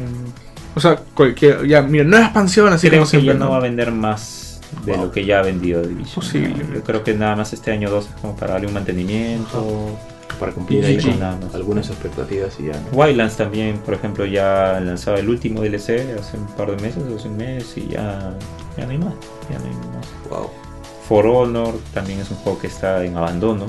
[0.78, 1.66] O sea, cualquier.
[1.66, 3.38] Ya, mira, no es expansión así creo como que ya siempre.
[3.38, 3.50] no ¿no?
[3.50, 5.06] va a vender más de Wow.
[5.06, 6.14] lo que ya ha vendido Division.
[6.14, 6.54] Posible.
[6.74, 9.90] Yo creo que nada más este año 2 es como para darle un mantenimiento.
[10.38, 11.52] Para cumplir ahí con Nada más.
[11.56, 12.74] algunas expectativas y ya.
[12.74, 12.96] ¿no?
[12.96, 17.26] Wildlands también, por ejemplo, ya lanzaba el último DLC hace un par de meses, hace
[17.26, 18.32] un mes y ya,
[18.76, 19.14] ya no hay más.
[19.50, 20.06] Ya no hay más.
[20.30, 20.50] Wow.
[21.08, 23.66] For Honor también es un juego que está en abandono.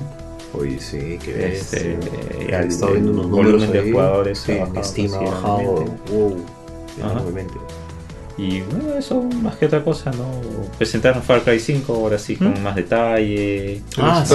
[0.53, 1.97] Oye, sí, que Este,
[2.67, 3.91] estado viendo unos el números volumen de ahí.
[3.91, 5.57] jugadores sí, ha bajado Steam ha bajado.
[5.75, 6.11] considerablemente.
[6.11, 6.45] Wow.
[6.97, 7.53] Enormemente.
[8.37, 10.25] Y bueno, eso más que otra cosa, ¿no?
[10.77, 12.59] Presentaron Far Cry 5 ahora sí con ¿Mm?
[12.63, 14.33] más detalle, Ah, sí,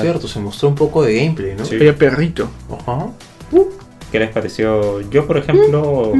[0.00, 1.64] cierto, se mostró un poco de gameplay, ¿no?
[1.66, 1.76] Sí.
[1.98, 2.48] Perrito.
[2.86, 3.08] Ajá.
[4.10, 5.02] ¿Qué les pareció?
[5.10, 6.12] Yo, por ejemplo,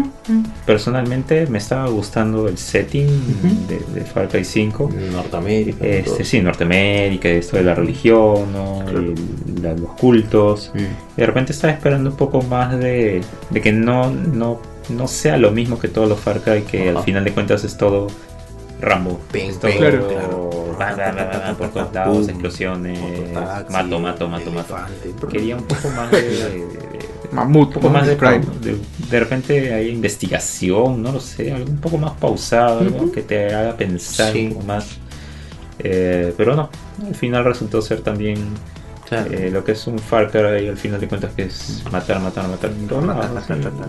[0.67, 3.07] personalmente me estaba gustando el setting
[3.69, 4.91] de, de Far Cry 5.
[5.13, 5.79] Norteamérica.
[5.85, 5.91] ¿no?
[5.91, 8.81] Este, sí, Norteamérica, esto de la religión, ¿no?
[8.85, 8.99] Claro.
[8.99, 9.15] El-
[9.63, 10.73] la- los cultos.
[10.75, 10.79] Mm.
[10.79, 15.37] Y de repente estaba esperando un poco más de, de que no, no, no sea
[15.37, 16.99] lo mismo que todos los Far Cry, que Ajá.
[17.01, 18.07] al final de cuentas es todo
[18.81, 19.21] Rambo.
[19.33, 20.09] Ping, Es todo ping, Claro.
[20.09, 20.51] claro.
[21.57, 21.71] por
[22.29, 22.99] explosiones,
[23.71, 24.77] mato, mato, mato, mato.
[25.31, 28.79] Quería un poco más de, de- de- Mamut, un poco más de, de,
[29.11, 33.53] de repente hay investigación, no lo sé, algo un poco más pausado, algo que te
[33.55, 34.47] haga pensar Sí.
[34.47, 34.87] un poco más.
[35.79, 36.71] Eh, pero no,
[37.07, 38.39] al final resultó ser también
[39.09, 39.31] Claro.
[39.33, 42.49] eh, lo que es un Far Cry, al final de cuentas que es matar, matar,
[42.49, 42.73] matar.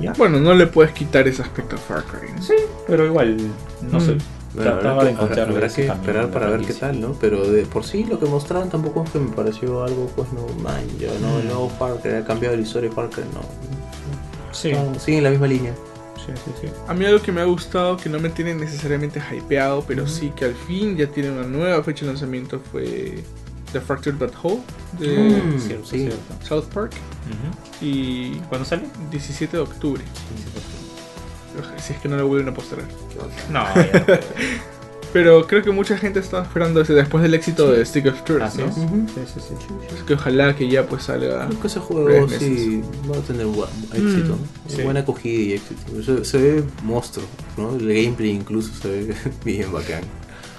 [0.02, 0.14] ya.
[0.14, 2.30] Bueno, no le puedes quitar ese aspecto a Far Cry.
[2.36, 2.42] ¿no?
[2.42, 2.54] Sí,
[2.86, 3.38] pero igual,
[3.82, 4.02] no Mm.
[4.02, 4.18] sé.
[4.54, 7.14] Bueno, trataba habrá de encontrar habrá que esperar para ver qué tal, ¿no?
[7.20, 10.48] Pero de por sí lo que mostraron tampoco es que me pareció algo, pues no,
[10.64, 11.48] man, ya no, el Mm.
[11.48, 13.42] nuevo Far Cry ha cambiado la historia de Far Cry, no.
[14.54, 15.74] Sí, No, sigue en la misma línea.
[16.16, 16.68] sí, sí, sí.
[16.88, 20.32] A mí algo que me ha gustado, que no me tiene necesariamente hypeado, pero sí
[20.36, 23.24] que al fin ya tiene una nueva fecha de lanzamiento, fue
[23.74, 24.62] The Fractured But Whole
[25.00, 26.00] de Mm, Cierto, sí.
[26.00, 26.20] cierto.
[26.46, 26.94] South Park.
[27.82, 28.84] Y ¿Cuándo sale?
[29.12, 30.02] 17 de octubre.
[31.84, 32.88] Si es que no lo vuelven a postergar.
[33.52, 34.14] No, ya no.
[35.14, 38.42] Pero creo que mucha gente estaba esperando ese después del éxito de Stick of Truth,
[38.42, 38.68] Así ¿no?
[38.68, 38.76] es.
[38.76, 39.54] Sí, sí.
[39.94, 41.48] Así que ojalá que ya pues salga.
[41.48, 43.48] Creo que ese juego sí va a tener
[43.94, 44.38] éxito, ¿no?
[44.68, 44.82] sí.
[44.84, 46.04] buena acogida y éxito.
[46.04, 47.26] Se, se ve monstruo,
[47.58, 47.76] ¿no?
[47.78, 49.16] El gameplay incluso se ve
[49.46, 50.02] bien bacán.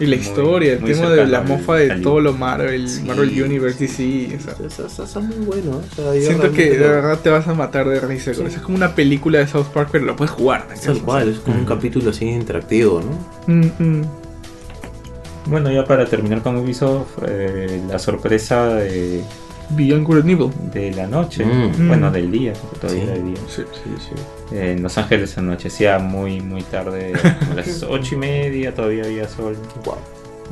[0.01, 3.03] Y la Muy- historia, el muy tema de la mofa de todo lo Marvel, Sí.
[3.03, 4.37] Marvel Universe, DC.
[4.37, 5.81] o sea, Está, está- está muy bueno.
[5.91, 8.43] o sea, siento que de verdad te vas a matar de risa Sí.
[8.43, 8.47] eso.
[8.47, 10.67] Es como una película de South Park, pero lo puedes jugar.
[10.69, 13.53] ¿me es Tal cual, es como un capítulo así interactivo, ¿no?
[13.53, 14.03] Mm, mm.
[15.47, 19.23] Bueno, ya para terminar con Ubisoft, eh, la sorpresa de,
[19.71, 20.51] Beyond Good and Evil.
[20.73, 21.89] de la noche, Mm.
[21.89, 23.09] bueno, del día, porque todavía Sí.
[23.11, 23.37] era de día.
[23.49, 23.63] Sí.
[23.73, 24.55] Sí, sí.
[24.57, 29.29] Eh, en Los Ángeles anochecía muy, muy tarde, como las ocho y media, todavía había
[29.29, 29.57] sol.
[29.85, 29.97] Wow.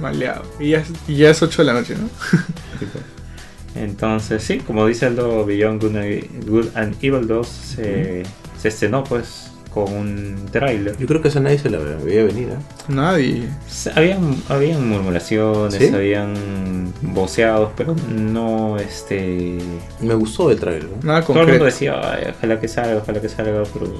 [0.01, 0.43] Maleado.
[0.61, 2.09] Y ya, es- y ya es 8 de la noche, ¿no?
[3.75, 8.23] Entonces, sí, como dice Aldo, Beyond Good and, Good and Evil 2 se,
[8.61, 10.97] se estrenó pues con un tráiler.
[10.97, 12.57] Yo creo que esa nadie se la veía venir, ¿eh?
[12.89, 13.47] Nadie.
[13.95, 15.95] Habían, habían murmuraciones, ¿Sí?
[15.95, 16.33] habían
[17.03, 19.59] voceados, pero no este.
[20.01, 20.97] Me gustó el trailer, ¿no?
[21.07, 23.93] Nada Todo el mundo decía, "Ay, ojalá que salga, ojalá que salga, pero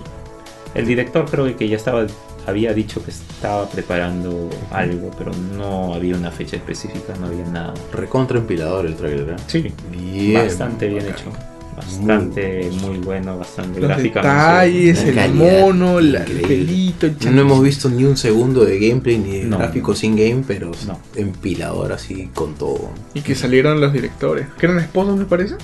[0.75, 2.07] el director creo que ya estaba,
[2.47, 7.75] había dicho que estaba preparando algo, pero no había una fecha específica, no había nada.
[7.93, 9.37] Recontra empilador el trailer, ¿eh?
[9.47, 10.43] Sí, Bien.
[10.43, 11.21] bastante bien bacán.
[11.21, 11.56] hecho.
[11.77, 14.37] Bastante muy, bueno, bastante Los gráficamente.
[14.37, 18.79] detalles, el calidad mono, la- el pelito, el No hemos visto ni un segundo de
[18.79, 19.59] gameplay ni de No.
[19.59, 20.99] gráficos sin game, pero No.
[21.15, 22.91] empilador así con todo.
[23.15, 24.47] Y que salieron los directores.
[24.59, 25.57] Que eran esposos, me parece.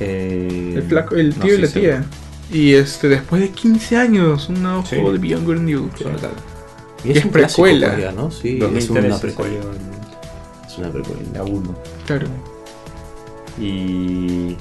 [0.00, 1.82] Eh, El, flaco, el no tío y la tía.
[1.82, 2.04] seguro.
[2.52, 4.96] Y este, después de 15 años, un nuevo Sí.
[4.96, 5.90] juego de Beyond Good and Evil.
[5.98, 6.04] Sí.
[6.04, 6.30] tal.
[7.04, 8.12] Y es un precuela.
[8.12, 8.30] ¿no?
[8.30, 9.54] Sí, es 2013 una precuela.
[10.66, 11.20] Es una precuela.
[11.34, 11.74] la 1.
[12.06, 12.26] Claro.
[13.60, 14.56] Y,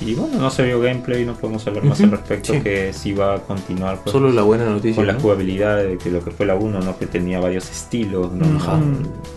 [0.00, 2.60] y bueno, no se vio gameplay, no podemos hablar más al Ujú, respecto sí.
[2.60, 4.96] que si va a continuar pues, Solo la buena noticia.
[4.96, 5.20] con la ¿no?
[5.20, 6.98] jugabilidad de que lo que fue la 1, ¿no?
[6.98, 8.32] que tenía varios estilos.
[8.32, 8.44] ¿no?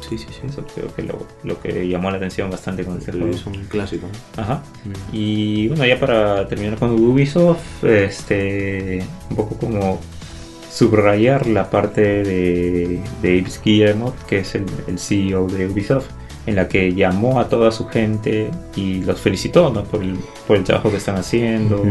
[0.08, 0.42] Sí, sí, sí.
[0.48, 3.28] Eso creo que lo, lo que llamó la atención bastante con este juego.
[3.30, 4.08] Es un clásico.
[4.36, 4.44] ¿no?
[4.44, 4.64] Ajá.
[5.14, 10.00] Y bueno, ya para terminar con Ubisoft, este, un poco como
[10.72, 16.08] subrayar la parte de, de Yves Guillemot, que es el, el CEO de Ubisoft,
[16.46, 19.84] en la que llamó a toda su gente y los felicitó ¿no?
[19.84, 20.18] por, el,
[20.48, 21.84] por el trabajo que están haciendo.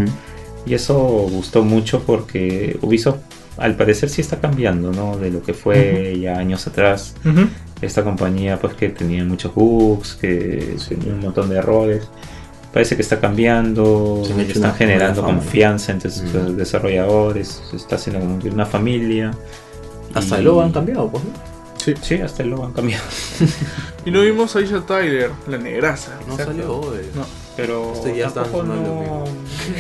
[0.67, 3.19] Y eso gustó mucho porque Ubisoft
[3.57, 5.17] al parecer sí está cambiando, ¿no?
[5.17, 7.15] De lo que fue ya años atrás
[7.81, 12.09] esta compañía pues que tenía muchos bugs, que tenía un montón de errores.
[12.73, 18.39] Parece que está cambiando, Se están generando confianza entre sus desarrolladores, se está haciendo como
[18.53, 19.31] una familia.
[20.15, 21.25] Hasta Y- el logo han cambiado, pues.
[21.25, 21.31] ¿no?
[21.97, 22.17] Sí.
[22.17, 23.05] Sí, hasta el logo han cambiado.
[24.07, 26.19] Y no vimos a Aisha Tyler, la negraza.
[26.27, 26.45] No Exacto.
[26.53, 26.95] salió.
[26.99, 27.05] eh.
[27.15, 27.27] No.
[27.57, 29.25] Pero Este ya está tampoco no,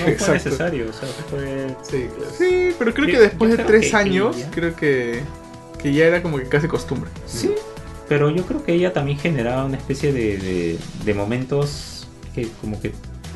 [0.02, 0.32] fue Exacto.
[0.34, 0.86] necesario.
[0.90, 1.76] O sea, fue...
[1.88, 2.32] Sí, claro.
[2.36, 5.20] Sí, pero creo Yo- que después de tres que años, ella- creo que,
[5.80, 7.08] que ya era como que casi costumbre.
[7.26, 7.52] Sí,
[8.08, 12.80] pero yo creo que ella también generaba una especie de, de, de momentos que como
[12.82, 12.92] que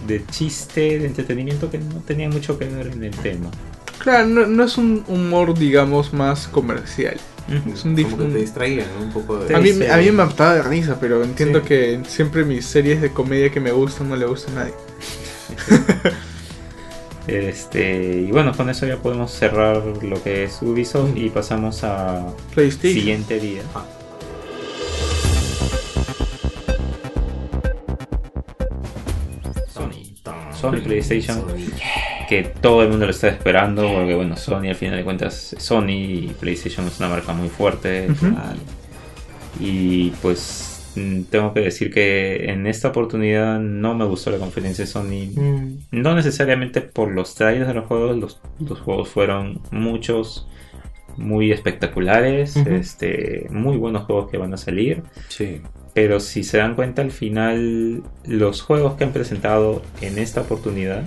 [0.07, 3.51] de chiste, de entretenimiento que no tenían mucho que ver en el tema.
[3.99, 7.16] Claro, no, no es un humor, digamos, más comercial.
[7.48, 9.05] Es un, Como que un- te distraían ¿no?
[9.06, 9.55] un poco de...
[9.55, 11.66] A mí, a mí me mataba de risa, pero entiendo Sí.
[11.66, 14.74] que siempre mis series de comedia que me gustan no le gustan a nadie.
[17.28, 22.27] Este, y bueno, con eso ya podemos cerrar lo que es Ubisoft y pasamos a
[22.52, 22.94] PlayStation.
[23.01, 23.62] siguiente día.
[23.77, 23.85] Ah.
[29.69, 30.14] Sony.
[30.52, 31.44] Sony PlayStation.
[32.32, 33.82] Que todo el mundo lo está esperando.
[33.92, 37.50] Porque bueno, Sony al final de cuentas es Sony y PlayStation es una marca muy
[37.50, 38.09] fuerte.
[39.60, 44.84] Y pues mm, tengo que decir que en esta oportunidad no me gustó la conferencia
[44.84, 45.30] de Sony.
[45.34, 50.48] Mm, No necesariamente por los trailers de los juegos, los, los juegos fueron muchos,
[51.18, 55.02] muy espectaculares, este, muy buenos juegos que van a salir.
[55.28, 55.60] Sí.
[55.94, 61.04] Pero si se dan cuenta al final, los juegos que han presentado en esta oportunidad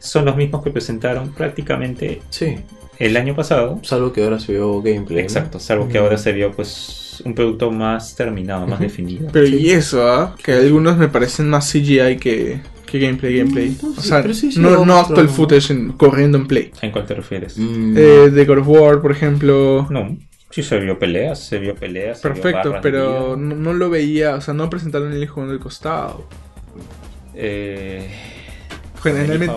[0.00, 2.56] son los mismos que presentaron prácticamente Sí.
[2.98, 3.78] el año pasado.
[3.82, 5.18] Salvo que ahora se vio gameplay.
[5.18, 5.22] ¿no?
[5.22, 9.28] Exacto, salvo que ahora se vio pues un producto más terminado, más definido.
[9.32, 9.56] Pero Sí.
[9.56, 10.34] y eso, ¿ah?
[10.42, 13.68] Que algunos me parecen más CGI que, que gameplay, gameplay.
[13.80, 16.72] Mm, O sí, sea, pero sí, sí, no, no actual footage en- corriendo en play.
[16.82, 17.56] ¿En cuál te refieres?
[17.58, 19.86] Mm, Eh, de God of War, por ejemplo.
[19.90, 20.16] No,
[20.50, 22.22] sí se vio peleas, se vio peleas.
[22.22, 26.24] vio Perfecto, pero no lo veía, o sea, no presentaron el juego en el costado.
[27.34, 28.08] Eh,
[29.02, 29.54] Generalmente,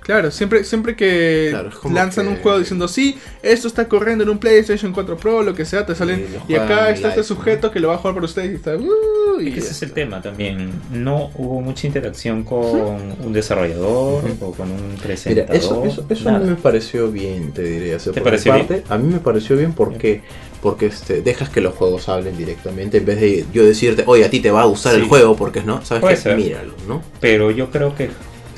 [0.00, 4.30] claro, siempre, siempre que Claro, lanzan que- un juego diciendo, sí, esto está corriendo en
[4.30, 7.80] un PlayStation 4 Pro, lo que sea, te salen, Y acá está este sujeto que
[7.80, 9.92] lo va a jugar por ustedes y está, "Uh", y Es que ese es el
[9.92, 10.70] tema también.
[10.92, 15.56] No hubo mucha interacción con un desarrollador o con un Mira, presentador.
[15.56, 16.50] eso, eso, eso a mí nada.
[16.50, 17.94] me pareció bien, te diré.
[17.94, 18.66] O sea, ¿Te pareció bien?
[18.66, 20.22] parte, A mí me pareció bien porque,
[20.60, 24.30] porque este, dejas que los juegos hablen directamente en vez de yo decirte, oye, a
[24.30, 25.00] ti te va a gustar Sí.
[25.00, 26.36] el juego porque no, ¿sabes Puede ser.
[26.36, 27.02] Míralo, ¿no?
[27.20, 28.10] Pero yo creo que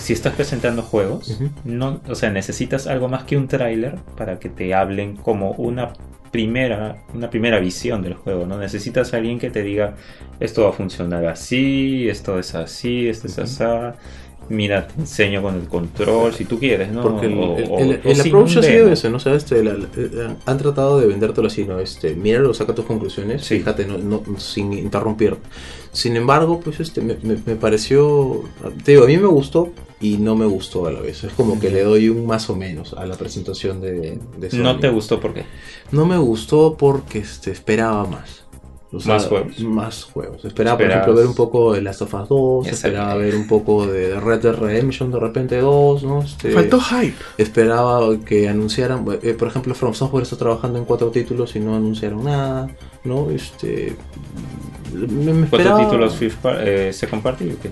[0.02, 4.48] si estás presentando juegos, no, o sea, necesitas algo más que un tráiler para que
[4.48, 5.92] te hablen como una
[6.30, 8.58] primera, una primera visión del juego, ¿no?
[8.58, 9.94] Necesitas a alguien que te diga
[10.40, 13.62] esto va a funcionar así, esto es así, esto es así.
[14.48, 17.00] Mira, te enseño con el control, si tú quieres, ¿no?
[17.02, 19.18] Porque el, O- el- o- el- el approach ha sido ese, ¿no?
[19.18, 21.78] O sea, este, la- la- han tratado de vendértelo así, ¿no?
[21.78, 23.58] Este, míralo, saca tus conclusiones, Sí.
[23.58, 25.36] fíjate, no, no- sin interrumpir.
[25.92, 28.42] Sin embargo, pues este, me, me- me pareció,
[28.84, 31.22] te digo, a mí me gustó y no me gustó a la vez.
[31.24, 34.18] Es como que le doy un más o menos a la presentación de.
[34.56, 35.44] No te gustó por qué.
[35.90, 38.41] No me gustó porque este, esperaba más.
[38.94, 39.58] O sea, Más juegos.
[39.60, 40.44] Más juegos.
[40.44, 42.66] Esperaba, por ejemplo, ver un poco de Last of Us 2.
[42.66, 46.22] Ya esperaba ver un poco de Red Dead Redemption de repente 2, ¿no?
[46.22, 47.16] Este, Faltó hype.
[47.38, 51.74] Esperaba que anunciaran, eh, por ejemplo, From Software está trabajando en cuatro títulos y no
[51.74, 52.68] anunciaron nada,
[53.04, 53.30] ¿no?
[53.30, 53.96] Este.
[54.92, 57.70] Me, me ¿Cuántos esperaba- títulos fifth par- eh, se comparten o qué?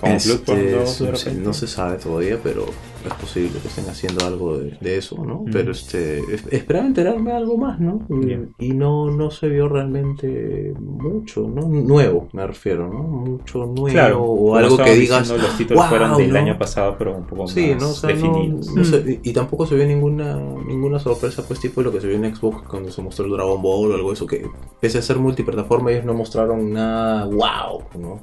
[0.00, 1.46] Como Este, Bloodborne 2 de no sé, repente.
[1.48, 2.66] no se sabe todavía, pero
[3.08, 5.40] es posible que estén haciendo algo de, de eso, ¿no?
[5.42, 5.50] Mm.
[5.52, 8.00] Pero este, es- esperaba enterarme de algo más, ¿no?
[8.08, 8.54] Y, Bien.
[8.58, 11.62] y no, no se vio realmente mucho, ¿no?
[11.68, 13.02] Nuevo, me refiero, ¿no?
[13.02, 15.20] Mucho nuevo Claro, o algo que digas.
[15.22, 16.38] diciendo, los títulos "Wow", fueron del ¿no?
[16.38, 17.88] año pasado, pero un poco Sí, más ¿no?
[17.90, 18.74] O sea, no, definidos.
[18.74, 20.36] no se- y, y tampoco se vio ninguna
[20.66, 23.60] ninguna sorpresa, pues, tipo lo que se vio en Xbox cuando se mostró el Dragon
[23.62, 24.46] Ball o algo de eso, que
[24.80, 28.20] pese a ser multiplataforma, ellos no mostraron nada wow, ¿no?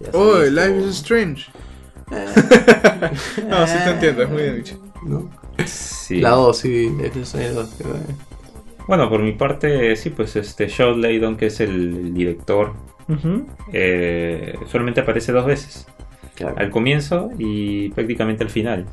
[0.00, 1.46] Se Oh, Life is Strange.
[2.12, 2.26] Eh,
[3.48, 4.78] No, sí te entiendo, es muy de nicho.
[5.04, 5.28] ¿no?
[5.64, 6.20] Sí.
[6.20, 6.90] La 2, sí,
[7.22, 8.00] Strange 2, pero, eh,
[8.88, 12.72] Bueno, por mi parte, sí, pues este Shaw Laydon, que es el, director,
[13.72, 15.86] eh, solamente aparece dos veces.
[16.34, 16.56] claro.
[16.58, 18.86] Al comienzo y prácticamente al final.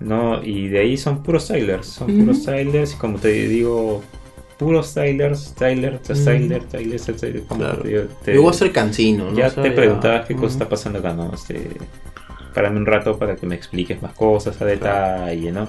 [0.00, 0.42] ¿no?
[0.42, 1.86] Y de ahí son puros trailers.
[1.86, 4.02] Son puros trailers y como te digo,
[4.58, 7.42] puros trailers, trailer tras trailer, trailer trailer.
[7.44, 7.82] como Claro.
[7.82, 9.36] te digo, te- Luego a ser cansino, ¿no?
[9.36, 11.32] ya O sea, te ya- preguntabas qué cosa está pasando acá, ¿no?
[11.32, 11.70] Este,
[12.54, 15.68] párame un rato para que me expliques más cosas a detalle, ¿no?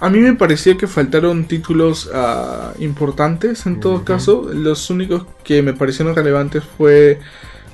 [0.00, 4.04] A mí me pareció que faltaron títulos ah, importantes en todo Ujú.
[4.04, 4.50] caso.
[4.52, 7.20] Los únicos que me parecieron relevantes fue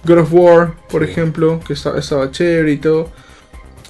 [0.05, 1.11] God of War, por Sí.
[1.11, 3.09] ejemplo, que estaba, estaba chévere y todo.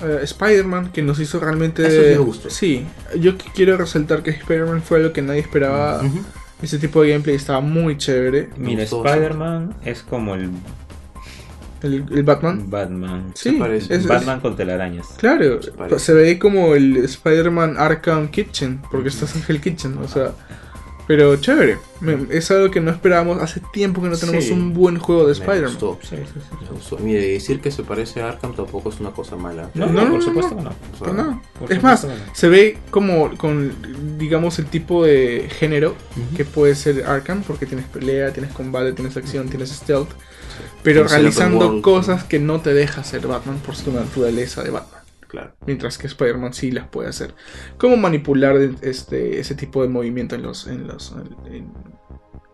[0.02, 1.82] Eh, Spider-Man, que nos hizo realmente...
[1.86, 2.50] Eso sí me gustó.
[2.50, 2.86] Sí,
[3.18, 6.00] yo qu- quiero resaltar que Spider-Man fue lo que nadie esperaba.
[6.02, 6.20] Ujú.
[6.62, 8.48] Ese tipo de gameplay estaba muy chévere.
[8.56, 10.50] Mira, Spider-Man es como el
[11.82, 12.68] El, el Batman.
[12.68, 13.32] Batman.
[13.34, 13.94] Sí, parece.
[13.94, 15.06] es- es- Batman con telarañas.
[15.18, 20.06] Claro, Se se ve como el Spider-Man Arkham Kitchen, porque estás en Hell Kitchen, o
[20.08, 20.32] sea,
[21.06, 21.78] pero chévere.
[22.00, 24.52] Me- es algo que no esperábamos, hace tiempo que no tenemos Sí.
[24.52, 25.76] un buen juego de Spider-Man.
[26.02, 26.96] Sí, sí.
[27.00, 29.70] Mire, decir que se parece a Arkham tampoco es una cosa mala.
[29.74, 30.58] No, No, no, no, por supuesto no.
[30.58, 30.70] que no.
[31.00, 31.42] O sea, no.
[31.58, 33.72] Por Es más, se ve como con,
[34.18, 36.36] digamos, el tipo de género Ujú.
[36.36, 40.10] que puede ser Arkham, porque tienes pelea, tienes combate, tienes acción, tienes stealth,
[40.82, 45.00] pero realizando cosas que no te deja ser Batman por su naturaleza de Batman.
[45.28, 45.52] Claro.
[45.64, 47.34] Mientras que Spider-Man sí las puede hacer.
[47.78, 51.14] Cómo manipular este, ese tipo de movimiento en los, en los,
[51.46, 51.68] en,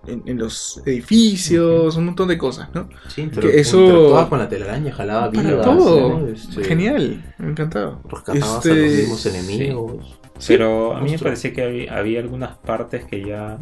[0.06, 2.88] en- en los edificios, un montón de cosas, ¿no?
[3.08, 6.18] Sí, pero Que eso- con la telaraña, jalaba Para vidas, todo.
[6.20, 6.28] ¿no?
[6.28, 7.98] Este, Genial, me encantaba.
[8.08, 10.18] Rescatabas Este, a los mismos enemigos.
[10.38, 13.58] Sí, Pero a mí me parecía que había, había algunas partes que ya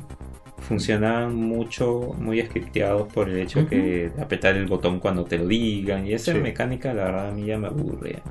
[0.69, 5.47] funcionaban mucho, muy scripteados por el hecho que de apretar el botón cuando te lo
[5.47, 6.07] digan.
[6.07, 6.39] Y esa Sí.
[6.39, 8.23] mecánica, la verdad, a mí ya me aburre.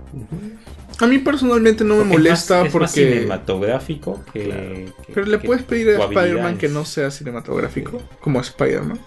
[1.00, 3.14] A mí personalmente no me Porque molesta es más, es más porque...
[3.14, 4.44] cinematográfico que.
[4.46, 4.62] Claro.
[5.06, 9.00] que- Pero le que puedes pedir a Spider-Man que no sea cinematográfico, como Spider-Man.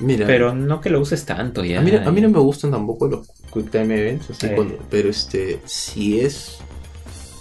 [0.00, 1.80] Mira, Pero no que lo uses tanto ya.
[1.80, 4.52] a, mí, a mí no me gustan tampoco los Quick Time Events, así Eh.
[4.54, 6.58] cuando- pero este, si es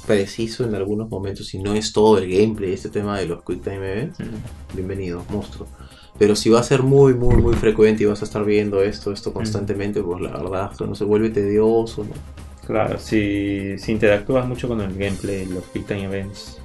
[0.07, 3.61] preciso en algunos momentos, si no es todo el gameplay, este tema de los Quick
[3.61, 4.75] Time Events, Mm.
[4.75, 5.67] bienvenido, monstruo.
[6.17, 9.11] Pero si va a ser muy, muy, muy frecuente y vas a estar viendo esto,
[9.11, 12.13] esto constantemente, pues la verdad, esto no se vuelve tedioso, ¿no?
[12.65, 16.57] Claro, si, si interactúas mucho con el gameplay, los Quick Time Events,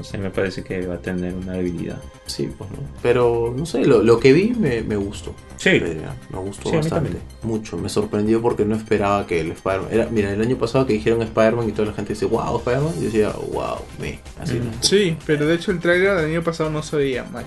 [0.00, 2.00] no sé, me parece que va a tener una debilidad.
[2.24, 2.78] Sí, pues no.
[3.02, 5.34] Pero no sé, lo, lo que vi me, me gustó.
[5.58, 6.00] Sí, Eh,
[6.32, 7.18] me gustó Sí, bastante.
[7.42, 7.76] Mucho.
[7.76, 9.88] Me sorprendió porque no esperaba que el Spider-Man.
[9.92, 12.94] Era, mira, el año pasado que dijeron Spider-Man y toda la gente dice, wow, Spider-Man.
[12.96, 14.18] Y yo decía, wow, me.
[14.40, 14.64] Así Mm.
[14.64, 14.70] ¿no?
[14.80, 17.44] Sí, pero de hecho el trailer del año pasado no se veía mal.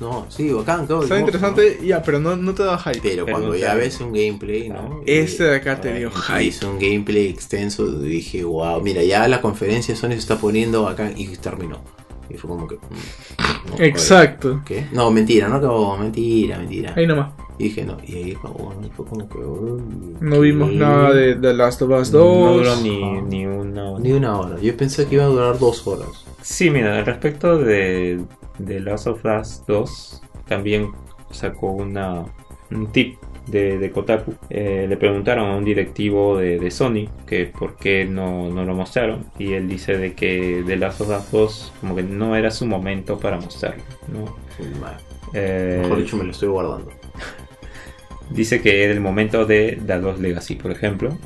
[0.00, 1.04] No, no, sí, bacán, claro.
[1.04, 2.98] Está interesante, ya, pero no, no te da hype.
[3.00, 5.02] Pero Pero cuando ya ves un gameplay, ¿no?
[5.06, 6.42] Este de acá te dio hype.
[6.44, 7.86] hizo un gameplay extenso.
[7.86, 11.80] Dije, wow, mira, ya la conferencia Sony se está poniendo acá y terminó.
[12.32, 12.76] Y fue como que.
[12.76, 14.62] mm, no, Exacto.
[14.64, 14.86] ¿Qué?
[14.92, 16.92] No, mentira, no acabó, mentira, mentira.
[16.96, 17.32] Ahí nomás.
[17.58, 18.86] Y dije, no, y ahí acabó, ¿no?
[18.86, 19.38] Y fue como que.
[19.38, 19.82] uy,
[20.20, 22.56] No vimos nada de The Last of Us no 2.
[22.56, 24.58] duró ni, ni una Ni una hora.
[24.60, 26.08] Yo pensé que iba a durar dos horas.
[26.40, 28.20] Sí, mira, al respecto de,
[28.58, 30.90] de Last of Us 2, también
[31.30, 32.24] sacó una,
[32.70, 34.34] un tip de, de Kotaku.
[34.50, 38.74] Eh, le preguntaron a un directivo de, de Sony que por qué no, no lo
[38.74, 39.26] mostraron.
[39.38, 42.66] Y él dice de que The Last of Us 2 como que no era su
[42.66, 43.82] momento para mostrarlo.
[44.08, 44.36] ¿no?
[45.34, 46.90] Eh, Mejor dicho, me lo estoy guardando.
[48.30, 51.16] dice que era el momento de The Lost Legacy, por ejemplo.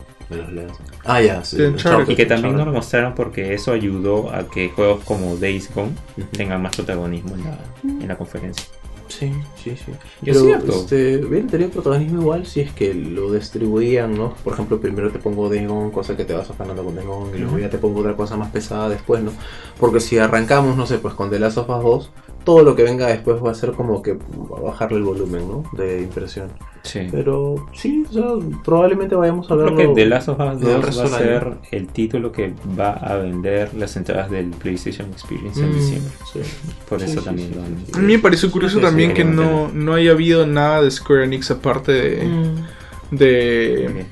[1.05, 1.57] Ah, ya, sí.
[1.57, 1.73] De.
[2.09, 5.93] Y que también no lo mostraron porque eso ayudó a que juegos como Days Gone
[6.33, 8.67] tengan más protagonismo en la, en la conferencia.
[9.09, 9.93] Sí, sí, sí.
[10.23, 10.73] Y es Pero cierto.
[10.73, 14.35] este, hubiera tenido protagonismo igual si es que lo distribuían, ¿no?
[14.43, 17.59] Por ejemplo, primero te pongo Dagon, cosa que te vas afanando con Dagon, y luego
[17.59, 19.33] ya te pongo otra cosa más pesada después, ¿no?
[19.79, 22.11] Porque si arrancamos, no sé, pues con The Last of Us 2,
[22.47, 24.17] todo lo que venga después va a ser como que
[24.63, 25.65] bajarle el volumen, ¿no?
[25.73, 26.49] De impresión.
[26.85, 27.09] Sí.
[27.11, 28.25] Pero sí, o sea,
[28.65, 29.77] probablemente vayamos a Creo verlo.
[29.95, 32.93] que The Last of Us del 2 resto va a ser el título que va
[32.93, 36.13] a vender las entradas del PlayStation Experience en Mm, diciembre.
[36.33, 36.41] sí.
[36.89, 37.77] Por Sí, eso sí, también sí, lo han...
[37.85, 40.91] sí, A mí me pareció curioso también sí, que no, no haya habido nada de
[40.93, 43.17] Square Enix aparte de, Mm.
[43.17, 44.07] de,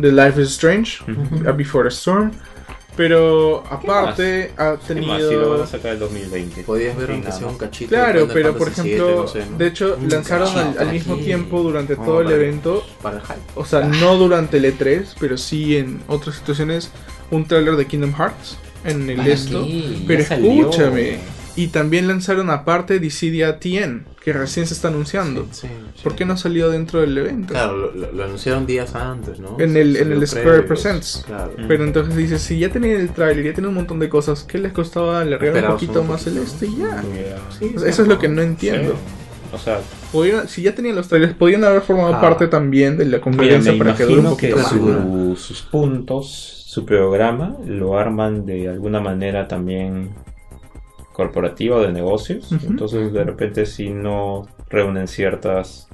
[0.00, 1.02] The Life is Strange,
[1.56, 2.30] Before a Storm.
[2.96, 5.18] Pero aparte ha ¿Qué más?
[5.18, 5.50] Si lo tenido.
[5.50, 6.62] van a sacar el 2020.
[6.64, 7.88] Podías ver aunque sea un cachito.
[7.88, 9.56] Claro, pero por ejemplo, VII, no sé, ¿no?
[9.58, 10.48] de hecho Un lanzaron
[10.78, 11.24] al, mismo aquí.
[11.24, 13.40] tiempo durante todo el para- evento, Para el hype.
[13.54, 16.90] o sea, no durante el E3, pero sí en otras situaciones,
[17.30, 19.66] un tráiler de Kingdom Hearts en el Ah, esto.
[20.06, 20.70] Pero ya salió.
[21.56, 25.46] Y también lanzaron aparte Dissidia TN, que recién se está anunciando.
[25.50, 26.02] Sí, sí.
[26.02, 27.52] ¿Por qué no salió dentro del evento?
[27.52, 29.56] Claro, lo, lo- lo anunciaron días antes, ¿no?
[29.60, 31.24] En el- en el Square previos, Presents.
[31.26, 31.52] Claro.
[31.68, 34.58] Pero entonces dices, si ya tenían el tráiler, ya tenían un montón de cosas, ¿qué
[34.58, 37.02] les costaba alargar un Esperabas poquito un más el poquito, este y ya?
[37.02, 37.38] Yeah.
[37.58, 38.92] Sí, O sea, eso es lo que no entiendo.
[38.92, 38.98] Sí.
[39.54, 39.80] O sea,
[40.48, 42.20] si ya tenían los trailers, podrían haber formado Ah.
[42.22, 45.36] parte también de la conferencia me para que dure un imagino que poquito más.
[45.36, 50.10] su- sus puntos, su programa, lo arman de alguna manera también
[51.12, 52.50] corporativa o de negocios.
[52.66, 55.88] Entonces, de repente, si no reúnen ciertas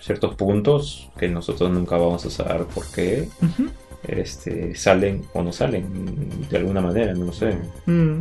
[0.00, 3.28] ciertos puntos que nosotros nunca vamos a saber por qué,
[4.06, 5.86] este, salen o no salen
[6.50, 7.56] de alguna manera, no sé,
[7.86, 8.20] Mm.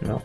[0.00, 0.20] ¿no?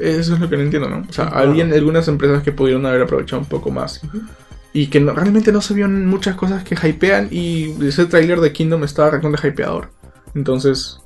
[0.00, 1.04] Eso es lo que no entiendo, ¿no?
[1.08, 4.00] O sea, habían algunas empresas que pudieron haber aprovechado un poco más.
[4.74, 7.28] Y que no- realmente no se vieron muchas cosas que hypean.
[7.30, 9.90] Y ese tráiler de Kingdom estaba realmente hypeador.
[10.34, 10.98] Entonces,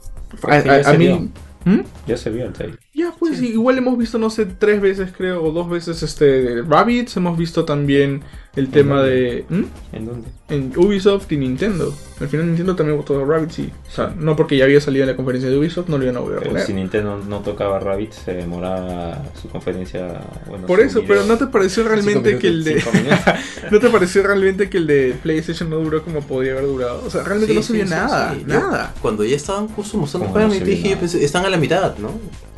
[0.48, 1.30] a, Es que ya a- a se mí.
[1.65, 1.81] ¿Mm?
[2.07, 2.78] Ya se vio el trailer.
[2.95, 7.16] Ya, pues igual hemos visto, no sé, tres veces creo, o dos veces este Rabbids.
[7.16, 8.23] Hemos visto también
[8.56, 9.44] el tema de.
[9.48, 9.62] ¿Mm?
[9.93, 10.28] ¿En dónde?
[10.48, 11.94] En Ubisoft y Nintendo.
[12.20, 13.70] Al final Nintendo también votó a Rabbids y.
[13.89, 16.16] O sea, no porque ya había salido en la conferencia de Ubisoft, no lo iban
[16.16, 16.66] a volver a Pero poner.
[16.66, 20.20] si Nintendo no tocaba Rabbit, se demoraba su conferencia.
[20.48, 21.14] Bueno, Por su eso, video.
[21.14, 22.82] pero ¿no te pareció realmente que el de.
[23.70, 27.02] ¿No te pareció realmente que el de PlayStation no duró como podría haber durado?
[27.06, 28.35] O sea, realmente Sí, no se sí, vio sí, nada.
[28.36, 28.94] Yo, nada.
[29.01, 31.01] Cuando ya estaban justo mostrando ¿Cómo no Spider-Man, se te vio dije, yo nada?
[31.01, 32.10] pensé, están a la mitad, ¿no?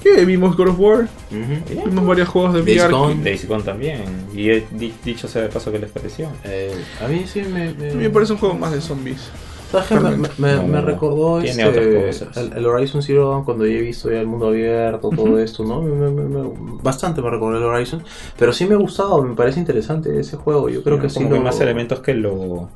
[0.03, 0.25] ¿Qué?
[0.25, 1.85] Vimos God of War, Ujú.
[1.91, 2.93] vimos varios juegos de Days VR.
[2.93, 3.23] Gone.
[3.25, 4.03] Days Gone también.
[4.35, 6.29] Y he di- dicho sea de paso, ¿qué les pareció?
[6.45, 6.75] Eh,
[7.05, 7.73] a mí sí me...
[7.75, 7.91] me...
[7.91, 9.31] A mí me parece un juego más de zombies.
[9.71, 9.95] ¿Sabes qué?
[10.01, 12.37] Me, me, me- No, me recordó tiene este, otras cosas.
[12.37, 15.65] el, el Horizon Zero Dawn cuando ya he visto ya el mundo abierto, todo esto,
[15.65, 15.81] ¿no?
[15.81, 16.51] Me- me- me- me-
[16.83, 18.03] bastante me recordó el Horizon,
[18.39, 20.69] pero sí me ha gustado, me parece interesante ese juego.
[20.69, 21.37] Yo creo que sí como lo...
[21.37, 22.69] que más elementos que lo.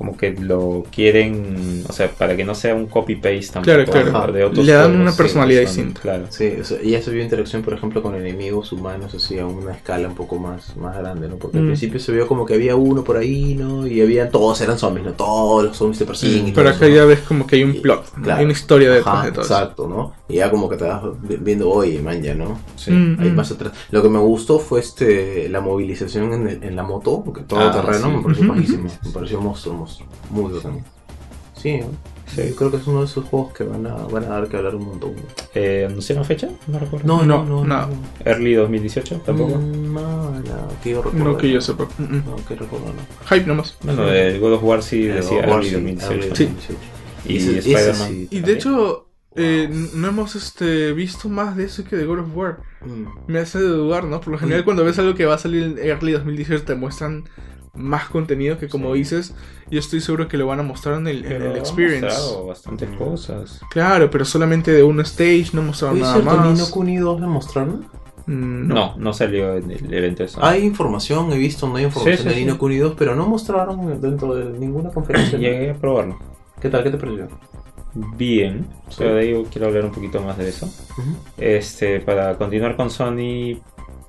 [0.00, 1.84] Como que lo quieren.
[1.86, 4.32] O sea, para que no sea un copy-paste tampoco Claro, claro.
[4.32, 6.00] de otros Le dan juegos, una sí, personalidad distinta.
[6.00, 6.24] Claro.
[6.30, 9.72] Sí, o sea, ya se vio interacción, por ejemplo, con enemigos humanos, así a una
[9.74, 11.36] escala un poco más, más grande, ¿no?
[11.36, 11.66] Porque al Mm.
[11.66, 13.86] principio se vio como que había uno por ahí, ¿no?
[13.86, 15.12] Y habían, todos eran zombies, ¿no?
[15.12, 17.64] Todos los zombies te persiguen y todo Pero eso, acá ya ves como que hay
[17.64, 18.22] un plot, ¿no?
[18.22, 18.38] Claro.
[18.38, 19.52] hay una historia detrás Ajá, de todo eso.
[19.54, 20.14] Exacto, ¿no?
[20.30, 22.58] Y ya como que te vas vi- viendo, oye, man, ya, ¿no?
[22.76, 23.34] Sí, Mm, ahí mm.
[23.34, 23.72] más atrás.
[23.90, 27.60] Lo que me gustó fue este la movilización en, el- en la moto, que todo
[27.60, 28.16] Ah, terreno, sí.
[28.16, 28.88] me pareció Ujú, bajísimo.
[29.04, 30.08] Me pareció monstruo, monstruo.
[30.30, 30.84] Muy bacán.
[31.56, 31.86] Sí, ¿no?
[32.26, 32.42] Sí.
[32.48, 34.56] Yo creo que es uno de esos juegos que van a, van a dar que
[34.56, 35.14] hablar un montón.
[35.52, 36.48] Eh, ¿Anunciaron fecha?
[36.68, 37.04] No recuerdo.
[37.08, 37.64] No, No, no, no.
[37.64, 37.88] nada.
[37.88, 38.30] no.
[38.30, 39.56] Early 2018 tampoco.
[39.58, 40.40] Mm, No, no,
[40.82, 41.24] que yo recuerdo.
[41.32, 41.88] No que yo sepa.
[41.98, 43.26] No, que recuerdo, no.
[43.34, 43.76] Hype nomás.
[43.82, 46.12] Bueno, el God of War sí Eh, decía War, Early sí, 2018.
[46.14, 46.44] Early Sí.
[46.44, 46.78] 2018.
[47.26, 48.08] Y ese Spider-Man.
[48.08, 48.28] sí.
[48.30, 48.96] Y de también.
[49.36, 52.58] Eh, no hemos este, visto más de eso que de God of War.
[52.84, 53.30] Mm.
[53.32, 54.20] Me hace dudar, ¿no?
[54.20, 57.24] Por lo general, cuando ves algo que va a salir en Early 2018, te muestran
[57.74, 58.98] más contenido que, como Sí.
[58.98, 59.34] dices,
[59.70, 62.06] yo estoy seguro que lo van a mostrar en el, en el han experience.
[62.06, 62.94] mostrado bastantes Mm.
[62.96, 63.60] cosas.
[63.70, 66.52] Claro, pero solamente de un stage, no mostraron ¿Es nada cierto, más.
[66.52, 67.86] Nino Kuni 2 le mostraron?
[68.26, 68.94] Mm, No.
[68.98, 70.40] no, salió en el evento de Sony.
[70.42, 72.34] Hay información, he visto, no hay información Sí, sí, de.
[72.44, 75.38] Nino Kuni 2, pero no mostraron dentro de ninguna conferencia.
[75.38, 76.18] Llegué a probarlo.
[76.60, 76.82] ¿Qué tal?
[76.82, 77.28] ¿Qué te pareció?
[77.94, 78.96] Bien, Sí.
[78.98, 80.68] pero de ahí quiero hablar un poquito más de eso.
[81.36, 83.58] Este, para continuar con Sony,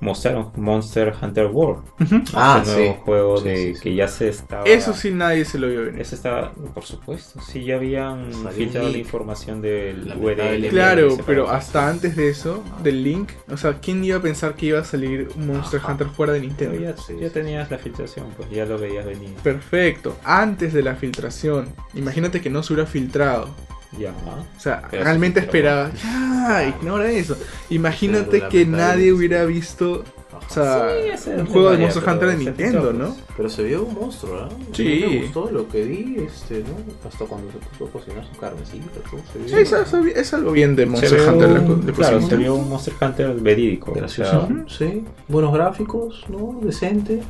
[0.00, 1.84] mostraron Monster Hunter World.
[2.00, 2.22] Ujú.
[2.34, 3.00] Ah, ese nuevo sí.
[3.04, 3.80] juego Sí, de sí, sí.
[3.82, 4.64] que ya se estaba.
[4.64, 6.00] Eso sí, nadie se lo vio venir.
[6.00, 10.12] Ese estaba, por supuesto, sí ya habían Salió filtrado la información del.
[10.20, 10.68] URL.
[10.68, 14.54] Claro, ese pero hasta antes de eso, del link, o sea, ¿quién iba a pensar
[14.54, 15.92] que iba a salir Monster Ajá.
[15.92, 16.78] Hunter fuera de Nintendo?
[16.80, 19.30] ya, ya tenías la filtración, pues ya lo veías venir.
[19.42, 21.68] Perfecto, antes de la filtración.
[21.94, 23.48] Imagínate que no se hubiera filtrado.
[23.98, 24.10] Ya.
[24.56, 25.90] O sea, Pero realmente sí, esperaba.
[26.02, 27.36] Ya, ignora eso.
[27.70, 30.02] Imagínate que nadie hubiera visto,
[30.48, 33.06] o sea, Sí, un juego de Monster Hunter de se Nintendo, ¿no?
[33.08, 33.20] pues.
[33.36, 34.48] Pero se vio un monstruo, ¿ah?
[34.72, 35.04] Sí.
[35.08, 37.08] Me gustó lo que vi, este, ¿no?
[37.08, 39.48] Hasta cuando se puso a cocinar su carnecita, todo se vio.
[39.48, 41.48] Sí, es, es- es algo bien de Se Monster ve Hunter.
[41.60, 43.92] un- claro, se vio un Monster Hunter verídico.
[43.92, 44.48] o Gracioso.
[44.48, 44.64] sea.
[44.88, 46.58] Sí, buenos gráficos, ¿no?
[46.62, 47.20] Decente.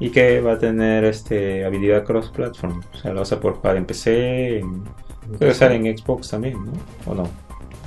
[0.00, 2.80] y que va a tener este habilidad cross-platform.
[2.92, 4.82] O sea, lo vas a poder jugar en PC, en,
[5.38, 6.72] puede ser en Xbox también, ¿no?
[7.10, 7.28] ¿O no?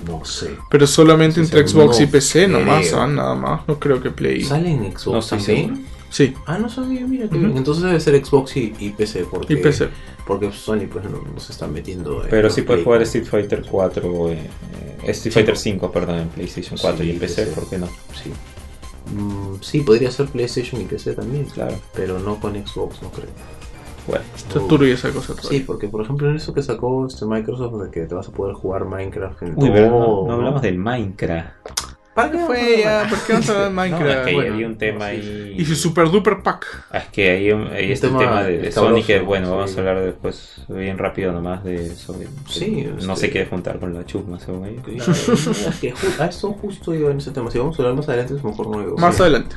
[0.08, 0.52] No sé.
[0.70, 3.02] Pero solamente Sí, entre sí, Xbox no y PC nomás, creo.
[3.02, 3.68] ah, nada más.
[3.68, 4.44] No creo que Play.
[4.44, 5.86] ¿Sale en Xbox No también?
[6.10, 7.46] Sí, Ah, no sabía, mira qué Ujú.
[7.48, 7.58] bien.
[7.58, 9.90] Entonces debe ser Xbox y, y PC, porque, y PC.
[10.26, 13.02] porque Sony pues no, no se está metiendo en Pero sí puedes jugar.
[13.02, 14.38] Street Fighter 4, eh,
[15.04, 17.56] eh, Street Fighter 5, perdón, en PlayStation 4 Sí, y en PC, PC.
[17.60, 17.88] ¿por qué no?
[17.88, 18.32] Sí.
[19.14, 21.76] Mm, sí, podría ser PlayStation y PC también, Claro.
[21.94, 23.28] pero no con Xbox, no creo.
[24.08, 24.26] Fuerte.
[24.36, 25.64] Está turbia esa cosa Sí, todavía.
[25.68, 28.56] porque por ejemplo en eso que sacó este Microsoft de que te vas a poder
[28.56, 31.50] jugar Minecraft en Uy, todo, pero no, no hablamos del Minecraft.
[32.16, 33.06] ¿Para ¿Qué fue ya?
[33.08, 34.26] ¿Por qué vamos a hablar de No, es Minecraft?
[34.28, 35.16] que bueno, había un tema sí.
[35.18, 35.56] ahí.
[35.60, 36.66] Y su super duper pack.
[36.90, 39.46] Ah, Es que ahí, ahí Un está el tema tema de, de Sony, que bueno,
[39.46, 39.52] sí.
[39.52, 42.28] vamos a hablar después bien rápido nomás de sobre...
[42.48, 44.82] Sí, no este- se quiere juntar con la chusma, según ellos.
[44.84, 45.02] Claro,
[45.70, 45.94] es que
[46.28, 47.52] eso justo iba en ese tema.
[47.52, 48.98] Si vamos a hablar más adelante, es mejor no digo.
[48.98, 49.22] Más Sí.
[49.22, 49.56] adelante.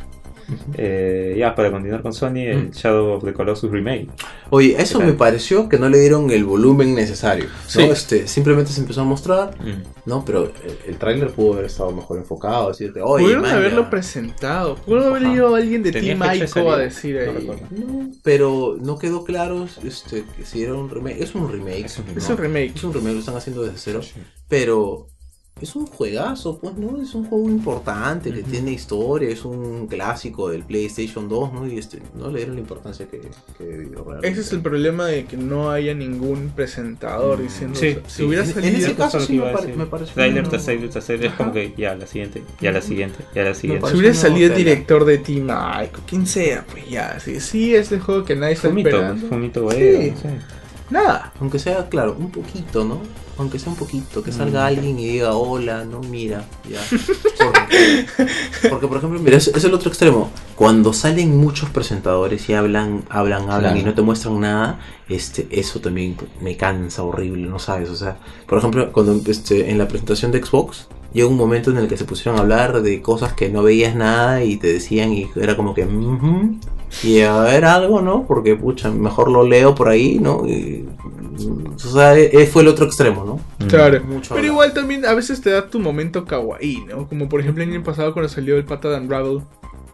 [0.77, 2.71] Eh, ya, para continuar con Sony, el Mm.
[2.73, 4.09] Shadow of the Colossus Remake.
[4.51, 7.45] Oye, eso ¿Qué me pareció que no le dieron el volumen necesario.
[7.47, 7.51] ¿no?
[7.69, 7.83] Sí.
[7.83, 9.83] Este, simplemente se empezó a mostrar, Mm.
[10.07, 10.25] ¿no?
[10.25, 10.53] Pero el,
[10.89, 13.91] el tráiler pudo haber estado mejor enfocado, decirte, oye, Pudieron haberlo ya".
[13.91, 14.75] presentado.
[14.77, 17.47] Pudieron haber ido a alguien de Tenía Team Ico a decir no ahí.
[17.71, 21.21] No, pero no quedó claro este, que si era un remake.
[21.23, 21.85] Es un remake.
[21.87, 22.19] Es un ¿no?
[22.19, 22.73] Es un remake.
[22.77, 24.01] Es un remake, lo están haciendo desde cero.
[24.49, 25.07] Pero
[25.65, 27.01] es un juegazo, pues, ¿no?
[27.03, 28.51] Es un juego importante, que Ujú.
[28.51, 31.67] tiene historia, es un clásico del PlayStation 2, ¿no?
[31.67, 33.21] Y este, no le dieron la importancia que,
[33.59, 34.29] que debió realmente.
[34.29, 37.79] Ese es el problema de que no haya ningún presentador Mm, diciendo.
[37.79, 38.23] sí, o sea, si sí.
[38.25, 38.77] hubiera En- en salido.
[38.79, 41.53] ese caso sí que me pare- me pareció Trailer tras trailer tras trailer, es como
[41.53, 43.81] que ya la siguiente, ya la siguiente, ya la siguiente.
[43.83, 45.49] parece Si hubiera salido el director de Team
[45.85, 47.19] Ico, quien sea, pues ya.
[47.21, 49.27] Sí, sí es el juego que nadie está Fumito, esperando.
[49.29, 49.77] Fumito Sí.
[49.77, 50.29] Ueda, sí.
[50.91, 51.33] Nada.
[51.41, 53.01] Aunque sea, claro, un poquito, ¿no?
[53.41, 54.67] Aunque sea un poquito, que salga Mm.
[54.67, 56.79] alguien y diga hola, no, mira, ya.
[57.39, 60.31] Porque, porque, por ejemplo, mira, es, es el otro extremo.
[60.57, 63.79] Cuando salen muchos presentadores y hablan, hablan, hablan Claro.
[63.79, 67.89] y no te muestran nada, este, eso también me cansa horrible, ¿no sabes?
[67.89, 71.79] O sea, por ejemplo, cuando este, en la presentación de Xbox, llega un momento en
[71.79, 75.13] el que se pusieron a hablar de cosas que no veías nada y te decían
[75.13, 76.57] y era como que, "Ujú",
[77.03, 78.25] y a ver algo, ¿no?
[78.27, 80.47] Porque, pucha, mejor lo leo por ahí, ¿no?
[80.47, 80.89] Y,
[81.39, 83.41] mm, o sea, e- e- fue el otro extremo, ¿no?
[83.65, 83.69] Mm.
[83.69, 84.01] Claro.
[84.05, 87.09] Mucho Pero igual también a veces te da tu momento kawaii, ¿no?
[87.09, 89.41] Como por ejemplo el año pasado cuando salió el pata de Unravel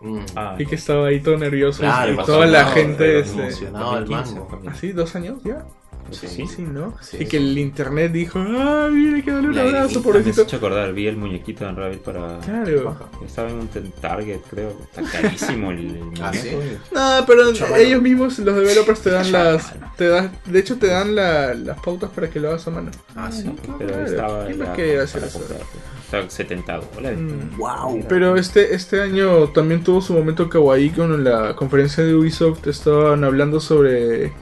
[0.01, 0.19] Mm.
[0.37, 3.21] Ah, y que estaba ahí todo nervioso Claro, y toda la gente...
[3.21, 4.71] este, emocionado el 2015, mango.
[4.71, 4.93] ¿Así?
[4.93, 5.65] ¿Dos años ya?
[6.11, 6.47] Sí, Sí.
[6.47, 6.95] Sí, ¿no?
[7.01, 7.27] Sí, y sí.
[7.27, 10.43] que el internet dijo, ah, mire, que darle un abrazo, grimita, Me has pobrecito.
[10.43, 12.39] hecho acordar, vi el muñequito de Unravel para...
[12.41, 12.97] Claro.
[13.25, 13.69] Estaba en un
[14.01, 14.77] Target, creo.
[14.95, 16.63] Está carísimo el, el Ah, muñeco.
[16.95, 19.75] No, pero ellos mismos, los developers, te dan las.
[19.97, 22.91] Te dan, de hecho, te dan la- las pautas para que lo hagas a mano.
[23.15, 23.51] Ah, sí.
[23.79, 25.39] Pero Claro, estaba ¿quién ya más hacer eso?
[25.39, 25.61] comprar.
[26.05, 27.19] Estaba 70 dólares.
[27.19, 27.57] Mm.
[27.59, 28.05] Wow.
[28.09, 32.67] Pero este, este año también tuvo su momento kawaii con la conferencia de Ubisoft.
[32.67, 34.33] Estaban hablando sobre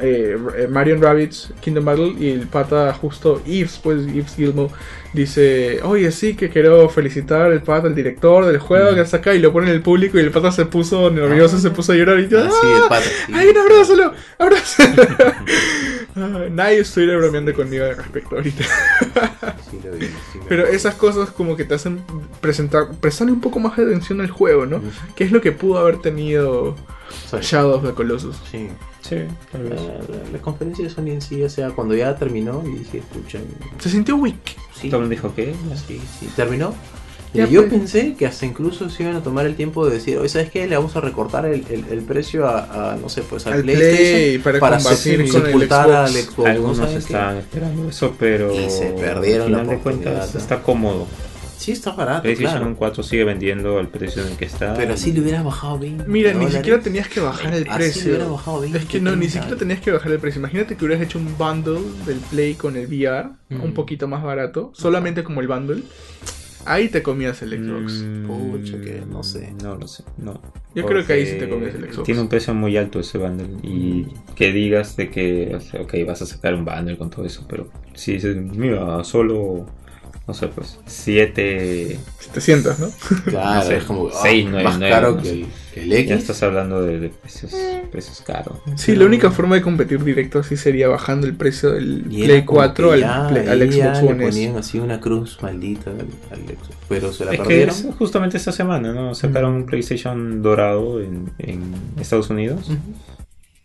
[0.00, 4.70] eh, eh, Mario Rabbids Kingdom Battle y el pata justo Yves, pues Yves Gilmo
[5.12, 9.34] dice, oye sí que quiero felicitar al pata, el director del juego que está acá
[9.34, 11.60] y lo pone en el público y el pata se puso nervioso, Ah.
[11.60, 13.04] se puso a llorar y yo, Ah, sí, el pata.
[13.26, 13.32] sí.
[13.34, 14.12] ¡Ay, abrázalo!
[14.38, 15.02] ¡Abrázalo!
[16.18, 18.64] Ah, Nadie estuviera bromeando conmigo al respecto ahorita.
[19.70, 22.00] Sí, lo vi, sí, lo Pero esas cosas como que te hacen
[22.40, 24.78] presentar, prestarle un poco más de atención al juego, ¿no?
[24.78, 24.86] Ujú.
[25.14, 26.74] Que es lo que pudo haber tenido.
[27.42, 28.36] Shadow of the Colossus.
[28.50, 28.68] Sí.
[29.08, 29.16] Sí,
[29.52, 29.80] tal vez.
[29.80, 33.02] La, la- la conferencia de Sony en sí, o sea, cuando ya terminó, y dije,
[33.12, 33.38] pucha,
[33.78, 34.36] Se sintió weak.
[34.74, 35.54] sí, Todo el mundo dijo que
[35.86, 36.74] sí, sí, terminó.
[37.34, 37.72] Y yo pues.
[37.74, 40.66] pensé que hasta incluso se iban a tomar el tiempo de decir, oye, ¿sabes qué?
[40.66, 43.62] Le vamos a recortar el, el- el precio a, a, no sé, pues al, Al
[43.62, 46.24] PlayStation Play para, combatir se- con el sepultar al Xbox.
[46.24, 46.38] Xbox.
[46.38, 46.96] ¿no Algunos qué?
[46.96, 50.40] estaban esperando eso, pero Y se perdieron la al final de oportunidad, cuentas ¿no?
[50.40, 51.06] está cómodo.
[51.56, 52.76] Sí, está barato, PlayStation claro.
[52.76, 54.74] 4 sigue vendiendo al precio en el que está.
[54.74, 57.74] Pero así le hubieras bajado 20 Mira, ni siquiera tenías que bajar el Así le
[57.76, 58.08] precio.
[58.10, 59.32] hubieras bajado 20, Es que no, ni 30.
[59.32, 60.38] siquiera tenías que bajar el precio.
[60.38, 63.62] Imagínate que hubieras hecho un bundle del Play con el VR, Mm.
[63.62, 65.82] un poquito más barato, solamente como el bundle.
[66.68, 68.02] Ahí te comías el Xbox.
[68.04, 69.54] Mm, Pucha, que no sé.
[69.62, 70.40] No lo sé, no.
[70.74, 72.02] Yo creo que ahí sí te comías el Xbox.
[72.04, 73.46] Tiene un precio muy alto ese bundle.
[73.62, 77.24] Y que digas de que, o sea, ok, vas a sacar un bundle con todo
[77.24, 77.46] eso.
[77.48, 79.66] Pero si dices, mira, solo,
[80.26, 81.98] no sé, pues, 7.
[82.18, 82.88] 700, ¿no?
[83.26, 85.82] Claro, No sé, es como ah, seis, nueve, más nueve, caro no que, el, que
[85.84, 86.08] el X.
[86.08, 87.52] Ya estás hablando de, de precios,
[87.92, 88.58] precios caros.
[88.74, 92.58] Sí, la única forma de competir directo así sería bajando el precio del Play como
[92.58, 94.32] 4 que al, ya- Play- al Xbox le One S.
[94.32, 96.68] ponían así una cruz maldita al, al Xbox.
[96.88, 97.74] Pero se la Es que perdieron.
[97.74, 99.14] es justamente esta semana, ¿no?
[99.14, 102.68] Sacaron un PlayStation dorado en, en Estados Unidos.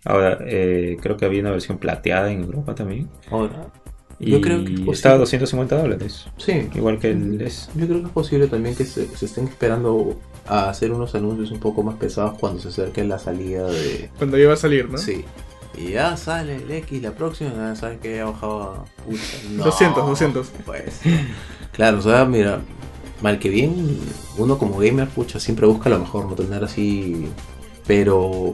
[0.05, 3.07] Ahora, eh, creo que había una versión plateada en Europa también.
[3.29, 3.67] Ahora,
[4.23, 6.25] Y Yo creo que es a 250 dólares.
[6.37, 6.69] sí.
[6.75, 7.69] Igual que el S.
[7.75, 10.15] Yo creo que es posible también que se, se estén esperando
[10.47, 14.11] a hacer unos anuncios un poco más pesados cuando se acerque la salida de...
[14.19, 14.99] Cuando iba a salir, ¿no?
[14.99, 15.25] Sí.
[15.75, 18.85] Y ya sale el X, la próxima, ya saben que ya bajaba...
[19.07, 20.47] Pucha, no, 200, 200.
[20.65, 20.99] Pues.
[21.71, 22.61] Claro, o sea, mira,
[23.23, 23.97] mal que bien,
[24.37, 27.27] uno como gamer, pucha, siempre busca lo mejor, no tener así...
[27.87, 28.53] Pero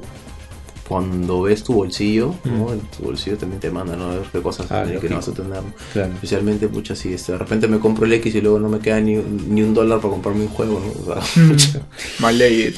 [0.88, 2.65] cuando ves tu bolsillo, ¿no?
[2.68, 2.73] Mm.
[2.73, 4.05] En tu bolsillo también te manda, ¿no?
[4.11, 5.61] A ver qué cosas Ah, que no vas a tener.
[5.93, 6.14] Claro.
[6.14, 8.99] Especialmente, pucha, si este, de repente me compro el X y luego no me queda
[9.01, 11.14] ni, ni un dólar para comprarme un juego, ¿no?
[11.14, 11.81] O sea,
[12.19, 12.73] Malay.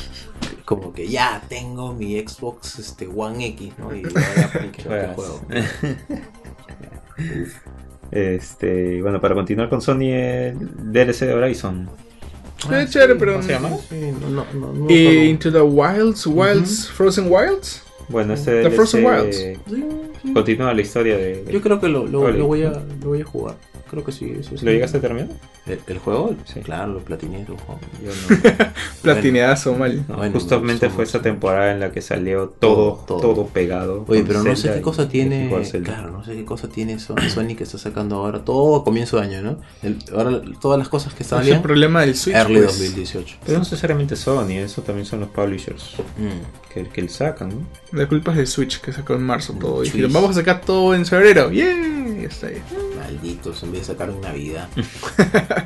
[0.66, 3.96] como que ya tengo mi Xbox este, One X, ¿no?
[3.96, 5.16] Y ahora pues, ¿qué Juegas.
[5.16, 5.42] juego?
[8.12, 10.58] Este, bueno, para continuar con Sony, el
[10.92, 11.90] DLC de Horizon.
[12.72, 13.34] Eh, chévere, pero.
[13.34, 13.70] ¿Cómo se llama?
[13.90, 15.26] Sí, no, no, no, no Eh.
[15.26, 17.84] Into the Wilds, Wilds, Frozen Wilds.
[18.10, 19.60] Bueno, este The DLC Frozen Wilds.
[20.34, 21.46] Continúa la historia de...
[21.50, 23.56] Yo creo que lo, lo voy, a, lo voy a jugar.
[23.90, 24.36] Creo que sí.
[24.42, 24.66] sí, sí.
[24.66, 25.30] ¿Lo llegaste a terminar?
[25.66, 26.36] ¿El, el juego?
[26.46, 26.60] Sí.
[26.62, 27.80] Claro, lo platiné el juego.
[28.04, 28.66] Yo no.
[29.02, 30.06] Platineazo mal.
[30.08, 34.06] No, Bueno, justamente somos- fue esa temporada en la que salió todo, Todo, pegado.
[34.08, 35.50] Oye, pero no sé qué y- cosa y tiene.
[35.84, 38.44] Claro, no sé qué cosa tiene Son- Sony que está sacando ahora.
[38.44, 39.58] Todo a comienzo de año, ¿no?
[39.84, 42.36] El- ahora todas las cosas que están Es el problema del Switch.
[42.36, 42.78] Early pues.
[42.80, 43.38] 2018.
[43.46, 46.74] Pero no necesariamente Sony, eso también son los publishers Mm.
[46.74, 47.68] que, que le sacan, ¿no?
[47.98, 49.84] La culpa es del Switch que sacó en marzo todo.
[49.84, 51.52] Y vamos a sacar todo en febrero.
[51.52, 51.66] ¡Yeah!
[52.22, 52.62] Ya está ahí.
[53.12, 54.68] Malditos, en vez de sacar en Navidad.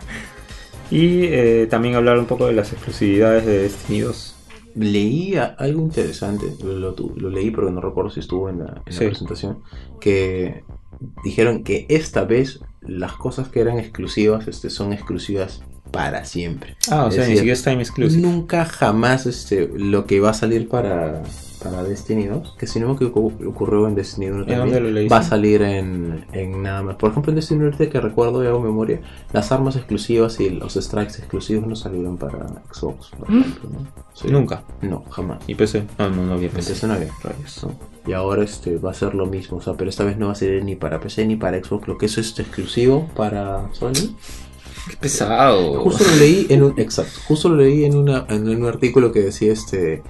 [0.91, 4.36] Y eh, también hablar un poco de las exclusividades de Destiny 2.
[4.76, 6.95] Leí algo interesante, lo,
[7.30, 9.06] leí porque no recuerdo si estuvo en la, en la Sí.
[9.06, 9.64] presentación,
[9.99, 10.64] que
[11.24, 16.76] dijeron que esta vez las cosas que eran exclusivas este, son exclusivas para siempre.
[16.91, 18.22] Ah, o Es sea, ni siquiera es time exclusive.
[18.22, 21.24] Nunca jamás este, lo que va a salir para,
[21.64, 24.80] para Destiny 2, que si no me equivoco ocurrió en Destiny 1 ¿En también, dónde
[24.81, 25.14] lo leíste?
[25.14, 26.95] va a salir en, en nada más.
[26.98, 28.99] Por ejemplo, en Destiny 1 ahorita que recuerdo y hago memoria,
[29.31, 33.40] las armas exclusivas y los strikes exclusivos no salieron para Xbox, por ¿Mm?
[33.40, 33.69] ejemplo.
[33.72, 33.88] ¿no?
[34.14, 34.27] Sí.
[34.30, 34.64] Nunca.
[34.81, 35.40] No, jamás.
[35.48, 35.85] ¿Y PC?
[35.98, 36.73] No, no, no había PC.
[36.73, 37.10] Entonces no había.
[37.23, 37.64] Rayos.
[37.64, 37.94] ¿no?
[38.06, 40.34] Y ahora este va a ser lo mismo, o sea, pero esta vez no va
[40.34, 44.15] a ser ni para PC ni para Xbox, lo que es este exclusivo para Sony.
[44.90, 45.80] Qué pesado.
[45.80, 49.22] Justo lo leí en un exacto, justo lo leí en una en un artículo que
[49.22, 50.03] decía este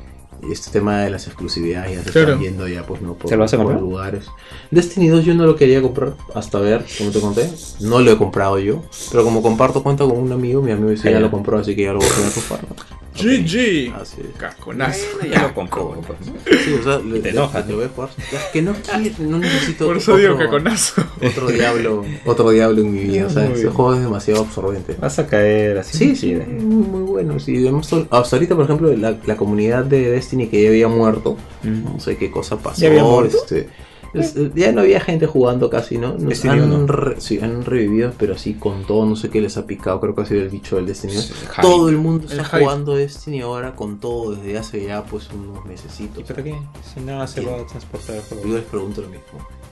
[0.51, 2.27] este tema de las exclusividades ya se Claro.
[2.29, 3.81] están viendo ya pues no por, ¿Se lo vas a por comprar?
[3.81, 4.25] lugares.
[4.71, 7.49] Destiny 2 yo no lo quería comprar hasta ver, como te conté,
[7.81, 11.11] no lo he comprado yo, pero como comparto cuenta con un amigo, mi amigo dice
[11.11, 13.94] ya lo compró, así que ya lo voy a poner a GG.
[13.95, 14.38] Así es.
[14.38, 14.99] Casconazo.
[15.19, 16.02] Bueno, ya lo compro.
[16.06, 16.19] pues.
[16.65, 18.10] Sí, o sea, le, Te enojas, jugar.
[18.31, 21.03] Es que no quiero, no necesito Por eso digo otro- caconazo.
[21.26, 24.95] otro diablo, otro diablo en mi vida, o sea, ese juego es demasiado absorbente.
[24.99, 25.98] Vas a caer así.
[25.98, 26.45] Sí, sí, chida.
[26.45, 27.40] muy, muy bueno.
[27.40, 27.68] Sí,
[28.10, 31.84] hasta ahorita, por ejemplo, la, la comunidad de Destiny que ya había muerto, Mm.
[31.94, 32.81] no sé qué cosa pasó.
[32.81, 33.38] ¿Ya había muerto?
[33.38, 33.69] Este,
[34.14, 36.14] es- ya no había gente jugando casi, ¿no?
[36.14, 39.57] Nos Destiny han, re- sí, han revivido, pero así con todo, no sé qué les
[39.57, 41.14] ha picado, creo que ha sido el bicho del Destiny.
[41.14, 41.34] Sí.
[41.61, 42.60] Todo el mundo El está hype.
[42.64, 46.23] jugando Destiny ahora con todo desde hace ya pues unos ¿Y mesecitos.
[46.23, 46.56] para qué?
[46.94, 49.23] Si nada se va a transportar el Yo les pregunto lo mismo.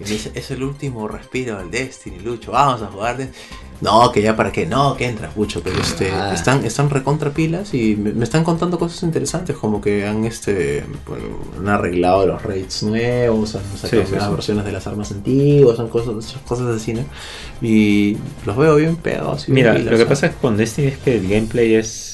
[0.02, 3.18] Y me dice, es el último respiro del Destiny, Lucho, vamos a jugar.
[3.18, 3.30] de-".
[3.82, 6.32] No, que ya para qué, no, que entra, Lucho, pero este, Ah.
[6.36, 10.84] están, están recontra pilas y me, me están contando cosas interesantes, como que han este
[11.08, 11.26] bueno,
[11.58, 14.32] han arreglado los raids nuevos, han sacado Sí, sí.
[14.32, 17.06] versiones de las armas antiguas, son cosas, cosas así, ¿no?
[17.62, 19.48] Y los veo bien pegados.
[19.48, 20.10] bien Mira, pilas, lo que ¿ah?
[20.10, 22.11] pasa es que con Destiny es que el gameplay es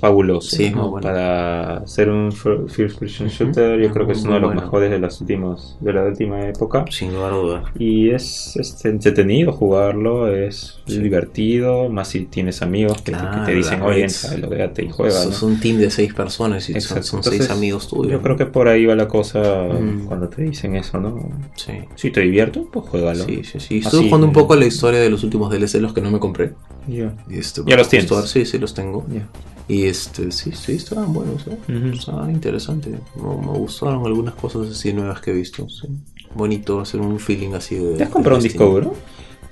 [0.00, 0.56] fabuloso.
[0.56, 0.82] Sí, ¿no?
[0.82, 1.06] muy bueno.
[1.08, 4.48] Para ser un fir- first person shooter, yo creo que es Muy uno de los
[4.50, 4.62] bueno.
[4.62, 6.84] mejores de las últimas, de la última época.
[6.90, 7.64] Sin lugar a dudas.
[7.78, 10.98] Y es este, entretenido jugarlo, es Sí.
[10.98, 15.14] divertido, más si tienes amigos que, te- que te dicen, las oye, logréate y juega.
[15.14, 15.48] Sos ¿no?
[15.48, 17.02] un team de seis personas y son, Exacto.
[17.04, 18.12] son Entonces, seis amigos tuyos.
[18.12, 20.06] Yo creo que por ahí va la cosa Mm.
[20.06, 21.18] cuando te dicen eso, ¿no?
[21.56, 21.72] Sí.
[21.94, 23.24] Si te divierto, pues juégalo.
[23.24, 23.78] Sí, sí, sí.
[23.78, 26.52] Estuve jugando un poco la historia de los últimos DLC, los que no me compré.
[26.86, 27.14] Ya.
[27.28, 28.10] Y este, ¿Ya los tienes?
[28.10, 29.06] ahora Sí, sí, los tengo.
[29.08, 29.28] Ya.
[29.68, 31.56] Y este, sí, sí, estaban buenos, ¿eh?
[31.94, 32.94] Estaban interesantes.
[33.16, 35.68] Me, me gustaron algunas cosas así nuevas que he visto.
[35.68, 35.88] Sí.
[36.34, 37.96] Bonito hacer un feeling así de.
[37.96, 38.96] ¿Te has comprado un disco Destiny.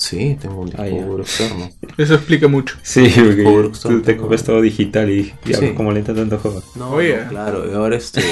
[0.01, 1.69] Sí, tengo un disco Ah, duro externo.
[1.99, 2.75] Eso explica mucho.
[2.83, 5.73] Sí, porque tú te compras todo digital y ya Sí.
[5.77, 6.63] como le entra tanto juego.
[6.75, 7.19] No, Oye.
[7.25, 7.71] no, claro.
[7.71, 8.23] y Ahora este,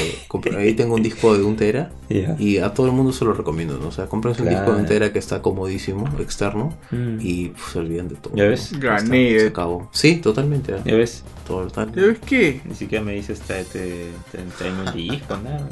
[0.57, 1.91] ahí tengo un disco de un tera.
[2.09, 2.37] Ya.
[2.39, 3.89] Y a todo el mundo se lo recomiendo, ¿no?
[3.89, 4.77] O sea, comprense un disco Claro.
[4.79, 6.75] de un tera que está comodísimo, externo.
[6.91, 7.19] Mm.
[7.21, 8.35] Y pues, se olvidan de todo.
[8.35, 8.73] ¿Ya ves?
[8.73, 8.79] ¿no?
[8.81, 9.29] Gané.
[9.33, 9.91] Está, se acabó.
[9.93, 10.73] Sí, totalmente.
[10.73, 10.79] ¿eh?
[10.87, 11.93] Ya ves, Total.
[11.95, 12.61] ¿Ya ves qué?
[12.67, 15.69] ni siquiera me dices tráete, tráete- tráeme un disco, nada.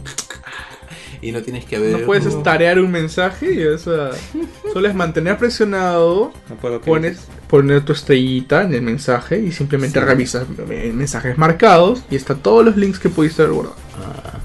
[1.22, 1.98] Y no tienes que ver.
[1.98, 4.10] No puedes tarear un mensaje y eso
[4.72, 10.04] solo es mantener presionado, No pones poner tu estrellita en el mensaje y simplemente Sí.
[10.04, 13.76] revisas eh, mensajes marcados y está todos los links que pudiste haber guardado.
[13.98, 14.38] Ah,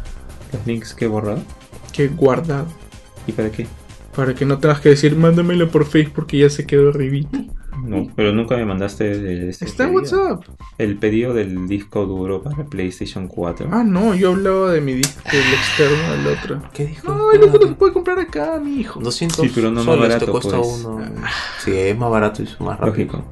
[0.53, 1.41] los links que he borrado.
[1.93, 2.68] Que he guardado.
[3.27, 3.68] ¿Y para qué?
[4.15, 7.38] Para que no tengas que decir mándamelo por Facebook porque ya se quedó arribita.
[7.84, 10.26] No, pero nunca me mandaste el, este Está en pedido.
[10.28, 10.44] WhatsApp.
[10.78, 13.70] El pedido del disco duro para PlayStation 4.
[13.72, 16.62] Ah, no, yo hablaba de mi disco, del externo al otro.
[16.74, 17.14] ¿Qué dijo?
[17.14, 18.99] No, el otro se puede comprar acá, mi hijo.
[18.99, 20.86] 200 Sí, pero no más barato, te cuesta pues.
[20.86, 21.06] uno.
[21.64, 23.06] Sí, es más barato y es más rápido.
[23.14, 23.26] Lógico.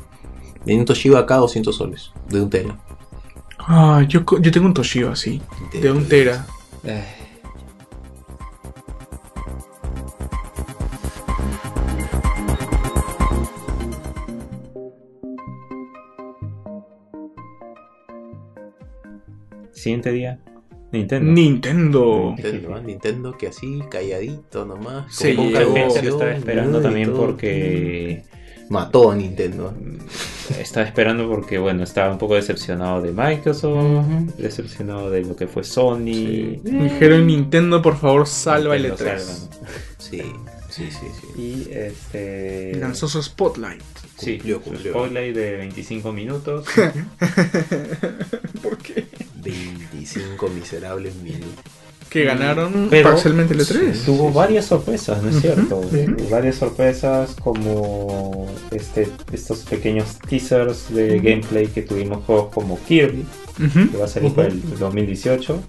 [0.65, 2.11] En un Toshiba acá 200 soles.
[2.29, 2.75] De un tera.
[3.59, 5.41] Ah, yo, yo tengo un Toshiba así,
[5.79, 6.45] de un tera.
[6.83, 7.03] Eh,
[19.79, 20.39] Siguiente día,
[20.91, 21.31] Nintendo.
[21.31, 22.33] Nintendo.
[22.35, 22.81] Nintendo, ¿eh?
[22.83, 25.05] Nintendo que así, calladito nomás.
[25.15, 27.25] Sí, con gente lo estaba esperando también todo.
[27.27, 28.23] porque
[28.69, 29.73] Mató a Nintendo.
[30.59, 34.05] estaba esperando porque bueno estaba un poco decepcionado de Microsoft,
[34.37, 36.05] decepcionado de lo que fue Sony.
[36.05, 36.61] Sí.
[36.65, 39.19] Dijeron Nintendo, por favor, salva el Nintendo E3.
[39.19, 39.69] salva, ¿no?
[39.97, 40.21] Sí,
[40.69, 41.41] sí, sí, sí.
[41.41, 43.81] Y este Lanzó su Spotlight.
[44.17, 46.65] sí, Cumplió, su spotlight de 25 minutos.
[50.13, 50.27] ¿Por qué?
[50.29, 51.49] 25 miserables minutos.
[52.09, 53.93] Que ganaron Pero- parcialmente el E E3.
[53.93, 54.01] Sí.
[54.05, 55.81] Tuvo varias sorpresas, ¿no es cierto?
[56.31, 63.25] Varias sorpresas como este, estos pequeños teasers de gameplay que tuvimos juegos como Kirby,
[63.91, 65.61] que va a salir para el 2018.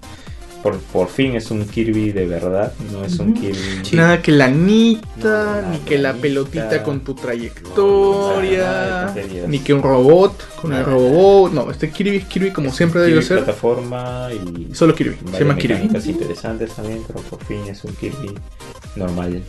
[0.61, 3.33] Por, por fin es un Kirby de verdad, no es un.
[3.33, 3.55] Kirby...
[3.83, 3.95] Sí.
[3.95, 9.13] Nada que la anita, No, no, ni que la pelotita con tu trayectoria,
[9.47, 11.51] ni que un robot con el robot.
[11.51, 13.37] No, este Kirby es Kirby como siempre Kirby ser.
[13.37, 15.89] plataforma y Solo Kirby, se llama Kirby.
[16.05, 18.35] interesantes también, pero por fin es un Kirby
[18.95, 19.41] normal.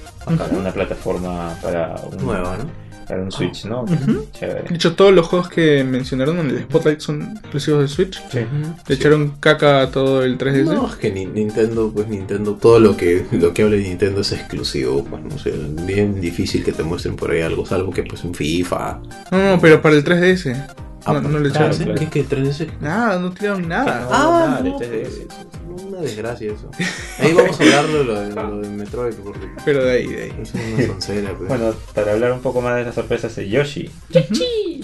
[0.53, 2.92] Una plataforma para un, Nueva, ¿no?
[3.07, 3.85] Para un Switch, ¿no?
[4.33, 4.69] Chévere.
[4.69, 8.23] De hecho, todos los juegos que mencionaron en el Spotlight son exclusivos de Switch.
[8.31, 8.41] Sí.
[8.89, 10.65] Le echaron caca a todo el 3DS.
[10.75, 14.21] No, es que ni- Nintendo, pues Nintendo, todo lo que lo que habla de Nintendo
[14.21, 15.53] es exclusivo, pues no sé,
[15.87, 19.01] bien difícil que te muestren por ahí algo, salvo que pues en FIFA.
[19.31, 20.57] No, no, pero para el 3DS.
[21.05, 21.77] Ah, No, no le echaron.
[21.77, 21.95] claro.
[21.95, 22.69] ¿Qué, qué 3DS?
[22.81, 24.01] Nada, no tiraron nada.
[24.03, 25.27] No, Ah, no, 3DS.
[25.29, 26.71] pues, una desgracia eso.
[27.19, 30.23] Ahí vamos a hablar de lo de, lo de Metroid, porque Pero de ahí, de
[30.25, 30.33] ahí.
[30.43, 31.49] es una soncera, pues.
[31.49, 33.91] Bueno, para hablar un poco más de las sorpresas de Yoshi.
[34.33, 34.81] Sí.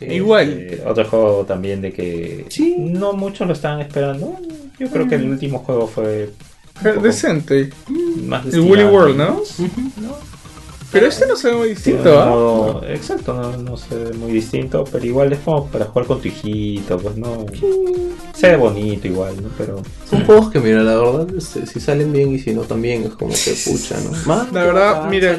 [0.00, 0.48] Igual.
[0.52, 2.74] Eh, otro juego también de que Sí.
[2.78, 4.36] no muchos lo estaban esperando.
[4.78, 6.30] Yo creo que el último juego fue
[7.02, 7.70] Decente.
[8.24, 9.40] más El Woolly World, ¿no?
[10.00, 10.33] ¿no?
[10.94, 12.26] Pero este no se ve muy distinto, ¿ah?
[12.26, 16.20] modo- Exacto, no, no se ve muy distinto, pero igual es como para jugar con
[16.22, 17.44] tu hijito, pues no.
[18.34, 19.48] Se ve bonito igual, ¿no?
[19.58, 19.82] Pero.
[20.08, 23.10] Son juegos que, mira, la verdad, este, si salen bien y si no también, es
[23.14, 24.10] como que pucha, ¿no?
[24.26, 25.36] Más La verdad, acá mira.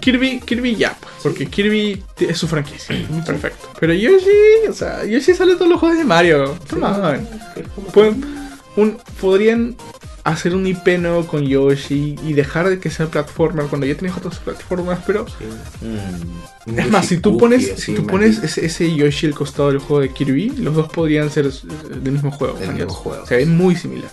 [0.00, 2.94] Kirby, Kirby ya, pues, porque Kirby es su franquicia.
[3.26, 3.68] Perfecto.
[3.80, 6.54] Pero Yoshi, o sea, Yoshi sale todos los juegos de Mario.
[7.54, 7.62] Que-
[7.92, 8.24] Pueden-
[8.76, 9.76] un- podrían
[10.24, 14.16] hacer un IP nuevo con Yoshi y dejar de que sea platformer cuando ya tienes
[14.16, 15.44] otras plataformas, pero Sí.
[16.66, 19.78] mm, es más, si tú pones, si tú pones ese, ese Yoshi al costado del
[19.80, 22.54] juego de Kirby, los dos podrían ser del mismo juego.
[22.58, 23.26] Del mismo juego.
[23.26, 24.10] Se ven muy similar.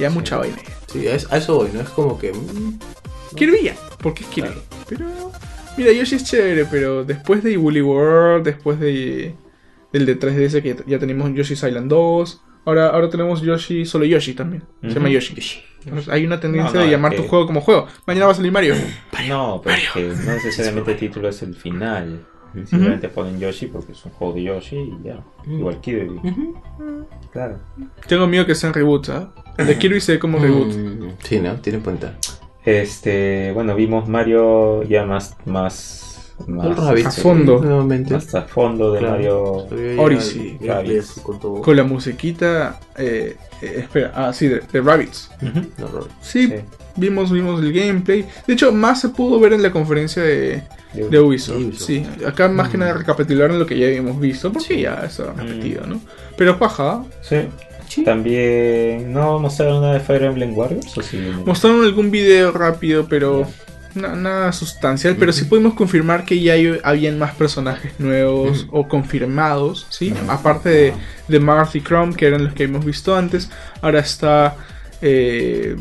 [0.00, 0.14] Ya Sí.
[0.14, 0.56] mucha vaina.
[0.92, 1.80] Sí, a eso, a eso voy, ¿no?
[1.80, 2.32] Es como que.
[2.32, 2.78] mm,
[3.36, 4.48] Kirby ya, porque es Kirby.
[4.48, 4.62] Claro.
[4.88, 5.06] Pero,
[5.76, 9.34] mira, Yoshi es chévere, pero después de Woolly World, después de
[9.92, 14.34] del de 3DS que ya tenemos Yoshi's Island 2, ahora, ahora tenemos Yoshi, solo Yoshi
[14.34, 14.62] también.
[14.82, 15.08] Se llama.
[15.08, 15.62] Yoshi.
[15.84, 17.86] Entonces, hay una tendencia No, no, de llamar que- tu juego como juego.
[18.06, 18.74] Mañana va a salir Mario.
[19.28, 22.24] No, pero es que no necesariamente el título es el final.
[22.66, 25.20] Simplemente ponen Yoshi porque es un juego de Yoshi y ya.
[25.46, 26.20] Igual Kirby.
[27.32, 27.58] Claro.
[28.06, 29.32] Tengo miedo que sean reboots, ¿ah?
[29.56, 30.68] El de Kirby se ve como reboot.
[30.76, 31.54] mm, Sí, ¿no?
[31.56, 32.14] Tiene cuenta.
[32.64, 36.11] Este, bueno, vimos Mario ya más, más,
[36.46, 37.60] más, a fondo.
[37.60, 38.14] Nuevamente.
[38.14, 39.66] más a fondo de Claro.
[39.68, 40.02] Mario.
[40.02, 40.58] Odyssey.
[41.22, 41.60] con todo.
[41.62, 42.80] Con la musiquita.
[42.96, 44.62] Eh, eh, espera, ah, sí, de.
[44.72, 45.30] No, Rabbids.
[46.20, 46.54] Sí, Sí.
[46.96, 48.26] vimos, vimos el gameplay.
[48.46, 50.62] De hecho, más se pudo ver en la conferencia de,
[50.92, 51.56] de Ubisoft.
[51.58, 51.86] De Ubisoft.
[51.86, 54.80] Sí, acá más que nada recapitularon lo que ya habíamos visto, porque Sí.
[54.82, 56.00] ya estaba repetido, ¿no?
[56.36, 57.48] Pero paja, Sí.
[58.06, 61.18] También no mostraron nada de Fire Emblem Warriors o sí.
[61.44, 63.46] mostraron algún video rápido, pero
[63.94, 65.16] na- nada sustancial.
[65.18, 70.12] Pero sí pudimos confirmar que ya hay- habían más personajes nuevos o confirmados, ¿sí?
[70.28, 70.94] Aparte de,
[71.28, 73.50] de Marth y Chrome, que eran los que hemos visto antes,
[73.80, 74.56] ahora está
[75.00, 75.76] eh,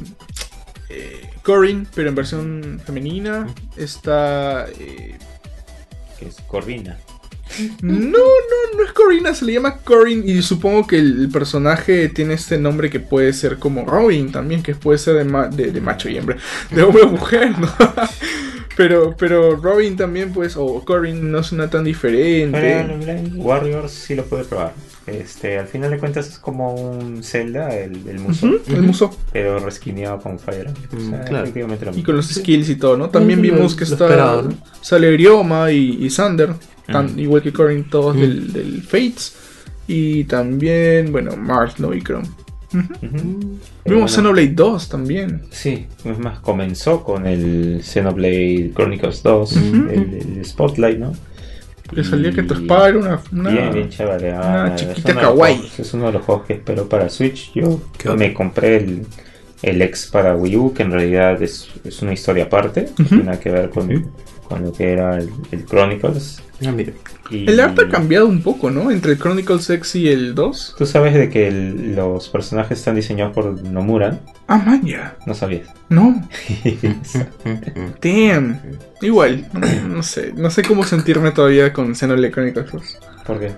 [0.89, 3.47] eh, Corin, pero en versión femenina.
[3.77, 4.67] Está.
[4.79, 5.17] eh,
[6.19, 6.97] Que es Corvina.
[7.81, 12.33] No, no, no es Corina, se le llama Corin y supongo que el, personaje tiene
[12.35, 15.81] este nombre que puede ser como Robin también, que puede ser de, ma- de- de
[15.81, 16.37] macho y hembra,
[16.71, 17.67] de hombre o mujer, ¿no?
[18.77, 22.85] pero, pero Robin también, pues, o Corin no suena tan diferente.
[23.35, 24.73] Warriors sí lo puede probar.
[25.07, 29.09] Este, al final de cuentas es como un Zelda, el, el muso, el muso.
[29.33, 31.07] pero resquineado con Fire Emblem.
[31.07, 31.43] O sea, Mm, claro.
[31.43, 33.09] efectivamente lo Y con los skills y todo, ¿no?
[33.09, 34.05] También vimos que está.
[34.05, 34.53] esperado, ¿no?
[34.81, 36.53] Sale Ryoma y, y Sander,
[36.87, 37.19] tan- Mm.
[37.19, 38.19] igual que Corin, todos Mm.
[38.19, 39.35] del, del Fates.
[39.87, 41.93] Y también, bueno, Marth, ¿no?
[41.93, 42.27] Y Chrome.
[42.71, 45.41] Pero Vimos bueno, Xenoblade 2 también.
[45.51, 49.75] Sí, es más, comenzó con el Xenoblade Chronicles 2, Ujú.
[49.89, 51.13] el, el Spotlight, ¿no?
[51.93, 53.19] Que salía Y- que tu espada era una.
[53.33, 55.55] una- Bien, bien una ah, es chiquita kawaii.
[55.57, 57.51] juegos- Es uno de los juegos que espero para Switch.
[57.53, 59.01] Yo ¿Qué me compré el,
[59.61, 62.87] el ex para Wii U, que en realidad es, es una historia aparte.
[62.97, 63.89] No tiene nada que ver con,
[64.51, 66.41] con lo que era el, el Chronicles.
[66.65, 66.93] Ah, mira.
[67.31, 68.91] Y El arte ha cambiado un poco, ¿no?
[68.91, 70.75] Entre el Chronicles X y el 2.
[70.77, 75.15] Tú sabes de que el- los personajes están diseñados por Nomura, Ah, man, ya.
[75.25, 75.69] no sabías.
[75.89, 76.27] No.
[78.01, 78.59] Damn.
[79.01, 79.47] Igual,
[79.89, 80.33] no, sé.
[80.35, 82.97] No sé cómo sentirme todavía con Xenoblade Chronicles 2.
[83.25, 83.51] ¿Por qué?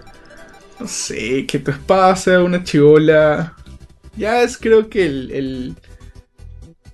[0.80, 3.54] No sé, que tu espada sea una chivola.
[4.16, 5.32] Ya es creo que el.
[5.32, 5.76] el.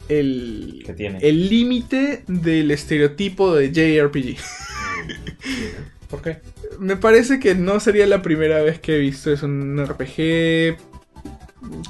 [0.09, 0.85] El.
[1.21, 4.37] El límite del estereotipo de JRPG.
[6.09, 6.39] ¿Por qué?
[6.79, 10.77] Me parece que no sería la primera vez que he visto es un RPG.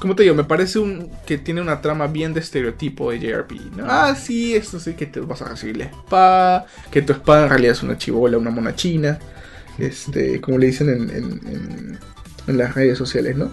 [0.00, 3.76] Como te digo, me parece un que tiene una trama bien de estereotipo de JRPG.
[3.76, 3.84] ¿no?
[3.88, 6.66] Ah, sí, esto sí, que te vas a recibir la espada.
[6.90, 9.18] Que tu espada en realidad es una chivola, una mona china.
[9.78, 11.98] Este, como le dicen en, en- en-
[12.48, 13.50] en las redes sociales, ¿no?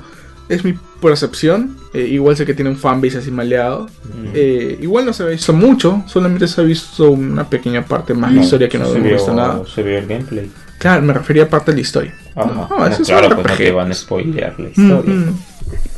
[0.49, 1.77] Es mi percepción.
[1.93, 3.85] eh, igual sé que tiene un fanbase así maleado.
[4.05, 4.31] Mm.
[4.33, 8.29] Eh, igual no se ha visto mucho, solamente se ha visto una pequeña parte más
[8.31, 9.61] de la historia que no se vio, visto nada.
[9.73, 10.49] Se vio el gameplay.
[10.79, 12.13] Claro, me refería a parte de la historia.
[12.35, 12.67] Ajá.
[12.69, 15.13] No, No, eso es claro, un pues no te van a spoilear la historia.
[15.15, 15.35] Mm,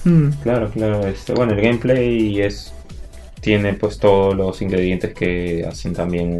[0.05, 0.31] mm, mm.
[0.43, 1.07] Claro, claro.
[1.07, 2.73] Este, bueno, el gameplay es
[3.41, 6.39] tiene pues todos los ingredientes que hacen también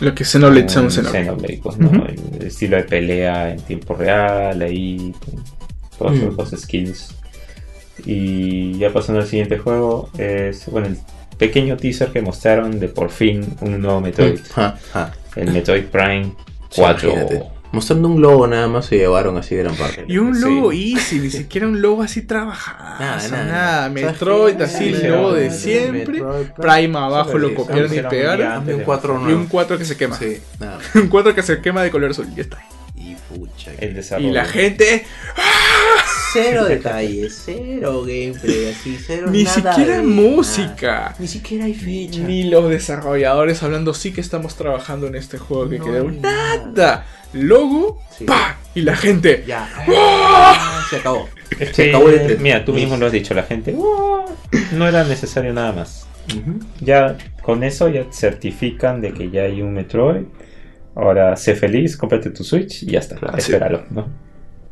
[0.00, 1.60] Lo que Xenoblade un Xenoblade.
[1.62, 1.90] Pues, ¿no?
[2.06, 5.12] El, el estilo de pelea en tiempo real, ahí,
[5.98, 6.36] todos Mm.
[6.36, 7.14] los skills.
[8.06, 10.98] Y ya pasando al siguiente juego, es bueno el
[11.38, 15.12] pequeño teaser que mostraron de por fin un nuevo Metroid, Ja, ja.
[15.36, 16.32] el Metroid Prime
[16.70, 17.08] Sí, 4.
[17.10, 17.42] imagínate.
[17.72, 20.04] Mostrando un logo nada más se llevaron así gran parte.
[20.06, 20.42] Y un Sí.
[20.42, 23.00] logo easy, ni siquiera un logo así trabajado.
[23.00, 23.88] Nada, o sea, nada, nada.
[23.88, 26.20] Metroid, ¿Sabes así el logo de siempre.
[26.20, 28.46] Metroid Prime abajo lo copiaron y pegaron.
[28.46, 29.46] Hazme un 4 Y un nuevo.
[29.50, 30.16] 4 que se quema.
[30.16, 30.78] Sí, nada.
[30.94, 32.28] Un 4 que se quema de color azul.
[32.36, 32.62] Ya está.
[32.94, 33.72] Y pucha.
[33.80, 34.28] El desarrollo.
[34.28, 35.04] Y la gente.
[36.34, 40.92] Cero detalles, cero gameplay, así, cero Ni nada siquiera de música.
[40.92, 41.16] nada.
[41.18, 42.20] Ni siquiera hay fecha.
[42.20, 46.10] Ni los desarrolladores hablando, sí que estamos trabajando en este juego que No quedó.
[46.10, 47.06] Nada.
[47.32, 48.24] Logo, Sí.
[48.24, 48.58] pa.
[48.74, 49.44] Y la gente.
[49.46, 49.68] Ya.
[49.88, 51.28] Ah, Se acabó.
[51.58, 52.38] Es Se acabó el E3.
[52.40, 54.24] mira, tú mismo lo has dicho, la gente "Oh,
[54.72, 56.06] no era necesario nada más.
[56.80, 60.24] Ya con eso ya certifican de que ya hay un Metroid.
[60.96, 63.16] Ahora sé feliz, cómprate tu Switch y ya está.
[63.16, 64.08] Claro, espéralo, ¿no?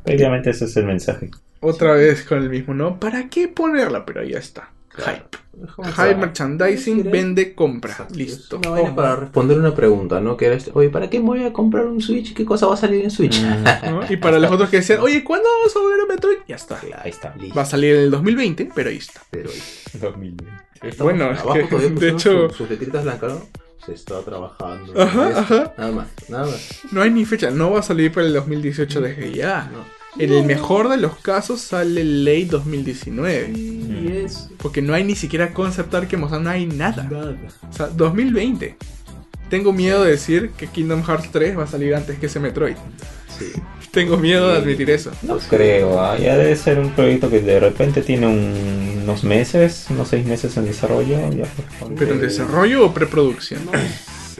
[0.04, 1.30] Obviamente ese es el mensaje.
[1.62, 2.98] Otra vez con el mismo, ¿no?
[3.00, 4.04] ¿Para qué ponerla?
[4.04, 4.70] Pero ya está.
[4.88, 5.22] Claro.
[5.54, 5.92] Hype.
[5.92, 7.92] Hype merchandising, vende, compra.
[7.92, 8.14] Exacto.
[8.14, 8.56] Listo.
[8.56, 10.36] Es una vaina para responder una pregunta, ¿no?
[10.36, 12.34] Que era este, oye, ¿para qué me voy a comprar un Switch?
[12.34, 13.40] ¿Qué cosa va a salir en Switch?
[13.42, 14.02] ¿no?
[14.10, 16.38] Y para los otros que decían, oye, ¿cuándo vamos a volver a Metroid?
[16.48, 16.78] Ya está.
[17.02, 17.34] Ahí está.
[17.36, 17.54] Listo.
[17.54, 19.20] Va a salir en el 2020, pero ahí está.
[19.30, 19.48] Pero
[20.00, 20.44] 2020.
[20.82, 23.40] estamos- Bueno, es abajo que, de hecho- su- sus letritas blancas, ¿no?
[23.86, 25.00] Se está trabajando.
[25.00, 25.74] Ajá, ajá.
[25.78, 26.70] Nada más, nada más.
[26.92, 29.70] No hay ni fecha, no va a salir para el 2018 desde ya.
[29.72, 30.01] No.
[30.18, 33.50] En el mejor de los casos sale late 2019.
[33.56, 37.04] Y es Porque no hay ni siquiera concept art que mostrar, no hay nada.
[37.10, 37.36] nada.
[37.68, 38.76] O sea, 2020.
[39.48, 42.76] Tengo miedo de decir que Kingdom Hearts 3 va a salir antes que ese Metroid.
[43.38, 43.52] Sí.
[43.90, 45.10] Tengo miedo de admitir eso.
[45.22, 49.86] No creo, ah, ya debe ser un proyecto que de repente tiene un- unos meses,
[49.90, 51.18] unos seis meses en desarrollo.
[51.30, 51.94] Ya, por favor.
[51.98, 53.66] ¿Pero en desarrollo o preproducción?
[53.66, 53.72] No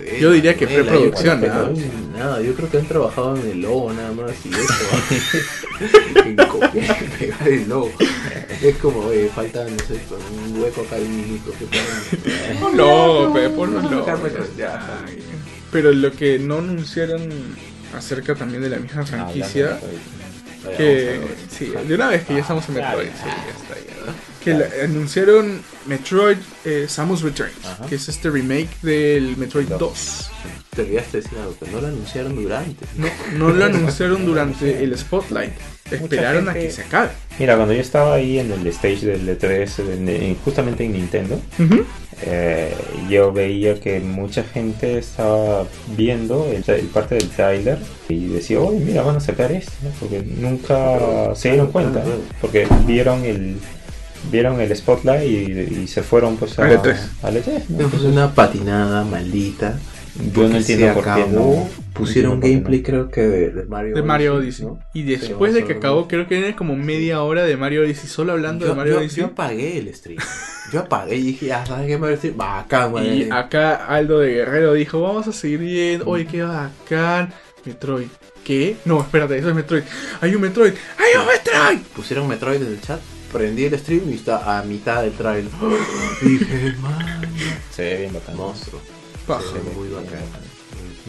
[0.03, 1.35] sé, Yo diría que hay- ¿ah?
[1.35, 5.45] no, Nada, yo creo que han trabajado en el logo nada más y eso.
[6.25, 7.93] en copiar y pegar el logo.
[8.63, 11.67] Es como, oye, falta, no sé, con un hueco acá y un minuto que.
[12.61, 15.05] No, pe, logos, Carmen, ya.
[15.71, 17.29] Pero lo que no anunciaron
[17.97, 19.79] acerca también de la misma Hablando franquicia,
[20.77, 21.21] que
[21.51, 24.32] sí, de una vez que ya estamos en Metroid, sí, ya está ya.
[24.45, 27.87] Que la- anunciaron Metroid eh, Samus Return, Ajá.
[27.87, 29.79] que es este remake del Metroid Dos.
[29.81, 30.31] 2.
[30.75, 32.87] Te olvidaste de decir algo, que no lo anunciaron durante.
[32.97, 35.53] No, no lo anunciaron durante el Spotlight.
[35.91, 37.11] Esperaron a que se acabe.
[37.39, 41.39] Mira, cuando yo estaba ahí en el stage del E3, en- en- justamente en Nintendo,
[42.23, 42.75] eh,
[43.11, 45.67] yo veía que mucha gente estaba
[45.97, 47.79] viendo el, el parte del trailer
[48.09, 49.91] y decía, oye, mira, van a sacar esto, ¿no?
[50.01, 52.13] porque nunca se dieron cuenta, ¿no?
[52.41, 53.57] porque vieron el
[54.31, 56.97] vieron el spotlight y, y se fueron pues a, Al E3.
[57.23, 57.83] al E3, ¿no?
[57.83, 59.79] No, pues una patinada maldita.
[60.35, 61.69] Yo no entiendo por qué no.
[61.95, 62.85] Pusieron no gameplay, no.
[62.87, 64.67] creo que de, de Mario De Mario Odyssey.
[64.67, 64.79] ¿no?
[64.95, 68.09] Y después de a que acabó, creo que era como media hora de Mario Odyssey,
[68.09, 69.21] solo hablando de Mario yo- Odyssey.
[69.21, 70.19] yo apagué el stream.
[70.73, 72.37] Yo apagué y dije, ah, ¿sabes qué Mario Stream?
[72.37, 73.05] Bacán, man.
[73.05, 77.33] Y acá Aldo de Guerrero dijo, vamos a seguir viendo, oye, qué bacán.
[77.65, 78.07] Metroid.
[78.43, 78.77] ¿Qué?
[78.87, 79.83] No, espérate, eso es Metroid.
[80.21, 80.73] Hay un Metroid.
[80.99, 81.79] ¡Hay un Metroid!
[81.95, 83.01] Pusieron Metroid en el chat,
[83.33, 85.51] prendí el stream y está a mitad del trailer.
[86.23, 87.23] Dije, man,
[87.75, 88.37] Se ve bien bacán.
[88.37, 88.81] monstruo.
[89.27, 89.43] Paja.
[89.43, 90.21] Se ve muy bacán.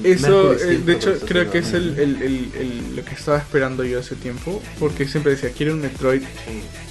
[0.03, 3.83] Eso, eh, de hecho, creo que es el, el- el- el- lo que estaba esperando
[3.83, 4.61] yo hace tiempo.
[4.79, 6.23] Porque siempre decía, quiero un Metroid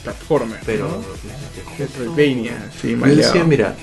[0.04, 0.60] platformer.
[0.64, 0.94] Pero, ¿no?
[0.96, 3.74] justo- Metroidvania, sí, Yo decía, mira,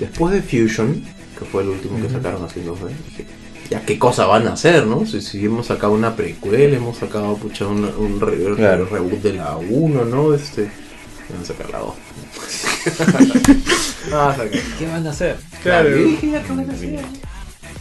[0.00, 1.04] después de Fusion,
[1.38, 3.26] que fue el último que sacaron así en 2D, dije,
[3.70, 5.04] ya qué cosa van a hacer, ¿no?
[5.06, 8.86] Si, si hemos sacado una precuela, hemos sacado pucha, un, un re- Claro.
[8.90, 10.32] reboot de la 1, ¿no?
[10.34, 10.70] Este,
[11.30, 11.94] van a sacar la 2.
[14.12, 14.36] ah.
[14.78, 15.36] ¿Qué van a hacer?
[15.62, 15.90] Claro.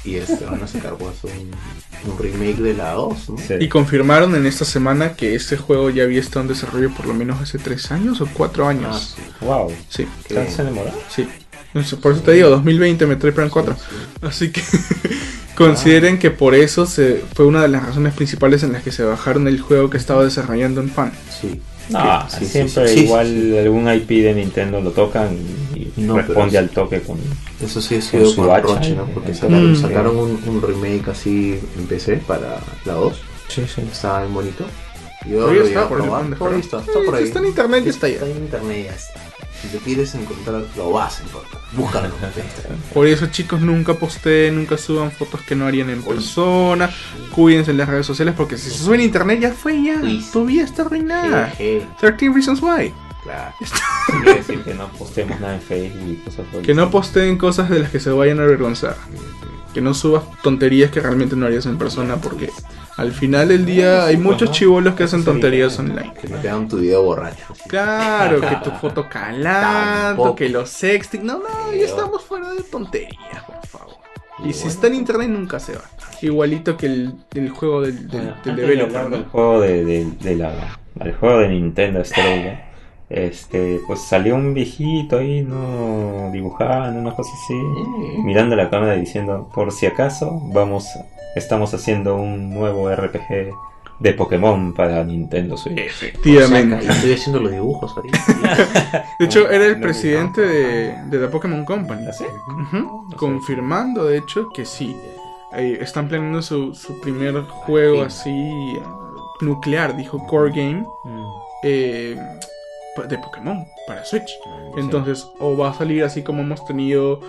[0.03, 3.38] Y este, van a sacar pues un, un remake de la 2, ¿no?
[3.38, 3.55] Sí.
[3.59, 7.14] Y confirmaron en esta semana que este juego ya había estado en desarrollo por lo
[7.14, 9.15] menos hace 3 años o 4 Ah, años.
[9.18, 9.22] sí.
[9.45, 9.72] Wow.
[9.89, 10.91] Sí, Qué ¿Se demoró?
[11.09, 11.27] sí.
[11.73, 13.76] Entonces, Por eso te digo, 2020 Metroid Prime 4.
[14.22, 14.61] Así que
[15.57, 19.03] consideren que por eso se, fue una de las razones principales en las que se
[19.03, 21.11] bajaron el juego que estaba desarrollando en fan.
[21.41, 21.59] Sí.
[21.89, 23.57] No, Sí, sí, siempre sí, sí, igual sí.
[23.57, 25.29] algún IP de Nintendo lo tocan
[25.73, 27.17] y, No, responde al toque con...
[27.63, 28.95] Eso sí ha Con su con hacha, Roche.
[28.95, 29.05] ¿no?
[29.05, 29.75] Porque sacaron, Mm.
[29.81, 33.21] sacaron un, un remake así en PC para la 2.
[33.47, 33.81] Sí, sí.
[33.89, 34.65] Estaba bien bonito.
[35.29, 36.21] Yo Todavía lo está por ahí, probar.
[36.21, 36.79] ¿dónde Por ahí está?
[36.79, 37.23] está, está por ahí.
[37.23, 38.13] está en internet y está ya.
[38.15, 39.19] Está en internet ya está.
[39.61, 41.61] Si te quieres encontrar, lo vas a encontrar.
[41.73, 42.09] Búscalo.
[42.93, 46.91] Por eso chicos nunca posteen, nunca suban fotos que no harían en persona.
[47.33, 49.99] Cuídense en las redes sociales porque si se sube en internet ya fue ya.
[50.31, 51.49] Tu vida está arruinada.
[51.49, 52.93] Jeje, 13 Reasons Why.
[53.23, 53.53] claro.
[54.23, 57.79] Quiere decir que no postemos nada en Facebook y cosas Que no posteen cosas de
[57.79, 58.95] las que se vayan a avergonzar.
[59.73, 62.51] Que no subas tonterías que realmente no harías en persona porque
[62.97, 66.13] al final del día hay muchos chivolos que hacen tonterías online.
[66.19, 67.45] Que no te hagan tu video borracho.
[67.67, 70.35] Claro, que tu foto calando, Tampoco.
[70.35, 71.25] que los sexting.
[71.25, 73.95] No, no, ya estamos fuera de tonterías, por favor.
[74.43, 75.81] Y si está en internet nunca se va.
[76.21, 79.09] Igualito que el, el juego del, del, Bueno, del developer, ¿no?
[79.17, 82.63] del juego de, de- de la del juego de Nintendo Estrella
[83.09, 87.53] este pues salió un viejito ahí no dibujando una cosa así
[88.23, 90.85] mirando la cámara diciendo por si acaso vamos
[91.35, 93.53] estamos haciendo un nuevo RPG
[93.99, 96.75] de Pokémon para Nintendo Switch Efectivamente.
[96.75, 98.19] O sea, estoy haciendo los dibujos ahorita.
[99.19, 102.05] De hecho, era el presidente de, de la Pokémon Company.
[102.07, 102.25] ¿Ah, sí?
[103.15, 104.95] Confirmando, de hecho, que sí.
[105.55, 108.77] Eh, están planeando su, su primer juego así
[109.41, 111.25] nuclear, dijo Core Game, Mm.
[111.63, 112.17] eh,
[113.07, 114.27] de Pokémon para Switch.
[114.27, 114.49] Sí.
[114.77, 117.19] Entonces, o va a salir así como hemos tenido.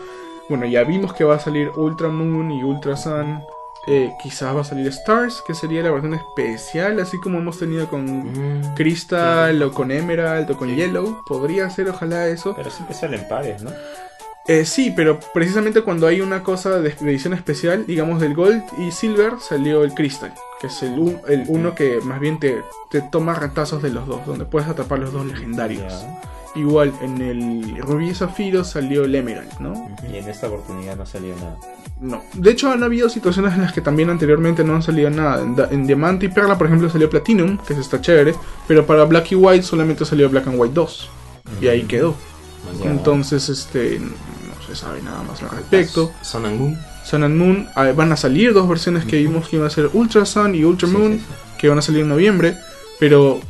[0.49, 3.41] Bueno, ya vimos que va a salir Ultra Moon y Ultra Sun.
[3.91, 7.89] Eh, quizás va a salir Stars, que sería la versión especial, así como hemos tenido
[7.89, 8.75] con Mm.
[8.75, 11.23] Crystal o con Emerald o con Yellow.
[11.27, 12.55] Podría ser, ojalá eso.
[12.55, 13.71] pero siempre salen pares ¿no?
[14.47, 18.91] Eh, sí, pero precisamente cuando hay una cosa de, edición especial, digamos del Gold y
[18.93, 23.03] Silver, salió el Crystal, que es el, u- el uno que más bien te, te
[23.03, 25.93] toma retazos de los dos, donde puedes atrapar los dos legendarios.
[26.59, 29.89] Igual, en el Rubí y Zafiro salió el Emerald, ¿no?
[30.13, 31.57] y en esta oportunidad no salió nada
[32.01, 32.23] No.
[32.35, 35.41] De hecho, han habido situaciones en las que también anteriormente no han salido nada.
[35.71, 38.35] En, Diamante y Perla, por ejemplo, salió Platinum, que eso está chévere,
[38.67, 41.11] pero para Black y White solamente salió Black and White 2.
[41.61, 42.17] Y ahí quedó.
[42.85, 46.13] Entonces, este, no se sabe nada más al respecto.
[46.23, 46.79] Sun and Moon.
[47.05, 49.91] Sun and Moon, ah, van a salir dos versiones que vimos que iban a ser
[49.93, 51.35] Ultra Sun y Ultra Sí, Moon, sí, sí.
[51.59, 52.59] que van a salir en noviembre.
[52.99, 53.41] Pero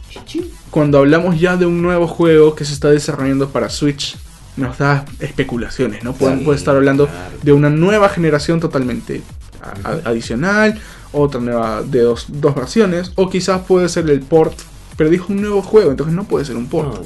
[0.71, 4.17] cuando hablamos ya de un nuevo juego que se está desarrollando para Switch,
[4.57, 6.13] nos da especulaciones, ¿no?
[6.13, 7.37] Pueden, Sí, puede estar hablando claro.
[7.43, 9.23] de una nueva generación totalmente
[9.85, 10.79] a- adicional,
[11.13, 14.55] otra nueva de dos, dos versiones, o quizás puede ser el port,
[14.97, 16.93] pero dijo un nuevo juego, entonces no puede ser un port.
[16.95, 17.01] no.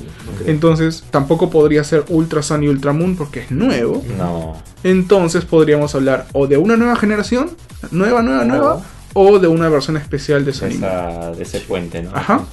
[0.47, 4.02] Entonces tampoco podría ser Ultra Sun y Ultra Moon porque es nuevo.
[4.19, 7.51] no Entonces podríamos hablar o de una nueva generación,
[7.90, 8.81] nueva, nueva, nueva,
[9.14, 10.86] o de una versión especial de ese de, anime.
[10.86, 12.44] esa- de ese puente no Ajá.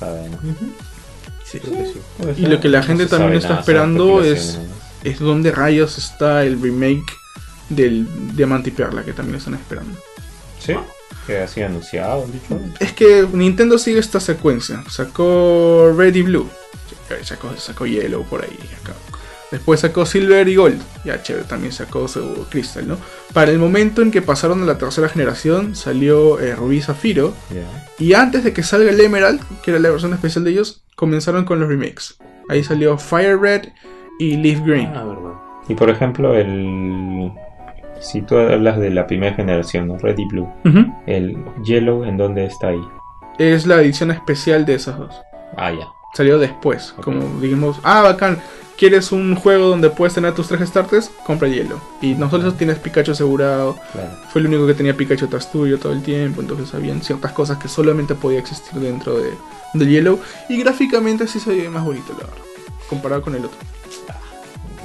[1.45, 1.59] Sí.
[1.59, 1.99] Creo que sí.
[2.17, 4.59] Puede Y lo que la gente también está nada, esperando es,
[5.03, 7.11] es donde rayos está el remake
[7.69, 9.97] del Diamante y Perla, que también están esperando.
[10.59, 10.73] Sí,
[11.25, 12.59] que así anunciado, han dicho.
[12.79, 14.83] Es que Nintendo sigue esta secuencia.
[14.89, 16.49] Sacó Red y Blue.
[17.23, 18.57] Sacó, sacó Yellow por ahí.
[18.83, 18.93] acá.
[19.51, 20.81] Después sacó Silver y Gold.
[21.03, 22.97] Ya chévere, también sacó su Crystal, ¿no?
[23.33, 27.33] Para el momento en que pasaron a la tercera generación, salió eh, Rubí y Zafiro.
[27.53, 27.87] Ya.
[27.97, 31.45] Y antes de que salga el Emerald, que era la versión especial de ellos, comenzaron
[31.45, 32.17] con los remakes.
[32.49, 33.69] Ahí salió Fire Red
[34.19, 34.91] y Leaf Green.
[34.95, 35.33] Ah, verdad.
[35.67, 37.31] Y por ejemplo, el.
[37.99, 39.97] Si tú hablas de la primera generación, ¿no?
[39.97, 40.49] Red y Blue.
[41.05, 42.81] El Yellow, ¿en dónde está ahí?
[43.37, 45.21] Es la edición especial de esas dos.
[45.57, 45.87] Ah, ya.
[46.13, 46.93] Salió después.
[47.01, 48.39] Como dijimos, ah, bacán.
[48.79, 51.11] ¿Quieres un juego donde puedes tener tus tres starters?
[51.25, 51.81] Compra Yellow.
[52.01, 53.77] Y nosotros tienes Pikachu asegurado.
[53.91, 54.11] Claro.
[54.31, 56.39] Fue el único que tenía Pikachu tras tuyo todo el tiempo.
[56.39, 59.33] Entonces habían ciertas cosas que solamente podía existir dentro de,
[59.73, 60.21] del Yellow.
[60.47, 62.43] Y gráficamente sí se ve más bonito, la verdad.
[62.89, 63.57] Comparado con el otro.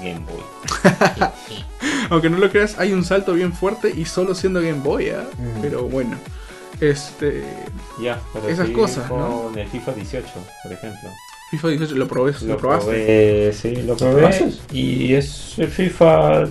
[0.02, 0.42] Game Boy.
[2.10, 5.24] Aunque no lo creas, hay un salto bien fuerte y solo siendo Game Boy, ¿ah?
[5.38, 5.60] Mm.
[5.62, 6.16] Pero bueno.
[6.80, 7.44] Este.
[8.00, 9.52] Ya, pero Esas cosas, con ¿no?
[9.54, 10.26] el FIFA 18,
[10.64, 11.10] por ejemplo.
[11.56, 12.84] FIFA 18 lo probé, lo, Lo probaste.
[12.86, 14.14] probé, sí, lo probé.
[14.14, 14.48] probaste?
[14.72, 16.48] Y es el FIFA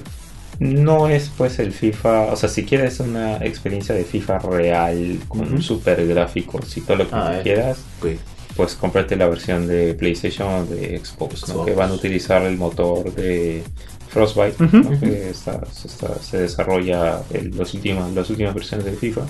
[0.59, 5.41] no es pues el FIFA, o sea, si quieres una experiencia de FIFA real, con
[5.51, 7.43] un super gráficos y todo lo que Ah, tú eh.
[7.43, 8.19] quieras, Pues,
[8.55, 11.55] pues cómprate la versión de PlayStation o de Xbox, ¿no?
[11.55, 11.65] Xbox.
[11.65, 13.63] que van a utilizar el motor de
[14.09, 14.55] Frostbite,
[15.01, 19.21] que está- se, está- se desarrolla en los últimos, las últimas versiones de FIFA.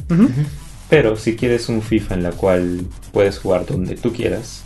[0.90, 2.82] Pero si quieres un FIFA en la cual
[3.14, 4.64] puedes jugar donde tú quieras,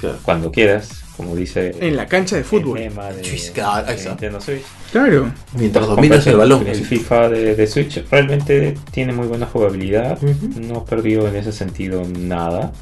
[0.00, 0.18] claro.
[0.22, 2.78] cuando quieras, como dice En la cancha de fútbol.
[2.78, 4.04] el de, claro, de.
[4.04, 4.62] Nintendo Switch.
[4.92, 5.32] Claro.
[5.58, 6.66] Mientras dominas el balón.
[6.66, 10.18] El FIFA de, de Switch realmente tiene muy buena jugabilidad.
[10.22, 10.60] Ujú.
[10.60, 12.72] No perdió en ese sentido nada.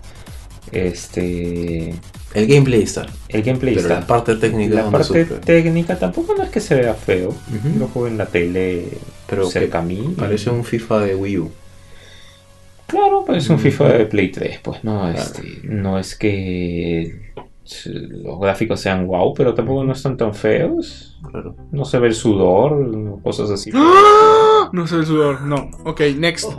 [0.73, 1.95] Este.
[2.35, 3.07] El gameplay está.
[3.28, 4.01] El gameplay Pero está.
[4.01, 5.39] la parte técnica La parte sufre.
[5.45, 7.28] técnica tampoco no es que se vea feo.
[7.28, 7.78] Ujú.
[7.78, 8.89] Lo juego en la tele
[9.28, 10.15] Pero cerca a mí.
[10.19, 11.51] Parece un FIFA de Wii U.
[12.94, 13.62] Claro, parece un Ujú.
[13.64, 15.18] FIFA de Play 3, pues no, Claro.
[15.18, 17.32] este, no es que
[17.86, 21.18] los gráficos sean wow, pero tampoco no están tan feos.
[21.30, 21.56] Claro.
[21.72, 23.70] No se ve el sudor, cosas así.
[23.74, 24.68] ¡Ah!
[24.72, 25.40] No se ve el sudor.
[25.42, 25.70] No.
[25.84, 26.50] Ok, next.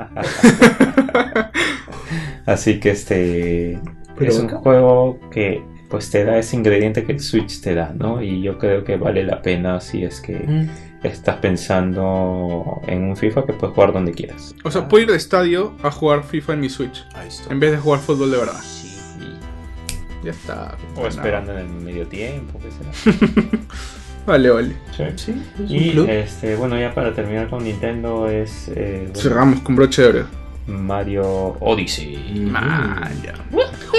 [2.45, 3.79] Así que este
[4.17, 7.73] Pero es un acá- juego que pues te da ese ingrediente que el Switch te
[7.75, 8.21] da, ¿no?
[8.21, 10.69] Y yo creo que vale la pena si es que Mm.
[11.07, 14.55] Estás pensando en un FIFA que puedes jugar donde quieras.
[14.63, 17.05] O sea, puedo ir de estadio a jugar FIFA en mi Switch.
[17.15, 17.51] Ahí está.
[17.53, 18.61] En vez de jugar fútbol de verdad.
[18.61, 18.91] Sí.
[20.23, 20.75] Ya está.
[20.95, 21.09] O Bueno.
[21.09, 23.47] esperando en el medio tiempo, qué será.
[24.25, 24.75] Vale, vale.
[24.97, 25.03] Sí.
[25.17, 25.31] Sí,
[25.63, 26.09] es Y club.
[26.09, 30.25] este, bueno, ya para terminar con Nintendo es eh, bueno, Cerramos con broche de oro.
[30.65, 32.15] Mario Odyssey.
[32.33, 32.49] Ujú.
[32.49, 33.35] Maya.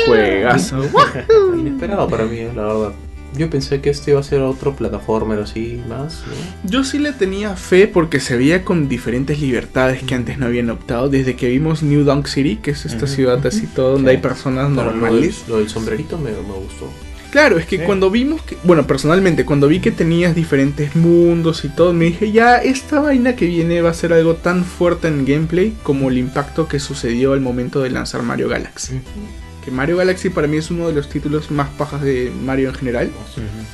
[0.05, 0.83] Juegazo.
[1.57, 2.93] Inesperado para mí, la verdad.
[3.36, 6.68] Yo pensé que este iba a ser otro plataformer así más, ¿no?
[6.70, 10.70] Yo sí le tenía fe porque se veía con diferentes libertades que antes no habían
[10.70, 11.08] optado.
[11.08, 14.16] Desde que vimos New Donk City, que es esta ciudad así todo donde Sí.
[14.16, 15.44] hay personas Pero lo del, normales.
[15.48, 16.90] lo del sombrerito me, me gustó.
[17.30, 17.82] Claro, es que Sí.
[17.84, 22.32] cuando vimos que, bueno, personalmente, cuando vi que tenías diferentes mundos y todo, me dije,
[22.32, 26.16] ya, esta vaina que viene va a ser algo tan fuerte en gameplay como el
[26.16, 29.00] impacto que sucedió al momento de lanzar Mario Galaxy.
[29.66, 32.74] Que Mario Galaxy para mí es uno de los títulos más pajas de Mario en
[32.76, 33.10] general.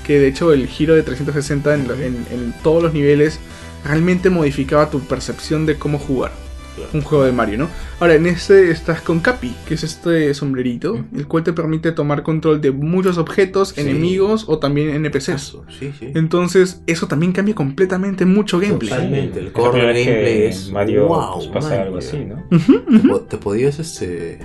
[0.07, 3.39] Que de hecho el giro de 360 en, en- en todos los niveles
[3.85, 6.33] realmente modificaba tu percepción de cómo jugar
[6.75, 6.89] Claro.
[6.95, 7.69] un juego de Mario, ¿no?
[8.01, 12.23] Ahora, en este estás con Capi, que es este sombrerito, el cual te permite tomar
[12.23, 13.83] control de muchos objetos, Sí.
[13.83, 15.59] enemigos o también NPCs.
[15.79, 16.13] Sí, sí.
[16.15, 18.89] Entonces, eso también cambia completamente mucho gameplay.
[18.89, 19.39] Totalmente.
[19.41, 21.83] el core gameplay que es, Mario wow, pues, pasa Mario.
[21.85, 22.43] algo así, ¿no?
[22.49, 24.39] Te, po- te podías, este.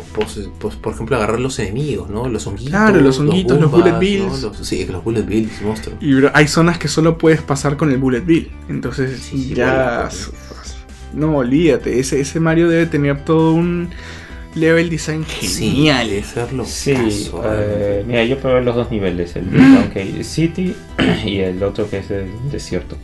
[0.00, 2.28] Po- pos- pos- por ejemplo, agarrar los enemigos, ¿no?
[2.28, 2.70] Los honguitos.
[2.70, 4.42] Claro, los honguitos, los bullet bills.
[4.42, 4.48] ¿no?
[4.48, 5.98] Los- sí, los bullet bills, monstruos.
[6.00, 8.50] Y bro, hay zonas que solo puedes pasar con el Bullet Bill.
[8.68, 10.08] Entonces, Sí, ya.
[11.14, 11.98] No, olvídate.
[11.98, 13.88] Ese, ese Mario debe tener todo un
[14.54, 16.08] level design genial.
[16.66, 19.58] Sí, Sí, eh, mira, yo probé los dos niveles, el de.
[19.58, 20.74] Donkey City
[21.24, 22.96] y el otro que es el desierto,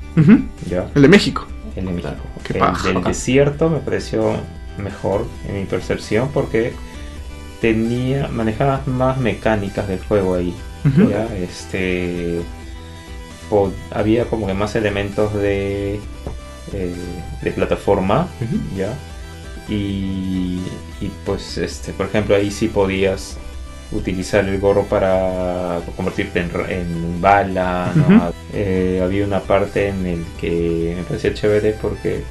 [0.68, 0.90] ¿ya?
[0.94, 1.46] El de México.
[1.76, 2.14] El de México.
[2.44, 2.88] Qué el paja.
[2.92, 4.34] del desierto me pareció
[4.78, 6.72] mejor en mi percepción porque
[7.60, 10.54] tenía manejaba más mecánicas del juego ahí.
[11.08, 12.42] Ya este
[13.90, 16.00] había como que más elementos de
[16.72, 16.94] eh,
[17.42, 18.28] de plataforma
[18.76, 18.92] ya
[19.68, 20.60] y,
[21.00, 23.38] y pues este por ejemplo ahí sí podías
[23.92, 27.92] utilizar el gorro para convertirte en, en bala.
[28.52, 32.22] Eh, había una parte en el que me parecía chévere porque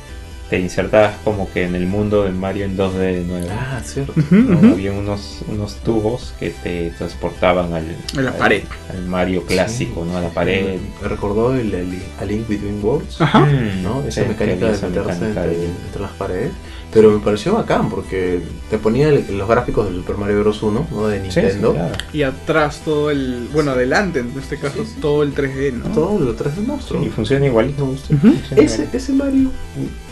[0.50, 4.14] te insertabas como que en el mundo de Mario en 2D de nuevo Ah, cierto.
[4.32, 4.58] ¿no?
[4.58, 4.68] ujú.
[4.74, 7.86] había unos, unos tubos que te transportaban al,
[8.18, 8.64] A la al- pared.
[8.92, 10.12] al Mario clásico, Sí.
[10.12, 10.18] ¿no?
[10.18, 10.78] A la pared.
[11.02, 13.20] Me recordó el, el- A Link Between Worlds.
[13.22, 13.40] Ajá.
[13.40, 14.02] Mm, ¿no?
[14.04, 16.52] sí, Esa que mecánica de meterse mecánica entre, de- entre las paredes.
[16.94, 18.40] Pero me pareció bacán porque
[18.70, 20.62] te ponía el- los gráficos del Super Mario Bros.
[20.62, 21.08] 1, ¿no?
[21.08, 21.74] De Sí, sí, Nintendo.
[21.74, 21.96] claro.
[22.14, 23.48] Y atrás todo el.
[23.52, 25.02] Bueno, adelante en este caso, Sí, sí.
[25.02, 25.86] todo el 3D, ¿no?
[25.96, 27.04] Todo lo 3D Sí, monstruo.
[27.04, 27.84] y funciona igualito.
[27.86, 27.96] Ujú.
[27.98, 28.98] Funciona Ese, igualito.
[28.98, 29.50] ese Mario,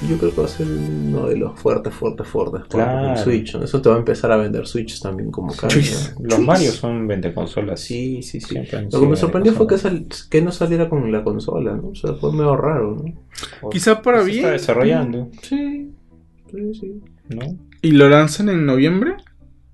[0.09, 2.61] yo creo que va a ser uno de los fuertes, fuertes, fuertes.
[2.69, 3.11] Claro.
[3.11, 3.55] el Switch.
[3.55, 3.63] ¿no?
[3.63, 5.53] Eso te va a empezar a vender Switch también como.
[5.67, 6.15] Chuis.
[6.21, 7.79] Los Mario son 20 consolas.
[7.79, 8.55] Sí, sí, sí.
[8.91, 11.89] Lo que me sorprendió fue que, sal- que no saliera con la consola, ¿no?
[11.89, 13.69] O sea, fue medio raro, ¿no?
[13.69, 14.37] Quizá para Se bien.
[14.39, 15.91] está desarrollando, Sí,
[16.51, 17.01] sí, sí.
[17.29, 17.57] ¿no?
[17.81, 19.15] ¿Y lo lanzan en noviembre?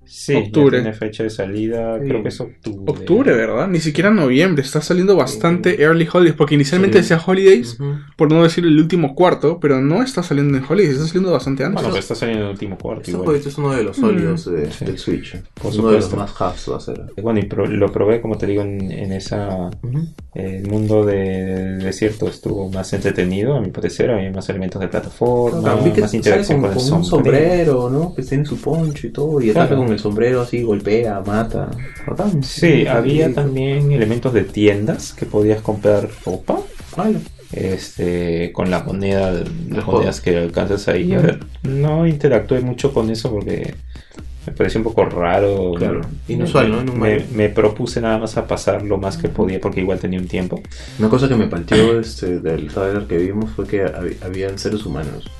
[0.08, 0.78] Sí, ya Octubre.
[0.80, 2.08] tiene fecha de salida, Sí.
[2.08, 2.84] creo que es octubre.
[2.92, 3.68] Octubre, ¿verdad?
[3.68, 4.62] Ni siquiera noviembre.
[4.62, 6.34] Está saliendo bastante early holidays.
[6.36, 7.02] Porque inicialmente Sí.
[7.14, 7.78] decía holidays,
[8.16, 11.64] por no decir el último cuarto, pero no está saliendo en holidays, está saliendo bastante
[11.64, 11.74] antes.
[11.74, 13.36] Bueno, pero está saliendo en el último cuarto Este igual.
[13.36, 14.84] es uno de los sólidos de- Sí.
[14.84, 15.36] del Switch.
[15.60, 16.40] Por uno de los supuesto.
[16.40, 17.00] más hubs va a ser.
[17.22, 19.70] Bueno, y pro- lo probé, como te digo, en, en esa.
[20.34, 24.10] El mundo del desierto estuvo más entretenido, a mi parecer.
[24.10, 27.72] Había más elementos de plataforma, Claro, más interacción con, con, el con un sombrero.
[27.74, 28.14] sombrero, ¿no?
[28.14, 29.40] Que tiene su poncho y todo.
[29.40, 29.82] Y ataca Claro.
[29.82, 31.70] con el sombrero así, golpea, mata.
[32.06, 32.42] Bacán.
[32.42, 36.58] Sí, había también elementos de tiendas que podías comprar ropa.
[36.96, 37.18] Vale.
[37.52, 39.32] este con la moneda,
[39.70, 41.12] las monedas que alcanzas ahí.
[41.14, 43.74] A ver, no interactué mucho con eso porque
[44.46, 45.72] me pareció un poco raro.
[45.76, 46.92] Claro, inusual, ¿no?
[46.94, 50.60] Me, propuse nada más a pasar lo más que podía porque igual tenía un tiempo.
[50.98, 54.84] Una cosa que me partió este, del trailer que vimos fue que hab- habían seres
[54.84, 55.30] humanos.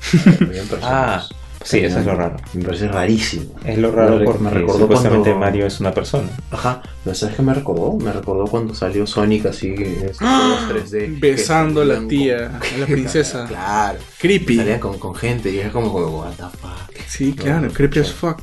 [0.40, 1.28] Habían personas.
[1.64, 2.36] Sí, eso es lo raro.
[2.54, 3.54] Me parece rarísimo.
[3.64, 6.28] Es lo raro porque me recordó supuestamente cuando- Mario es una persona.
[6.50, 7.92] Ajá, pero ¿sabes qué me recordó?
[8.02, 10.98] Me recordó cuando salió Sonic así en juegos 3D.
[10.98, 13.46] que Besando a la tía, con- a la princesa.
[13.46, 13.98] claro.
[14.18, 14.56] Creepy.
[14.56, 16.96] Salían con, con gente y era como, como, what the fuck.
[17.06, 18.04] Sí, claro, No, creepy no.
[18.04, 18.40] as fuck.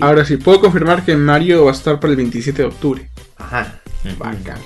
[0.00, 3.08] Ahora sí, puedo confirmar que Mario va a estar para el 27 de octubre.
[3.38, 3.80] Ajá,
[4.18, 4.58] bacán.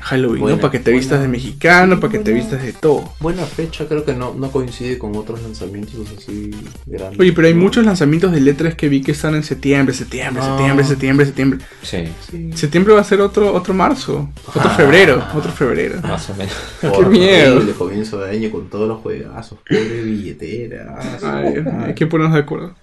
[0.00, 0.60] Halloween, Buena, ¿no?
[0.62, 0.98] Para que te buena.
[1.00, 3.12] vistas de mexicano, Sí, para que te vistas de todo.
[3.20, 6.50] Buena fecha, creo que no, no coincide con otros lanzamientos así
[6.86, 7.18] grandes.
[7.20, 10.48] Oye, pero hay muchos lanzamientos de letras que vi que están en septiembre, septiembre, Ah.
[10.56, 11.58] septiembre, septiembre, septiembre.
[11.82, 11.98] Sí,
[12.30, 12.50] Sí.
[12.54, 14.74] Septiembre va a ser otro, otro marzo, otro Ah.
[14.76, 16.00] febrero, otro febrero.
[16.02, 16.54] más o menos.
[16.80, 17.60] Qué miedo.
[17.60, 20.98] El comienzo de año con todos los juegazos, pobre billetera.
[21.22, 21.54] Ay,
[21.86, 22.74] hay que ponernos de acuerdo.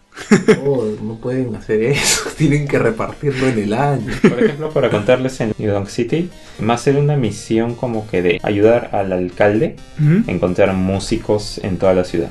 [0.64, 4.14] No, no pueden hacer eso, tienen que repartirlo en el año.
[4.22, 6.30] Por ejemplo, para contarles en New Donk City,
[6.68, 11.78] va a ser una misión como que de ayudar al alcalde a encontrar músicos en
[11.78, 12.30] toda la ciudad.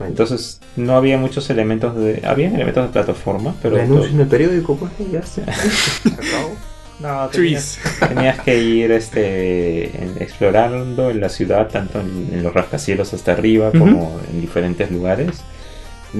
[0.00, 2.22] Entonces, no había muchos elementos de.
[2.24, 3.80] Había elementos de plataforma, pero.
[3.80, 5.20] Anuncio en el periódico, pues ya.
[5.20, 6.56] Acabó.
[7.00, 8.08] No, tenías, Trees.
[8.10, 9.86] tenías que ir este,
[10.22, 15.42] explorando en la ciudad, tanto en, en los rascacielos hasta arriba como en diferentes lugares.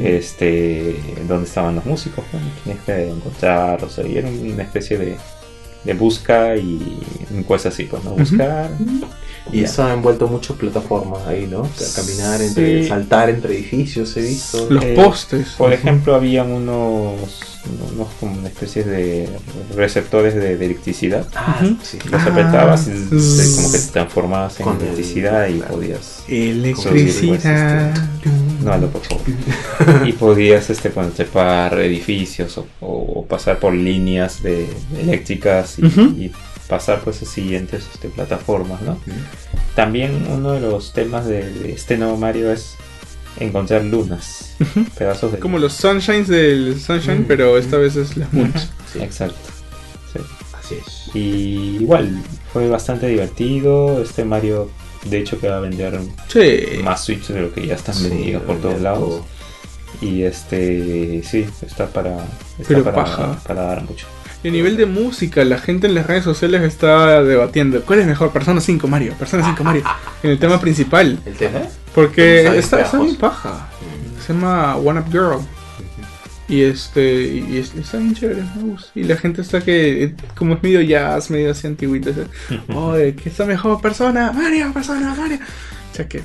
[0.01, 0.97] Este
[1.28, 5.16] donde estaban los músicos pues, tenías que encontrarlos y era una especie de,
[5.85, 6.98] de busca y
[7.47, 8.70] cosa así pues no buscar
[9.52, 9.64] Y Ya.
[9.66, 11.62] eso ha envuelto muchas plataformas ahí, ¿no?
[11.62, 12.89] Ca- Caminar entre, Sí.
[12.89, 14.66] saltar entre edificios, he visto.
[14.70, 15.48] Los Eh, postes.
[15.59, 17.52] por ejemplo había unos
[17.95, 19.29] unos como una especie de
[19.77, 21.99] receptores de, de electricidad Ah, sí.
[22.11, 22.27] los Ah.
[22.27, 23.57] apretabas y se- Zzz.
[23.57, 27.95] como que te transformabas en el- electricidad y podías Electricidad.
[28.65, 29.23] no no por favor
[30.07, 34.69] y podías este bueno, trepar edificios o, o- o pasar por líneas de
[35.01, 36.31] eléctricas y,
[36.69, 38.97] pasar pues a siguientes este, plataformas no
[39.75, 42.77] también uno de los temas de, de este nuevo Mario es
[43.41, 44.55] encontrar lunas
[44.97, 47.25] pedazos de Como los Sunshines del Sunshine, Mm.
[47.27, 48.69] pero esta vez es las Moons.
[48.93, 49.37] Sí, exacto
[50.13, 50.19] sí.
[50.59, 51.11] así es.
[51.15, 52.11] y igual
[52.53, 54.71] fue bastante divertido este Mario
[55.09, 55.99] de hecho que va a vender
[56.29, 56.83] Sí.
[56.85, 59.27] más Switch de lo que ya están Sí, vendidos por todos lados todo.
[60.01, 62.17] Y este, sí, está para,
[62.59, 63.39] está Pero para, paja.
[63.47, 64.07] para dar mucho.
[64.43, 68.07] Y a nivel de música, la gente en las redes sociales está debatiendo cuál es
[68.07, 69.83] mejor, Persona 5 Mario, Persona 5 Mario,
[70.25, 71.21] en el tema principal.
[71.25, 71.61] El tema.
[71.94, 73.19] Porque Está está, pegajoso.
[73.19, 73.69] paja.
[74.27, 75.39] Se llama One Up Girl.
[76.48, 78.43] Y este, y es- está bien chévere.
[78.94, 82.27] Y la gente está que, eh, como es medio jazz, medio así antiguito, dice,
[82.74, 83.81] oye, ¿qué está mejor?
[83.81, 85.39] Persona, Mario, Persona, Mario.
[85.93, 86.24] O sea que,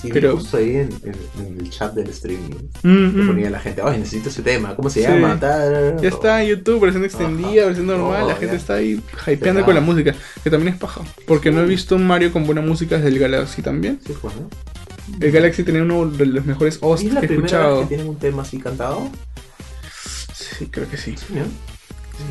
[0.00, 2.54] Sí, Pero- justo ahí en, en- en el chat del streaming.
[2.82, 2.88] mm,
[3.22, 3.26] mm.
[3.26, 5.38] ponía la gente, oye, necesito ese tema, ¿cómo se llama?
[6.00, 7.66] Ya está en YouTube, versión extendida, Ajá.
[7.66, 8.58] versión normal, Oh, la gente ya.
[8.58, 11.02] está ahí hypeando con la música, que también es paja.
[11.26, 14.00] Porque no he visto un Mario con buena música desde el Galaxy también.
[14.06, 14.48] Sí, pues, ¿no?
[15.20, 17.80] El Galaxy tenía uno de los mejores ¿Y hosts la que he primera vez escuchado.
[17.82, 19.10] que tienen un tema así cantado?
[20.34, 21.14] Sí, creo que sí.
[21.16, 21.42] Sí, ¿no?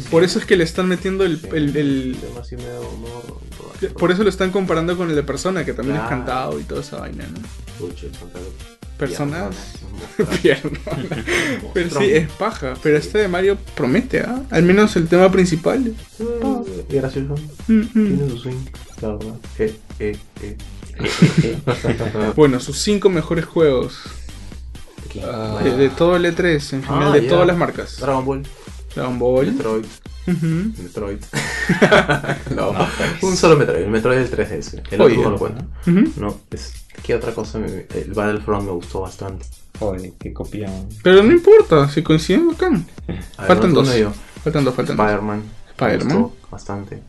[0.09, 1.37] Por eso es que le están metiendo el,
[3.97, 6.81] Por eso lo están comparando con el de Persona, que también es cantado y toda
[6.81, 7.87] esa vaina, ¿no?
[8.97, 9.55] Personas.
[10.41, 11.23] Pierna, Pierna.
[11.73, 12.73] Pero sí, es paja.
[12.83, 14.43] Pero este de Mario promete, ¿ah?
[14.49, 15.93] Al menos el tema principal.
[16.89, 17.35] Gracioso.
[17.67, 17.87] Mm, mm.
[17.93, 18.65] Tiene su swing,
[19.01, 19.35] la verdad.
[19.57, 20.57] Eh, eh, eh.
[22.35, 24.01] Bueno, sus cinco mejores juegos.
[25.23, 25.61] Ah.
[25.63, 27.97] de, de todo el E3, en general, Ah, de todas las marcas.
[27.99, 28.43] Dragon Ball,
[28.95, 29.51] Dragon Ball.
[29.53, 29.85] Metroid,
[30.27, 30.71] Ujú.
[30.83, 31.19] Metroid.
[32.55, 32.73] no,
[33.21, 34.81] un solo Metroid, el Metroid del 3DS.
[34.91, 35.17] El Oye.
[35.17, 35.65] otro no lo cuento.
[35.87, 36.21] Ujú.
[36.21, 37.59] No, es, ¿qué otra cosa?
[37.59, 39.45] me- el Battlefront me gustó bastante.
[39.79, 40.89] Joder, que copian.
[41.03, 42.85] Pero no importa, si coinciden, bacán.
[43.37, 43.89] A Faltan dos.
[44.43, 45.05] Faltan dos, faltan dos.
[45.05, 45.39] Spider-Man.
[45.39, 46.21] me Spider-Man.
[46.23, 46.99] gustó Bastante.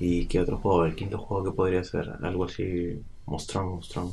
[0.00, 0.86] ¿Y qué otro juego?
[0.86, 3.00] El quinto juego que podría ser algo así.
[3.26, 4.10] Mostrón, Mostrón.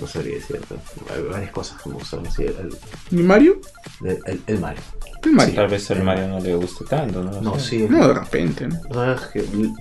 [0.00, 0.74] No sabría decirte.
[1.14, 2.26] Hay varias cosas que me gustaron.
[2.26, 2.74] así, el,
[3.12, 3.60] ¿Y Mario?
[4.04, 4.82] el, el- el Mario.
[5.24, 5.54] El Mario.
[5.54, 7.40] Tal vez el Mario no le guste tanto, ¿no?
[7.40, 7.70] No, sé.
[7.70, 7.86] sí.
[7.88, 8.80] No, de repente, ¿no?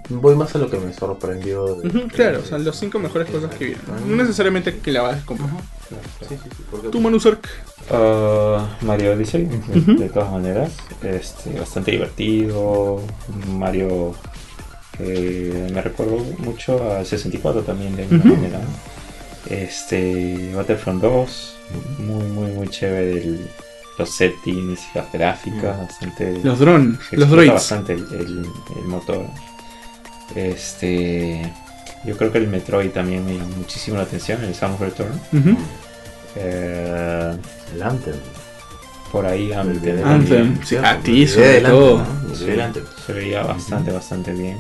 [0.10, 1.76] Voy más a lo que me sorprendió.
[1.76, 3.84] de- claro, o sea, las cinco mejores cosas que vieron.
[4.08, 5.50] No necesariamente que la vas a comprar.
[5.90, 6.64] Sí, sí, sí.
[6.72, 7.48] Porque Tu Manusark.
[7.92, 10.72] Ah, Mario Odyssey, de, de todas maneras,
[11.04, 13.02] este, bastante divertido.
[13.50, 14.16] Mario
[15.00, 18.60] me recuerdo mucho al 64 también de alguna manera.
[19.50, 21.56] Este, Battlefront 2,
[22.00, 23.12] muy, muy, muy chévere.
[23.12, 23.48] el-
[23.98, 26.40] los settings, las gráficas, bastante.
[26.44, 27.54] Los drones, los droids.
[27.54, 28.46] bastante el, el-
[28.78, 29.26] el motor.
[30.36, 31.52] Este.
[32.06, 35.12] Yo creo que el Metroid también me llama muchísimo la atención, el Samus Return.
[36.36, 37.32] Eh,
[37.76, 38.16] El Anthem.
[39.12, 41.98] por ahí Anthem, El de- Anthem, sí, a ti el sobre Anthem, todo.
[42.00, 42.64] ¿no?
[42.64, 42.84] Anthem.
[43.06, 44.58] se veía bastante, bastante bien.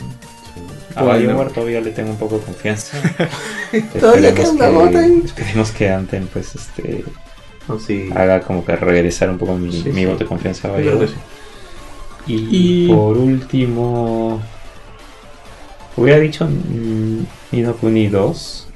[0.95, 1.03] A.
[1.18, 2.97] BioWare todavía le tengo un poco de confianza.
[3.99, 7.03] Todavía Esperemos queda una gota esperemos que Anthem pues este
[7.68, 8.10] No, sí.
[8.15, 10.06] haga como que regresar un poco mi, Sí, mi sí.
[10.06, 10.80] voto de confianza a.
[10.81, 10.88] Y,
[12.27, 14.41] Y- por último,
[15.98, 17.19] hubiera dicho mm,
[17.52, 18.68] Nino Kuni 2,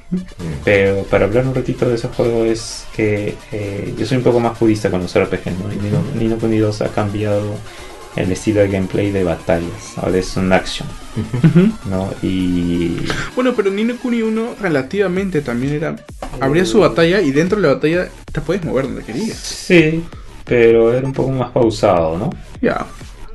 [0.64, 4.40] pero para hablar un ratito de ese juego es que eh, yo soy un poco
[4.40, 5.72] más purista con los RPG, ¿no?
[5.72, 7.42] Y Nino, Nino Kuni 2 ha cambiado
[8.18, 10.88] el estilo de gameplay de batallas, ahora es un action.
[11.90, 12.10] ¿no?
[12.22, 12.96] Y
[13.34, 15.96] Bueno, pero Nino Kuni 1 relativamente también era.
[16.40, 19.36] Abría su batalla y dentro de la batalla te puedes mover donde querías.
[19.38, 20.04] sí,
[20.44, 22.30] pero era un poco más pausado, ¿no?
[22.62, 22.86] Ya.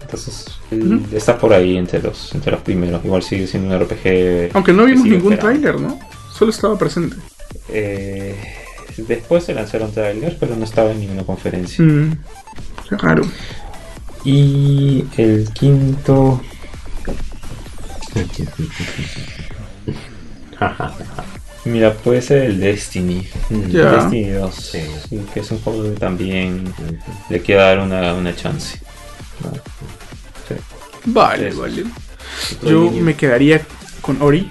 [0.01, 4.51] Entonces el- está por ahí entre los, entre los primeros, igual sigue siendo un RPG.
[4.53, 5.99] Aunque no vimos ningún tráiler, ¿no?
[6.31, 7.15] Solo estaba presente.
[7.69, 8.35] Eh,
[8.97, 11.83] después se lanzaron trailers, pero no estaba en ninguna conferencia.
[11.83, 12.17] Mm,
[12.89, 13.23] qué raro.
[14.25, 16.41] Y el quinto.
[21.65, 23.27] Mira, puede ser el Destiny.
[23.69, 23.91] Ya.
[23.91, 24.55] Destiny 2.
[24.55, 24.79] Sí.
[25.09, 26.73] sí, que es un juego que también
[27.29, 28.79] le quiero dar una, una chance.
[31.05, 31.61] Vale, Eso.
[31.61, 31.85] vale.
[32.63, 33.61] Yo me quedaría
[34.01, 34.49] con Ori.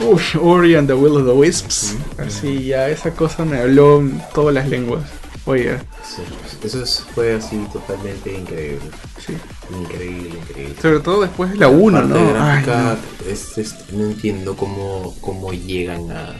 [0.00, 1.94] Uy, Ori and the Will of the Wisps.
[2.18, 4.02] Así ya, esa cosa me habló
[4.34, 5.02] todas las lenguas.
[5.48, 6.22] Oye, Sí,
[6.62, 8.80] eso es- fue así totalmente increíble.
[9.24, 9.34] sí.
[9.74, 10.74] Increíble, increíble.
[10.80, 12.42] Sobre todo después de la 1, Parte ¿no?
[12.42, 13.30] Ay, no.
[13.32, 16.34] es- es- no entiendo cómo, cómo llegan a,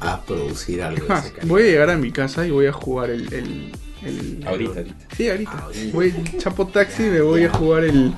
[0.00, 3.10] a producir algo Es de voy a llegar a mi casa y voy a jugar
[3.10, 3.32] el.
[3.32, 3.72] el,
[4.02, 4.94] el- Ahorita, ahorita.
[5.16, 5.50] Sí, ahorita.
[5.58, 5.94] Ahorita.
[5.96, 8.12] Voy el Chapo Taxi me voy a jugar el,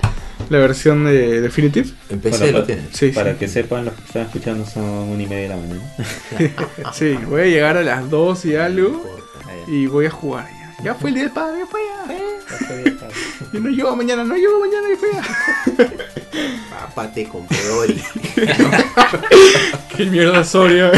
[0.51, 1.89] la versión de Definitive.
[2.11, 2.85] En PC Bueno, lo pa- tienes.
[2.93, 3.39] Sí, Para sí.
[3.39, 5.93] que sepan, los que están escuchando son una y media de la mañana.
[6.93, 9.03] Sí, voy a llegar a las 2 y algo.
[9.05, 9.16] Ah.
[9.67, 10.67] Y voy a jugar ya.
[10.83, 11.97] Ya fue el día del padre, ya fue ya.
[12.85, 13.09] Está.
[13.53, 15.23] Yo no llego mañana, no llego mañana, ya fue ya.
[16.71, 18.03] Papá te compré Ori.
[19.97, 20.93] Qué mierda Soria.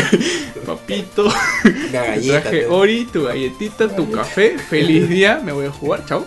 [0.67, 1.33] Papito.
[1.63, 2.43] Te galleta.
[2.43, 4.59] traje Ori, tu galletita, tu café.
[4.59, 6.27] Feliz día, me voy a jugar, chao.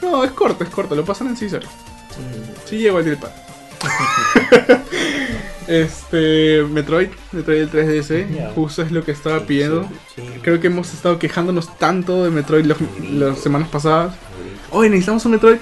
[0.00, 1.62] No, es corto, es corto, lo pasan en Caesar.
[2.66, 3.34] Sí llego al día del padre.
[5.68, 8.50] Este, Metroid, Metroid el 3DS, Ya.
[8.54, 9.88] justo es lo que estaba pidiendo.
[10.42, 12.78] Creo que hemos estado quejándonos tanto de Metroid los-
[13.12, 14.14] las semanas pasadas.
[14.70, 15.58] Hoy necesitamos un Metroid.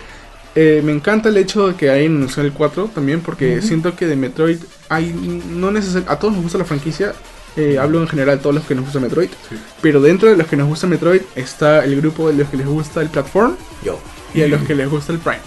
[0.57, 4.07] Eh, me encanta el hecho de que hayan anunciado el 4 también, porque siento que
[4.07, 4.59] de Metroid
[4.89, 5.13] hay
[5.49, 7.13] no neces- a todos nos gusta la franquicia.
[7.57, 9.29] eh, hablo en general a todos los que nos gusta Metroid.
[9.83, 12.67] Pero dentro de los que nos gusta Metroid está el grupo de los que les
[12.67, 13.99] gusta el platform Yo.
[14.33, 15.41] y a los que les gusta el Prime.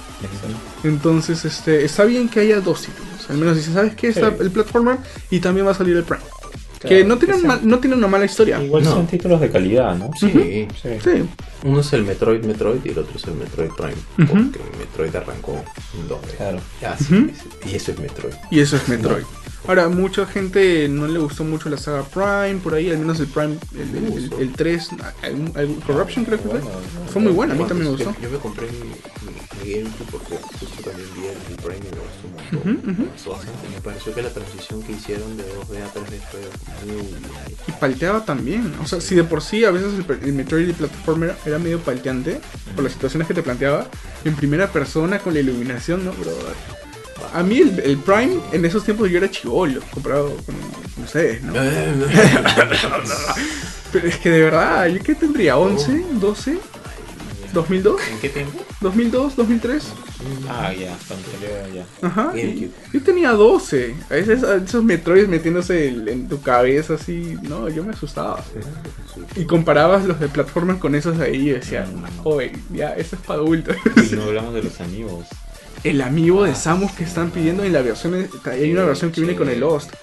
[0.84, 3.30] Entonces, este, está bien que haya dos títulos.
[3.30, 4.10] Al menos dice, ¿sabes qué?
[4.10, 4.36] Está Sí.
[4.42, 4.98] el platformer
[5.30, 6.24] y también va a salir el Prime.
[6.86, 8.62] que no tiene, que mal- no tiene una mala historia.
[8.62, 8.92] Igual No.
[8.92, 10.12] son títulos de calidad, ¿no?
[10.20, 10.68] Sí.
[10.82, 10.90] Sí.
[11.02, 11.24] Sí.
[11.64, 14.28] Uno es el Metroid Metroid y el otro es el Metroid Prime.
[14.28, 16.38] Porque Metroid arrancó en.
[16.38, 16.60] Claro.
[17.00, 17.32] Sí,
[17.72, 18.34] Y eso es Metroid.
[18.52, 19.24] Y eso es Metroid.
[19.68, 23.28] Ahora, mucha gente no le gustó mucho la saga Prime, por ahí, al menos el
[23.28, 24.90] Prime, el, el, el- el 3,
[25.22, 26.62] algún- algún- Corruption creo que fue.
[27.12, 28.14] Fue muy buena, a mí también me gustó.
[28.22, 28.94] Yo, me compré mi, mi-
[29.64, 32.70] GameCube porque justo también vi el, Prime y me gustó.
[32.70, 33.08] Ujú, ujú.
[33.74, 36.42] Me pareció que la transición que hicieron de 2D a 3D fue
[36.86, 37.04] muy.
[37.68, 38.74] Y palteaba también.
[38.84, 41.80] O sea, si de por sí a veces el, el Metroid y Platformer era medio
[41.80, 42.42] palteante
[42.76, 43.88] por las situaciones que te planteaba,
[44.26, 46.54] en primera persona con la iluminación, ¿no, brother?
[47.34, 50.56] A mí el, el Prime, en esos tiempos yo era chivolo, comparado con,
[50.96, 51.54] con ustedes, ¿no?
[53.92, 55.56] Pero es que de verdad, ¿yo qué tendría?
[55.56, 56.20] ¿11?
[56.20, 56.58] ¿12?
[57.54, 57.98] ¿2002?
[58.12, 58.60] ¿En qué tiempo?
[58.82, 59.36] ¿2002?
[59.36, 59.82] ¿2003?
[60.50, 60.96] Ah, ya,
[61.74, 61.86] ya.
[62.02, 62.32] Ajá.
[62.38, 63.94] y- yo tenía 12.
[64.10, 68.44] A veces esos Metroids metiéndose en, en tu cabeza así, no, yo me asustaba.
[69.36, 71.86] Y comparabas los de plataformas con esos de ahí y decía,
[72.24, 73.76] joven, ya, eso es para adultos.
[74.12, 75.28] Y no hablamos de los amigos.
[75.84, 79.36] El amigo de Samus que están pidiendo en la versión, hay una versión que viene
[79.36, 79.94] con el Lost.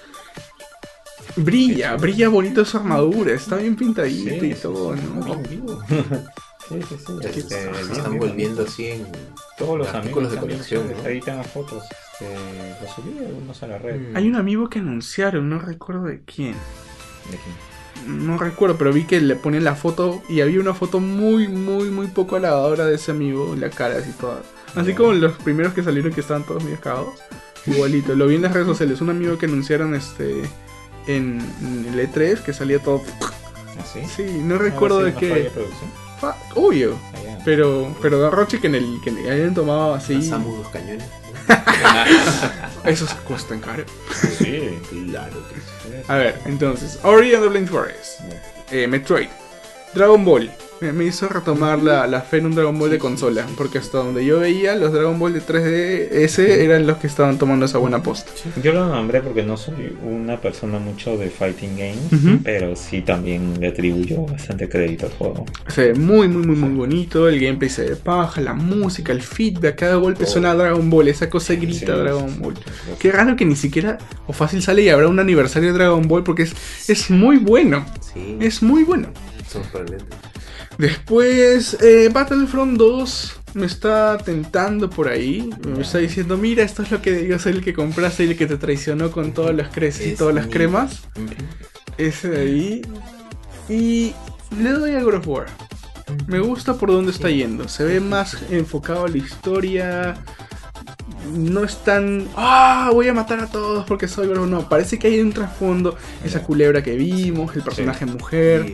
[1.35, 5.41] Brilla, brilla bonito su armadura, está bien pintadito y todo, ¿no?
[6.67, 7.13] Sí, sí, sí.
[7.21, 8.19] Este, se están bien.
[8.19, 9.07] volviendo así en
[9.57, 11.03] Todos los artículos amigos de también, colección.
[11.03, 11.09] ¿no?
[11.09, 11.83] Ahí tengo fotos.
[12.13, 13.99] Este, los subí algunos a la red.
[13.99, 14.17] Mm.
[14.17, 16.53] Hay un amigo que anunciaron, no recuerdo de quién.
[17.29, 17.71] ¿De quién?
[18.25, 21.89] No recuerdo, pero vi que le ponían la foto y había una foto muy, muy,
[21.89, 24.41] muy poco halagadora de ese amigo, la cara así toda.
[24.75, 27.15] Así como los primeros que salieron que estaban todos medio cagados.
[27.65, 29.01] Igualito, lo vi en las redes sociales.
[29.01, 30.41] Un amigo que anunciaron este
[31.07, 33.01] en, en el E3 que salía todo.
[33.21, 34.01] ¿Ah, sí?
[34.15, 35.27] Sí, no recuerdo Ah, de qué.
[35.27, 35.91] de producción.
[36.19, 36.95] Fa- Obvio.
[37.13, 37.39] Ah.
[37.45, 40.29] Pero, pero da Roche que en el que hayan tomado así.
[40.71, 41.03] Cañones.
[42.85, 43.83] Esos cuestan caro.
[44.37, 44.79] Sí.
[45.11, 46.03] Claro que sí.
[46.07, 48.21] A ver, entonces, Ori and the Blind Forest,
[48.71, 49.27] eh, Metroid,
[49.93, 50.49] Dragon Ball.
[50.81, 53.99] Me, me hizo retomar la, la fe en un Dragon Ball de consola, porque hasta
[53.99, 58.01] donde yo veía, los Dragon Ball de 3DS eran los que estaban tomando esa buena
[58.01, 58.31] posta.
[58.63, 63.59] Yo lo nombré porque no soy una persona mucho de fighting games, pero sí también
[63.59, 65.45] le atribuyo bastante crédito al juego.
[65.67, 67.29] Se ve muy, muy, muy, muy bonito.
[67.29, 69.75] El gameplay se ve paja, la música, el feedback.
[69.75, 70.33] Cada golpe Todo.
[70.33, 71.07] suena a Dragon Ball.
[71.09, 72.55] Esa cosa grita Sí, Dragon Ball.
[72.55, 72.91] sí.
[72.97, 76.23] Qué raro que ni siquiera o fácil sale y habrá un aniversario de Dragon Ball
[76.23, 76.53] porque es,
[76.89, 77.85] es muy bueno.
[78.13, 79.09] Sí, Es muy bueno.
[79.47, 80.05] sorprendente.
[80.81, 85.47] Después, eh, Battlefront 2 me está tentando por ahí.
[85.63, 88.35] Me está diciendo, mira, esto es lo que debió ser el que compraste y el
[88.35, 91.03] que te traicionó con todos los creces y todas las cremas.
[91.99, 92.81] Ese de ahí.
[93.69, 94.15] Y
[94.59, 95.45] le doy a God of War.
[96.25, 97.67] Me gusta por dónde está yendo.
[97.67, 100.15] Se ve más enfocado a la historia.
[101.31, 102.27] No es tan.
[102.35, 102.89] ¡Ah!
[102.91, 104.49] Voy a matar a todos porque soy God of War".
[104.49, 105.95] No, parece que hay un trasfondo.
[106.25, 108.65] Esa culebra que vimos, el personaje mujer.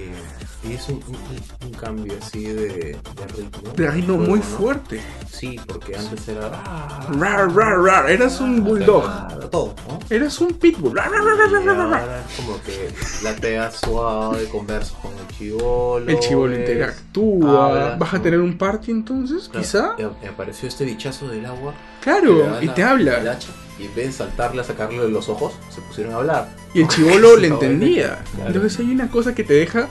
[0.70, 3.74] Y, es un, un- un cambio así de, de ritmo.
[3.76, 4.46] De ritmo Juego, muy ¿no?
[4.46, 5.02] fuerte.
[5.32, 6.50] Sí, porque antes era.
[6.66, 8.10] ah, Rar, rar, rar.
[8.12, 9.04] Eras un bulldog.
[9.50, 10.00] Todo, ¿no?
[10.10, 10.96] Eras un pitbull.
[10.96, 12.02] Rar, rar, rar, rar, rar, rar.
[12.02, 12.90] ahora es como que
[13.24, 16.12] latea suave, conversa con el chivolo.
[16.12, 17.66] El chivolo interactúa.
[17.68, 19.50] habla, ¿Vas a tener un party entonces?
[19.50, 19.96] claro, Quizá.
[20.24, 21.74] y apareció este bichazo del agua.
[22.02, 23.32] Claro, y te el habla.
[23.32, 23.50] hacha,
[23.80, 26.50] y en vez de saltarle a sacarle de los ojos, se pusieron a hablar.
[26.74, 28.24] Y el chivolo le entendía.
[28.36, 28.48] claro.
[28.48, 29.88] Entonces hay una cosa que te deja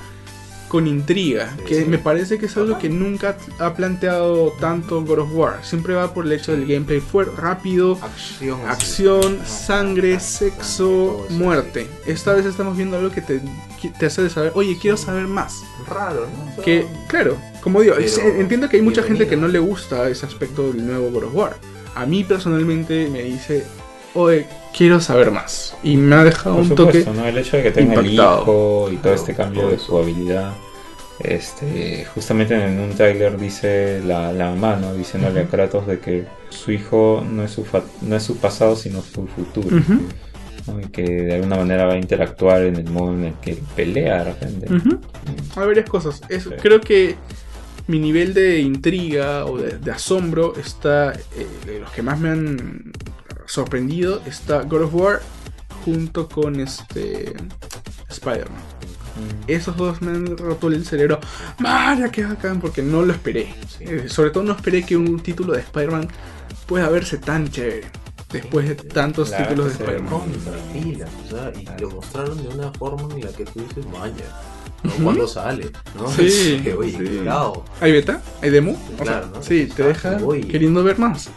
[0.68, 1.84] con intriga, Sí, que sí.
[1.84, 5.64] me parece que es algo que nunca ha planteado tanto God of War.
[5.64, 8.59] Siempre va por el hecho del gameplay fuerte, rápido, Acción.
[8.66, 11.86] acción, sangre, sexo, muerte.
[12.06, 13.40] Esta vez estamos viendo algo que te,
[13.80, 15.62] que te hace de saber, oye, quiero saber más.
[15.88, 16.26] Raro,
[16.56, 16.62] ¿no?
[16.62, 20.26] Que, claro, como digo, Pero entiendo que hay mucha gente que no le gusta ese
[20.26, 21.56] aspecto del nuevo God of War.
[21.94, 23.64] A mí personalmente me dice,
[24.14, 24.47] oye,
[24.77, 25.77] quiero saber más.
[25.82, 27.19] Y me ha dejado Por un supuesto, toque.
[27.20, 27.27] ¿no?
[27.27, 29.86] El hecho de que tenga el hijo y todo este cambio de eso.
[29.86, 30.53] jugabilidad.
[31.19, 34.93] Este, justamente en un tráiler dice la, la mamá, ¿no?
[34.94, 38.77] Diciéndole a Kratos de que su hijo no es su, fa- no es su pasado,
[38.77, 39.78] sino su futuro.
[40.82, 44.19] Y que de alguna manera va a interactuar en el modo en el que pelea
[44.19, 44.74] de repente.
[44.74, 44.98] ujú.
[45.57, 46.20] Hay varias cosas.
[46.28, 46.51] Es- Sí.
[46.61, 47.15] Creo que
[47.86, 51.12] mi nivel de intriga o de, de asombro está.
[51.12, 52.93] eh, de los que más me han
[53.47, 55.23] sorprendido está God of War
[55.85, 57.35] junto con este.
[58.09, 58.59] Spider-Man.
[58.59, 59.51] Mm.
[59.51, 61.18] Esos dos me han roto el cerebro.
[61.59, 62.60] ¡Vaya, qué bacán!
[62.60, 63.55] Porque no lo esperé.
[63.78, 63.85] Sí.
[63.85, 66.09] Eh, sobre todo no esperé que un título de Spider-Man
[66.66, 67.86] pueda verse tan chévere.
[68.31, 70.12] Después de tantos títulos de Spider-Man.
[70.12, 74.24] O sea, y lo mostraron de una forma en la que tú dices, vaya,
[74.82, 74.90] ¿no?
[75.05, 76.09] Cuando sale, ¿no?
[76.10, 76.97] Sí, Que, oye, sí.
[76.98, 77.64] cuidado.
[77.81, 78.20] ¿Hay beta?
[78.43, 78.73] ¿Hay demo?
[78.73, 79.43] O sea, Claro, ¿no?
[79.43, 80.43] Sí, te deja voy.
[80.43, 81.31] queriendo ver más.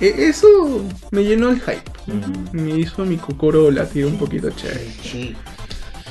[0.00, 1.82] E- eso me llenó el hype.
[2.52, 4.90] Me hizo mi cocoro latir un poquito chévere.
[5.02, 5.34] Sí.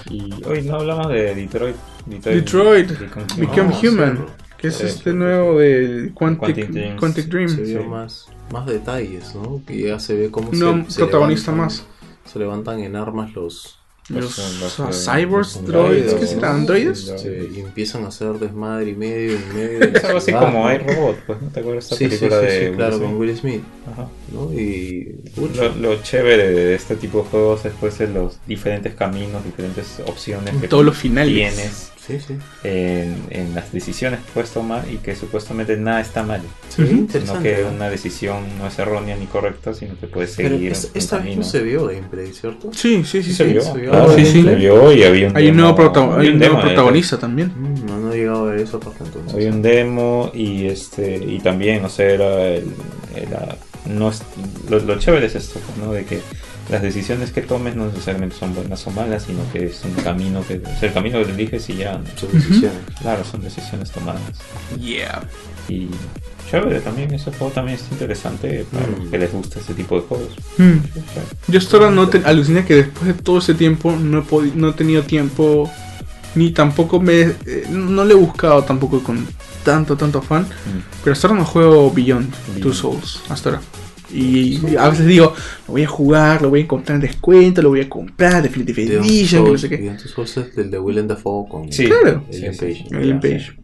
[0.10, 1.76] Y hoy no hablamos de Detroit.
[2.06, 2.90] Detroit,
[3.38, 4.14] Become Human.
[4.16, 4.44] Become.
[4.58, 4.86] Que es Sí.
[4.86, 7.00] este nuevo del Quantic, Quantic Dreams.
[7.00, 7.50] Quantic Dream.
[7.50, 7.88] Se vio Sí.
[7.88, 9.62] más, más detalles, ¿no?
[9.68, 11.86] Que ya se ve cómo No, se, se protagonista levantan- más.
[12.32, 13.80] Se levantan en armas los,
[14.14, 16.50] Los, Los- los- cyborgs, los droids, androides, ¿qué será?
[16.50, 16.56] ¿no?
[16.56, 17.14] ¿Androides?
[17.18, 19.80] Sí, y empiezan a hacer desmadre y medio y medio.
[19.96, 20.74] Es algo así como ¿no?
[20.74, 23.08] iRobot, pues, ¿no te acuerdas de esta Sí, película sí, de Will claro, Smith?
[23.10, 24.10] con Will Smith, Ajá.
[24.32, 24.54] ¿no?
[24.54, 25.16] Y...
[25.56, 30.00] Lo, lo chévere de este tipo de juegos es pues en los diferentes caminos, diferentes
[30.06, 31.34] opciones que Todos los finales.
[31.34, 32.36] tienes Sí, sí.
[32.66, 36.42] en, en las decisiones que puedes tomar y que supuestamente nada está mal.
[36.68, 37.08] Sí.
[37.10, 37.70] Sino que ¿no?
[37.70, 41.18] una decisión no es errónea ni correcta, sino que puedes Pero seguir es- un esta
[41.20, 42.70] vez no se vio gameplay, ¿cierto?
[42.74, 43.92] Sí, sí, sí, se vio, se vio.
[43.92, 44.44] claro, Sí, sí.
[44.44, 47.18] se vio y había un Hay un demo- nuevo, prota- hay un nuevo demo, protagonista
[47.18, 47.52] también.
[47.56, 49.34] Mm, No, no he llegado a ver esa parte entonces.
[49.34, 52.66] Había un demo y este y también, o sea, era, el,
[53.16, 53.56] era-
[53.86, 54.22] no es,
[54.70, 55.92] lo, lo chévere es esto, ¿no?
[55.94, 56.20] De que
[56.70, 60.42] las decisiones que tomes no necesariamente son buenas o malas, sino que es un camino
[60.48, 62.78] que, es el camino que eliges y ya, Son decisiones.
[63.02, 64.22] claro, son decisiones tomadas.
[64.80, 65.24] Yeah.
[65.68, 65.88] Y
[66.50, 69.00] chévere también, ese juego también es interesante para Mm.
[69.02, 70.30] los que les gusta este tipo de juegos.
[70.58, 70.74] Mm.
[71.50, 74.70] Yo hasta ahora no te, alucina que después de todo ese tiempo no he, no
[74.70, 75.70] he tenido tiempo
[76.36, 79.28] ni tampoco me eh, no le he buscado tampoco con
[79.64, 80.80] tanto tanto fan, Mm.
[81.04, 82.74] pero hasta ahora no juego Beyond Two.
[82.74, 83.62] Souls hasta ahora.
[84.14, 85.34] Y a veces digo,
[85.68, 88.84] lo voy a jugar, lo voy a encontrar en descuento, lo voy a comprar, Definitive
[88.84, 89.78] Edition, que no Souls- sé qué.
[89.78, 92.24] Beyond Souls es del de Willem Dafoe con Sí, Claro.
[92.30, 92.42] sí,
[93.22, 93.58] Page.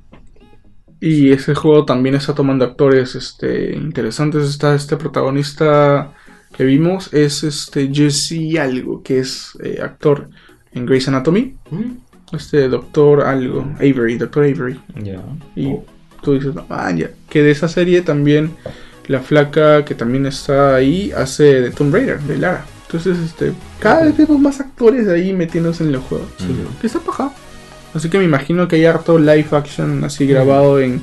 [1.01, 4.43] Y ese juego también está tomando actores este, interesantes.
[4.49, 6.11] Está este protagonista
[6.57, 10.29] que vimos, es este Jesse Algo, que es eh, actor
[10.73, 11.55] en Grey's Anatomy.
[11.71, 14.79] Mm, Este doctor algo, Avery, doctor Avery.
[15.55, 15.85] Y Oh.
[16.21, 17.09] tú dices, ah, ya.
[17.29, 18.51] Que de esa serie también
[19.09, 22.63] la flaca que también está ahí hace de Tomb Raider, de Lara.
[22.85, 26.29] Entonces, este, cada vez vemos más actores ahí metiéndose en los juegos.
[26.39, 26.79] Mm.
[26.79, 27.31] Que está paja.
[27.93, 31.01] Así que me imagino que hay harto live action así grabado en,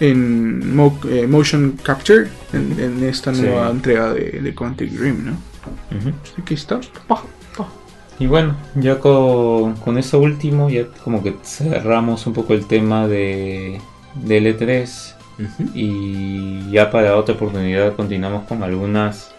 [0.00, 3.42] en mo- eh, motion capture en, en esta Sí.
[3.42, 5.32] nueva entrega de, de Quantic Dream, ¿no?
[5.98, 6.10] Ujú.
[6.22, 7.24] Así que está paja,
[7.56, 7.70] paja.
[8.18, 13.06] Y bueno, ya con, con eso último, ya como que cerramos un poco el tema
[13.08, 13.80] de,
[14.14, 15.14] del E3
[15.74, 19.30] Y ya para otra oportunidad continuamos con algunas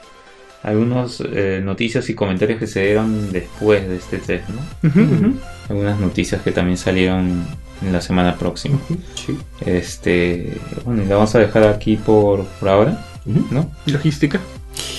[0.64, 4.90] algunas eh, noticias y comentarios que se dieron después de este E3, ¿no?
[4.90, 5.36] Ujú.
[5.70, 7.46] Algunas noticias que también salieron
[7.82, 8.80] en la semana próxima.
[9.16, 9.38] Sí.
[9.66, 13.06] Este, bueno, y la vamos a dejar aquí por, por ahora.
[13.26, 13.70] ¿no?
[13.88, 14.40] Logística,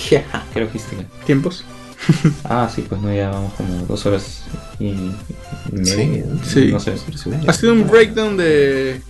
[0.09, 1.03] ¿Qué logística?
[1.25, 1.65] tiempos.
[2.43, 4.43] Ah, sí, pues no, ya vamos como dos horas
[4.79, 5.11] y, y
[5.71, 6.69] media, Sí.
[6.71, 6.93] no sé.
[7.47, 9.01] Ha sido un breakdown de,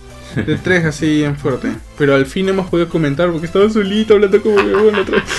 [0.44, 1.72] de tres así en fuerte.
[1.98, 5.24] Pero al fin hemos podido comentar porque estaba solito hablando como que bueno otra vez.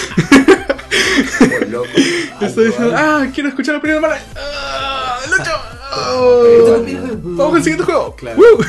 [2.42, 4.24] Estoy diciendo, ah, quiero escuchar la opinión de Manuel.
[4.36, 5.52] Ah, Lucho.
[6.00, 6.84] Oh,
[7.24, 8.16] Vamos al siguiente juego.
[8.16, 8.38] Claro.
[8.38, 8.60] Woo.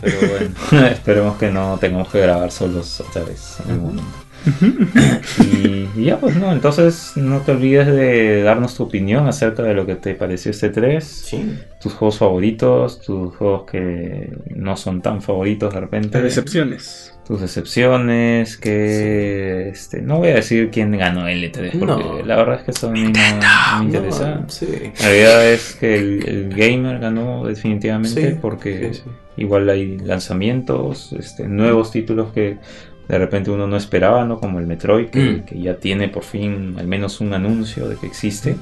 [0.00, 4.04] Pero bueno, esperemos que no tengamos que grabar solos otra vez en el momento.
[5.96, 9.86] y, ya pues no, entonces no te olvides de darnos tu opinión acerca de lo
[9.86, 11.58] que te pareció este 3, Sí.
[11.80, 17.14] tus juegos favoritos, tus juegos que no son tan favoritos de repente, Las decepciones.
[17.26, 22.22] tus decepciones, que este, no voy a decir quién ganó el E3 porque No.
[22.24, 24.34] la verdad es que eso a mí no, no me interesa.
[24.36, 24.66] No, sí.
[25.00, 29.10] La realidad es que el, el gamer ganó definitivamente Sí, porque sí, sí.
[29.36, 32.56] igual hay lanzamientos, este, nuevos títulos que
[33.08, 34.38] de repente uno no esperaba, ¿no?
[34.38, 35.44] Como el Metroid, que, Mm.
[35.46, 38.56] que ya tiene por fin al menos un anuncio de que existe.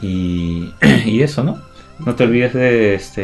[0.00, 0.70] Y,
[1.06, 1.60] y eso, ¿no?
[2.04, 3.22] No te olvides de, este,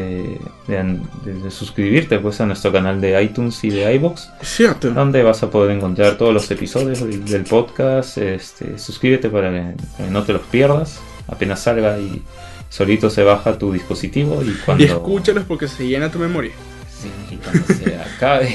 [0.69, 4.90] de, de- de suscribirte pues, a nuestro canal de iTunes y de iBox, Cierto.
[4.93, 8.19] donde vas a poder encontrar todos los episodios del, del podcast.
[8.19, 11.01] Este, suscríbete para que, para que no te los pierdas.
[11.27, 12.23] Apenas salga y
[12.69, 16.52] solito se baja tu dispositivo y cuando, Y escúchalos porque se llena tu memoria.
[16.89, 18.55] Sí, y cuando se acabe,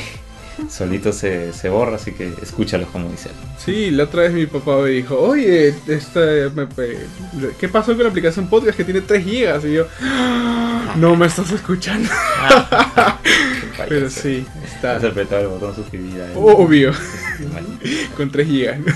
[0.69, 3.29] solito se, se borra, así que escúchalos como dice.
[3.63, 6.19] Sí, la otra vez mi papá me dijo, oye, esta,
[6.55, 9.63] me- me- ¿qué pasó con la aplicación podcast que tiene 3 gigas?
[9.65, 12.09] Y yo, "Ah, no me estás escuchando.
[13.89, 16.21] Pero sí, está Has apretado el botón suscribir.
[16.35, 16.91] obvio,
[18.17, 18.79] con 3 gigas.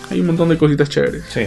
[0.09, 1.23] Hay un montón de cositas chéveres.
[1.29, 1.41] Sí.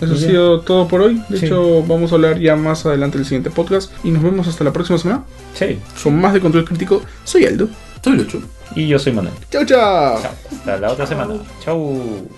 [0.00, 1.22] Eso ha sido todo por hoy.
[1.28, 1.46] De Sí.
[1.46, 3.92] hecho, vamos a hablar ya más adelante del siguiente podcast.
[4.04, 5.24] Y nos vemos hasta la próxima semana.
[5.54, 5.78] Sí.
[6.02, 7.02] Con más de Control Crítico.
[7.24, 7.68] Soy Aldo.
[8.02, 8.42] Soy Lucho.
[8.74, 9.34] Y yo soy Manuel.
[9.50, 10.20] Chao, chao.
[10.20, 10.32] Chao.
[10.50, 11.34] Hasta la otra semana.
[11.64, 12.28] Chau.